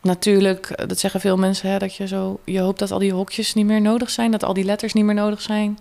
Natuurlijk, 0.00 0.70
eh, 0.70 0.88
dat 0.88 0.98
zeggen 0.98 1.20
veel 1.20 1.36
mensen, 1.36 1.70
hè, 1.70 1.78
dat 1.78 1.94
je 1.94 2.06
zo. 2.06 2.40
Je 2.44 2.60
hoopt 2.60 2.78
dat 2.78 2.90
al 2.90 2.98
die 2.98 3.12
hokjes 3.12 3.54
niet 3.54 3.66
meer 3.66 3.80
nodig 3.80 4.10
zijn, 4.10 4.30
dat 4.30 4.44
al 4.44 4.54
die 4.54 4.64
letters 4.64 4.92
niet 4.92 5.04
meer 5.04 5.14
nodig 5.14 5.40
zijn. 5.40 5.78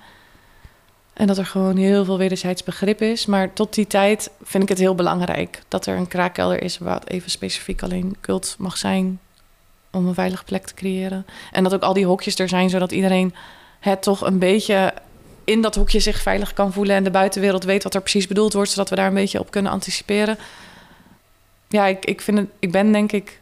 En 1.14 1.28
dat 1.28 1.38
er 1.38 1.46
gewoon 1.46 1.78
heel 1.78 2.06
veel 2.06 2.18
wederzijds 2.18 2.64
begrip 2.64 3.02
is. 3.02 3.26
Maar 3.26 3.54
tot 3.54 3.74
die 3.74 3.88
tijd 3.88 4.30
vind 4.44 4.64
ik 4.64 4.70
het 4.70 4.78
heel 4.78 4.96
belangrijk 4.96 5.62
dat 5.68 5.86
er 5.86 5.98
een 5.98 6.08
kraakkelder 6.08 6.64
is 6.64 6.78
waar 6.78 7.02
even 7.04 7.32
specifiek 7.32 7.84
alleen 7.84 8.16
cult 8.22 8.56
mag 8.60 8.78
zijn. 8.78 9.20
Om 9.92 10.08
een 10.08 10.14
veilige 10.14 10.44
plek 10.44 10.66
te 10.66 10.74
creëren. 10.74 11.26
En 11.52 11.64
dat 11.64 11.74
ook 11.74 11.82
al 11.82 11.94
die 11.94 12.06
hokjes 12.06 12.40
er 12.40 12.50
zijn, 12.50 12.70
zodat 12.70 12.92
iedereen 12.92 13.34
het 13.80 14.02
toch 14.02 14.22
een 14.22 14.40
beetje 14.40 14.94
in 15.44 15.62
dat 15.62 15.76
hokje 15.76 16.00
zich 16.00 16.22
veilig 16.22 16.54
kan 16.54 16.74
voelen. 16.74 16.96
En 16.96 17.04
de 17.04 17.12
buitenwereld 17.12 17.64
weet 17.64 17.84
wat 17.84 17.96
er 17.96 18.02
precies 18.02 18.28
bedoeld 18.28 18.54
wordt, 18.54 18.70
zodat 18.70 18.90
we 18.90 18.96
daar 18.96 19.08
een 19.08 19.14
beetje 19.14 19.40
op 19.40 19.52
kunnen 19.52 19.72
anticiperen 19.72 20.38
ja, 21.68 21.86
ik, 21.86 22.06
ik, 22.06 22.22
vind 22.22 22.38
het, 22.38 22.48
ik 22.60 22.72
ben 22.72 22.92
denk 22.92 23.12
ik 23.12 23.40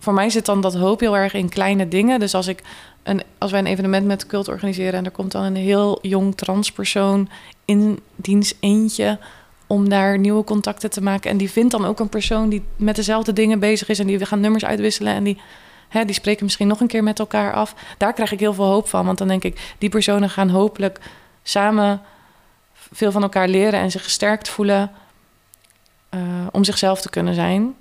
voor 0.00 0.14
mij 0.14 0.30
zit 0.30 0.46
dan 0.46 0.60
dat 0.60 0.74
hoop 0.74 1.00
heel 1.00 1.16
erg 1.16 1.34
in 1.34 1.48
kleine 1.48 1.88
dingen. 1.88 2.20
Dus 2.20 2.34
als, 2.34 2.46
ik 2.46 2.62
een, 3.02 3.22
als 3.38 3.50
wij 3.50 3.60
een 3.60 3.66
evenement 3.66 4.06
met 4.06 4.26
cult 4.26 4.48
organiseren... 4.48 4.98
en 4.98 5.04
er 5.04 5.10
komt 5.10 5.32
dan 5.32 5.42
een 5.42 5.56
heel 5.56 5.98
jong 6.02 6.36
transpersoon 6.36 7.28
in 7.64 8.00
dienst 8.16 8.56
eentje... 8.60 9.18
om 9.66 9.88
daar 9.88 10.18
nieuwe 10.18 10.44
contacten 10.44 10.90
te 10.90 11.02
maken. 11.02 11.30
En 11.30 11.36
die 11.36 11.50
vindt 11.50 11.70
dan 11.70 11.84
ook 11.84 12.00
een 12.00 12.08
persoon 12.08 12.48
die 12.48 12.62
met 12.76 12.96
dezelfde 12.96 13.32
dingen 13.32 13.58
bezig 13.58 13.88
is... 13.88 13.98
en 13.98 14.06
die 14.06 14.26
gaan 14.26 14.40
nummers 14.40 14.64
uitwisselen 14.64 15.14
en 15.14 15.24
die... 15.24 15.40
Hè, 15.88 16.04
die 16.04 16.14
spreken 16.14 16.44
misschien 16.44 16.66
nog 16.66 16.80
een 16.80 16.86
keer 16.86 17.02
met 17.02 17.18
elkaar 17.18 17.52
af. 17.52 17.74
Daar 17.98 18.12
krijg 18.12 18.32
ik 18.32 18.40
heel 18.40 18.54
veel 18.54 18.64
hoop 18.64 18.88
van. 18.88 19.06
Want 19.06 19.18
dan 19.18 19.28
denk 19.28 19.44
ik, 19.44 19.74
die 19.78 19.88
personen 19.88 20.30
gaan 20.30 20.48
hopelijk 20.48 21.00
samen 21.42 22.02
veel 22.72 23.12
van 23.12 23.22
elkaar 23.22 23.48
leren 23.48 23.80
en 23.80 23.90
zich 23.90 24.02
gesterkt 24.04 24.48
voelen 24.48 24.90
uh, 26.14 26.20
om 26.52 26.64
zichzelf 26.64 27.00
te 27.00 27.10
kunnen 27.10 27.34
zijn. 27.34 27.74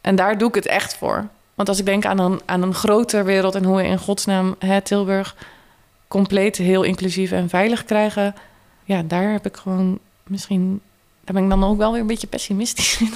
En 0.00 0.16
daar 0.16 0.38
doe 0.38 0.48
ik 0.48 0.54
het 0.54 0.66
echt 0.66 0.96
voor. 0.96 1.28
Want 1.54 1.68
als 1.68 1.78
ik 1.78 1.86
denk 1.86 2.04
aan 2.04 2.18
een, 2.18 2.40
aan 2.44 2.62
een 2.62 2.74
grotere 2.74 3.22
wereld 3.22 3.54
en 3.54 3.64
hoe 3.64 3.76
we 3.76 3.84
in 3.84 3.98
godsnaam 3.98 4.54
hè, 4.58 4.80
Tilburg 4.80 5.36
compleet 6.08 6.56
heel 6.56 6.82
inclusief 6.82 7.32
en 7.32 7.48
veilig 7.48 7.84
krijgen, 7.84 8.34
ja, 8.84 9.02
daar 9.02 9.32
heb 9.32 9.46
ik 9.46 9.56
gewoon 9.56 9.98
misschien, 10.24 10.80
daar 11.24 11.34
ben 11.34 11.44
ik 11.44 11.50
dan 11.50 11.64
ook 11.64 11.78
wel 11.78 11.92
weer 11.92 12.00
een 12.00 12.06
beetje 12.06 12.26
pessimistisch 12.26 13.00
in. 13.00 13.12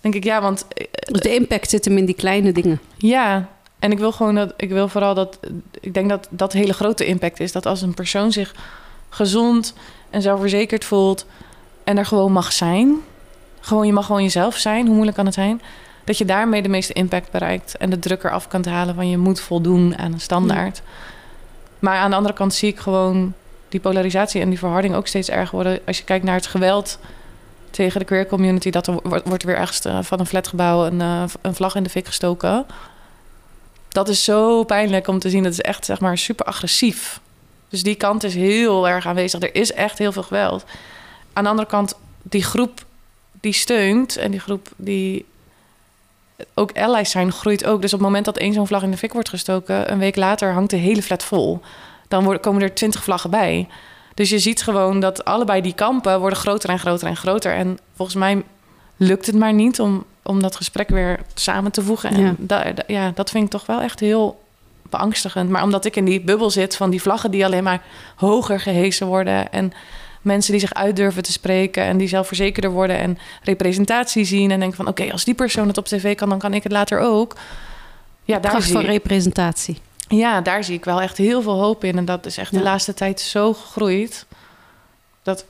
denk 0.00 0.14
ik, 0.14 0.24
ja, 0.24 0.40
want. 0.40 0.66
Dus 1.00 1.20
de 1.20 1.34
impact 1.34 1.70
zit 1.70 1.84
hem 1.84 1.98
in 1.98 2.04
die 2.04 2.14
kleine 2.14 2.52
dingen. 2.52 2.80
Ja, 2.96 3.48
en 3.78 3.92
ik 3.92 3.98
wil 3.98 4.12
gewoon 4.12 4.34
dat, 4.34 4.54
ik 4.56 4.68
wil 4.68 4.88
vooral 4.88 5.14
dat, 5.14 5.38
ik 5.80 5.94
denk 5.94 6.08
dat 6.08 6.28
dat 6.30 6.52
hele 6.52 6.72
grote 6.72 7.06
impact 7.06 7.40
is. 7.40 7.52
Dat 7.52 7.66
als 7.66 7.82
een 7.82 7.94
persoon 7.94 8.32
zich 8.32 8.54
gezond 9.08 9.74
en 10.10 10.22
zelfverzekerd 10.22 10.84
voelt 10.84 11.26
en 11.86 11.98
er 11.98 12.06
gewoon 12.06 12.32
mag 12.32 12.52
zijn. 12.52 12.96
Gewoon, 13.60 13.86
je 13.86 13.92
mag 13.92 14.06
gewoon 14.06 14.22
jezelf 14.22 14.56
zijn, 14.56 14.84
hoe 14.84 14.94
moeilijk 14.94 15.16
kan 15.16 15.26
het 15.26 15.34
zijn? 15.34 15.62
Dat 16.04 16.18
je 16.18 16.24
daarmee 16.24 16.62
de 16.62 16.68
meeste 16.68 16.92
impact 16.92 17.30
bereikt 17.30 17.76
en 17.76 17.90
de 17.90 17.98
druk 17.98 18.24
eraf 18.24 18.48
kan 18.48 18.66
halen 18.66 18.94
van 18.94 19.08
je 19.08 19.18
moet 19.18 19.40
voldoen 19.40 19.98
aan 19.98 20.12
een 20.12 20.20
standaard. 20.20 20.82
Maar 21.78 21.96
aan 21.96 22.10
de 22.10 22.16
andere 22.16 22.34
kant 22.34 22.54
zie 22.54 22.68
ik 22.68 22.78
gewoon 22.78 23.34
die 23.68 23.80
polarisatie 23.80 24.40
en 24.40 24.48
die 24.48 24.58
verharding 24.58 24.94
ook 24.94 25.06
steeds 25.06 25.30
erger 25.30 25.54
worden. 25.54 25.80
Als 25.86 25.98
je 25.98 26.04
kijkt 26.04 26.24
naar 26.24 26.34
het 26.34 26.46
geweld 26.46 26.98
tegen 27.70 28.00
de 28.00 28.06
queer 28.06 28.26
community, 28.26 28.70
dat 28.70 28.86
er 28.86 29.00
wordt 29.24 29.42
weer 29.42 29.56
ergens 29.56 29.80
eh, 29.80 29.98
van 30.02 30.20
een 30.20 30.26
flatgebouw 30.26 30.84
een, 30.84 31.00
uh, 31.00 31.22
een 31.40 31.54
vlag 31.54 31.74
in 31.74 31.82
de 31.82 31.90
fik 31.90 32.06
gestoken. 32.06 32.66
Dat 33.88 34.08
is 34.08 34.24
zo 34.24 34.64
pijnlijk 34.64 35.08
om 35.08 35.18
te 35.18 35.30
zien. 35.30 35.42
Dat 35.42 35.52
is 35.52 35.60
echt 35.60 35.84
zeg 35.84 36.00
maar 36.00 36.18
super 36.18 36.46
agressief. 36.46 37.20
Dus 37.68 37.82
die 37.82 37.94
kant 37.94 38.24
is 38.24 38.34
heel 38.34 38.88
erg 38.88 39.06
aanwezig. 39.06 39.42
Er 39.42 39.54
is 39.54 39.72
echt 39.72 39.98
heel 39.98 40.12
veel 40.12 40.22
geweld. 40.22 40.64
Aan 41.36 41.44
de 41.44 41.50
andere 41.50 41.68
kant, 41.68 41.94
die 42.22 42.42
groep 42.42 42.84
die 43.40 43.52
steunt 43.52 44.16
en 44.16 44.30
die 44.30 44.40
groep 44.40 44.68
die 44.76 45.26
ook 46.54 46.78
allies 46.78 47.10
zijn, 47.10 47.32
groeit 47.32 47.64
ook. 47.66 47.80
Dus 47.80 47.92
op 47.92 47.98
het 47.98 48.08
moment 48.08 48.24
dat 48.24 48.36
één 48.36 48.52
zo'n 48.52 48.66
vlag 48.66 48.82
in 48.82 48.90
de 48.90 48.96
fik 48.96 49.12
wordt 49.12 49.28
gestoken, 49.28 49.92
een 49.92 49.98
week 49.98 50.16
later 50.16 50.52
hangt 50.52 50.70
de 50.70 50.76
hele 50.76 51.02
flat 51.02 51.24
vol. 51.24 51.60
Dan 52.08 52.24
worden, 52.24 52.42
komen 52.42 52.62
er 52.62 52.74
twintig 52.74 53.02
vlaggen 53.02 53.30
bij. 53.30 53.68
Dus 54.14 54.30
je 54.30 54.38
ziet 54.38 54.62
gewoon 54.62 55.00
dat 55.00 55.24
allebei 55.24 55.60
die 55.60 55.74
kampen 55.74 56.20
worden 56.20 56.38
groter 56.38 56.70
en 56.70 56.78
groter 56.78 57.08
en 57.08 57.16
groter. 57.16 57.54
En 57.54 57.78
volgens 57.94 58.16
mij 58.16 58.42
lukt 58.96 59.26
het 59.26 59.34
maar 59.34 59.52
niet 59.52 59.80
om, 59.80 60.04
om 60.22 60.42
dat 60.42 60.56
gesprek 60.56 60.88
weer 60.88 61.20
samen 61.34 61.72
te 61.72 61.82
voegen. 61.82 62.10
En 62.10 62.36
ja. 62.48 62.74
ja, 62.86 63.12
dat 63.14 63.30
vind 63.30 63.44
ik 63.44 63.50
toch 63.50 63.66
wel 63.66 63.80
echt 63.80 64.00
heel 64.00 64.42
beangstigend. 64.82 65.50
Maar 65.50 65.62
omdat 65.62 65.84
ik 65.84 65.96
in 65.96 66.04
die 66.04 66.20
bubbel 66.20 66.50
zit 66.50 66.76
van 66.76 66.90
die 66.90 67.02
vlaggen 67.02 67.30
die 67.30 67.44
alleen 67.44 67.64
maar 67.64 67.82
hoger 68.16 68.60
gehezen 68.60 69.06
worden. 69.06 69.52
En 69.52 69.72
mensen 70.26 70.52
die 70.52 70.60
zich 70.60 70.74
uitdurven 70.74 71.22
te 71.22 71.32
spreken 71.32 71.82
en 71.82 71.96
die 71.96 72.08
zelfverzekerder 72.08 72.70
worden 72.70 72.98
en 72.98 73.18
representatie 73.42 74.24
zien. 74.24 74.50
En 74.50 74.58
denken 74.58 74.76
van 74.76 74.88
oké, 74.88 75.12
als 75.12 75.24
die 75.24 75.34
persoon 75.34 75.68
het 75.68 75.78
op 75.78 75.86
tv 75.86 76.14
kan, 76.14 76.28
dan 76.28 76.38
kan 76.38 76.54
ik 76.54 76.62
het 76.62 76.72
later 76.72 76.98
ook. 76.98 77.36
Ja, 78.24 78.38
daar 78.38 78.50
Kracht 78.50 78.70
van 78.70 78.84
representatie. 78.84 79.78
Ja, 80.08 80.40
daar 80.40 80.64
zie 80.64 80.74
ik 80.74 80.84
wel 80.84 81.00
echt 81.00 81.16
heel 81.16 81.42
veel 81.42 81.60
hoop 81.60 81.84
in. 81.84 81.96
En 81.96 82.04
dat 82.04 82.26
is 82.26 82.36
echt 82.36 82.52
de 82.52 82.62
laatste 82.62 82.94
tijd 82.94 83.20
zo 83.20 83.52
gegroeid. 83.52 84.26
Dat 85.22 85.44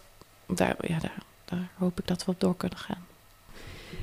daar, 0.47 0.77
ja, 0.81 0.99
daar, 0.99 1.19
daar 1.45 1.69
hoop 1.79 1.99
ik 1.99 2.07
dat 2.07 2.25
we 2.25 2.31
op 2.31 2.41
door 2.41 2.57
kunnen 2.57 2.79
gaan. 2.79 3.05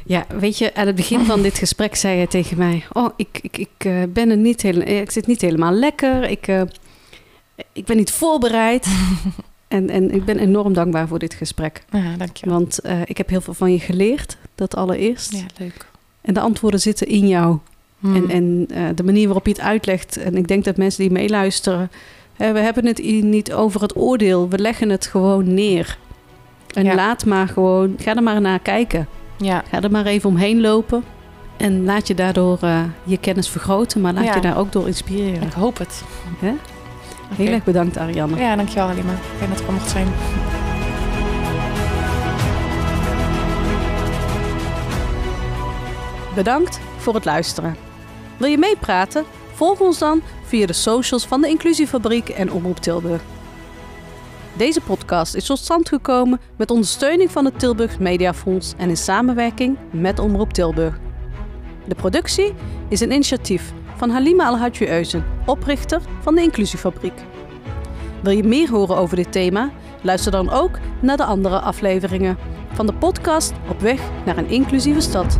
Ja, 0.05 0.25
weet 0.27 0.57
je, 0.57 0.75
aan 0.75 0.87
het 0.87 0.95
begin 0.95 1.25
van 1.25 1.41
dit 1.41 1.57
gesprek 1.57 1.95
zei 1.95 2.19
je 2.19 2.27
tegen 2.27 2.57
mij: 2.57 2.83
Oh, 2.93 3.09
ik, 3.15 3.39
ik, 3.41 3.57
ik 3.57 3.85
uh, 3.85 4.03
ben 4.09 4.29
er 4.29 4.37
niet 4.37 4.61
helemaal, 4.61 4.87
ik 4.87 5.11
zit 5.11 5.27
niet 5.27 5.41
helemaal 5.41 5.71
lekker. 5.71 6.23
Ik, 6.23 6.47
uh, 6.47 6.61
ik 7.73 7.85
ben 7.85 7.97
niet 7.97 8.11
voorbereid. 8.11 8.87
en, 9.73 9.89
en 9.89 10.11
ik 10.11 10.25
ben 10.25 10.39
enorm 10.39 10.73
dankbaar 10.73 11.07
voor 11.07 11.19
dit 11.19 11.33
gesprek. 11.33 11.83
Ja, 11.91 12.17
dank 12.17 12.37
je. 12.37 12.49
Want 12.49 12.79
uh, 12.85 13.01
ik 13.05 13.17
heb 13.17 13.29
heel 13.29 13.41
veel 13.41 13.53
van 13.53 13.71
je 13.71 13.79
geleerd, 13.79 14.37
dat 14.55 14.75
allereerst. 14.75 15.31
Ja, 15.31 15.45
leuk. 15.57 15.85
En 16.21 16.33
de 16.33 16.39
antwoorden 16.39 16.79
zitten 16.79 17.07
in 17.07 17.27
jou. 17.27 17.57
Hmm. 17.99 18.15
En, 18.15 18.29
en 18.29 18.95
de 18.95 19.03
manier 19.03 19.25
waarop 19.25 19.45
je 19.45 19.51
het 19.51 19.61
uitlegt. 19.61 20.17
En 20.17 20.35
ik 20.35 20.47
denk 20.47 20.63
dat 20.63 20.77
mensen 20.77 21.01
die 21.01 21.11
meeluisteren. 21.11 21.91
we 22.35 22.43
hebben 22.43 22.85
het 22.85 23.03
niet 23.23 23.53
over 23.53 23.81
het 23.81 23.95
oordeel. 23.95 24.49
We 24.49 24.57
leggen 24.57 24.89
het 24.89 25.05
gewoon 25.05 25.53
neer. 25.53 25.97
En 26.73 26.95
laat 26.95 27.25
maar 27.25 27.47
gewoon, 27.47 27.95
ga 27.99 28.15
er 28.15 28.23
maar 28.23 28.41
naar 28.41 28.59
kijken. 28.59 29.07
Ja. 29.37 29.63
Ga 29.69 29.81
er 29.81 29.91
maar 29.91 30.05
even 30.05 30.29
omheen 30.29 30.61
lopen. 30.61 31.03
En 31.57 31.83
laat 31.83 32.07
je 32.07 32.15
daardoor 32.15 32.59
uh, 32.63 32.83
je 33.03 33.17
kennis 33.17 33.49
vergroten, 33.49 34.01
maar 34.01 34.13
laat 34.13 34.33
je 34.33 34.41
daar 34.41 34.57
ook 34.57 34.71
door 34.71 34.87
inspireren. 34.87 35.41
Ik 35.41 35.53
hoop 35.53 35.77
het. 35.77 36.03
Okay. 37.33 37.45
Heel 37.45 37.53
erg 37.53 37.63
bedankt, 37.63 37.97
Ariane. 37.97 38.37
Ja, 38.37 38.55
dankjewel, 38.55 38.87
Alima. 38.87 39.13
Fijn 39.37 39.49
dat 39.49 39.59
ik 39.59 39.67
er 39.67 39.73
mocht 39.73 39.89
zijn. 39.89 40.07
Bedankt 46.35 46.79
voor 46.97 47.13
het 47.13 47.25
luisteren. 47.25 47.75
Wil 48.37 48.49
je 48.49 48.57
meepraten? 48.57 49.23
Volg 49.53 49.79
ons 49.79 49.97
dan 49.97 50.21
via 50.43 50.65
de 50.65 50.73
socials 50.73 51.25
van 51.25 51.41
de 51.41 51.47
Inclusiefabriek 51.47 52.29
en 52.29 52.51
Omroep 52.51 52.77
Tilburg. 52.77 53.21
Deze 54.57 54.81
podcast 54.81 55.35
is 55.35 55.45
tot 55.45 55.57
stand 55.57 55.89
gekomen 55.89 56.39
met 56.55 56.71
ondersteuning 56.71 57.31
van 57.31 57.45
het 57.45 57.59
Tilburg 57.59 57.99
Mediafonds 57.99 58.73
en 58.77 58.89
in 58.89 58.97
samenwerking 58.97 59.77
met 59.91 60.19
Omroep 60.19 60.53
Tilburg. 60.53 60.99
De 61.85 61.95
productie 61.95 62.53
is 62.89 62.99
een 62.99 63.11
initiatief 63.11 63.73
van 64.03 64.11
Halima 64.11 64.47
Alhadju 64.47 64.87
Eusen, 64.87 65.25
oprichter 65.45 66.01
van 66.21 66.35
de 66.35 66.41
Inclusiefabriek. 66.41 67.13
Wil 68.23 68.31
je 68.33 68.43
meer 68.43 68.69
horen 68.69 68.97
over 68.97 69.15
dit 69.15 69.31
thema? 69.31 69.71
Luister 70.01 70.31
dan 70.31 70.49
ook 70.49 70.79
naar 71.01 71.17
de 71.17 71.23
andere 71.23 71.59
afleveringen 71.59 72.37
van 72.73 72.85
de 72.85 72.93
podcast 72.93 73.53
Op 73.69 73.79
weg 73.79 74.01
naar 74.25 74.37
een 74.37 74.49
inclusieve 74.49 75.01
stad. 75.01 75.39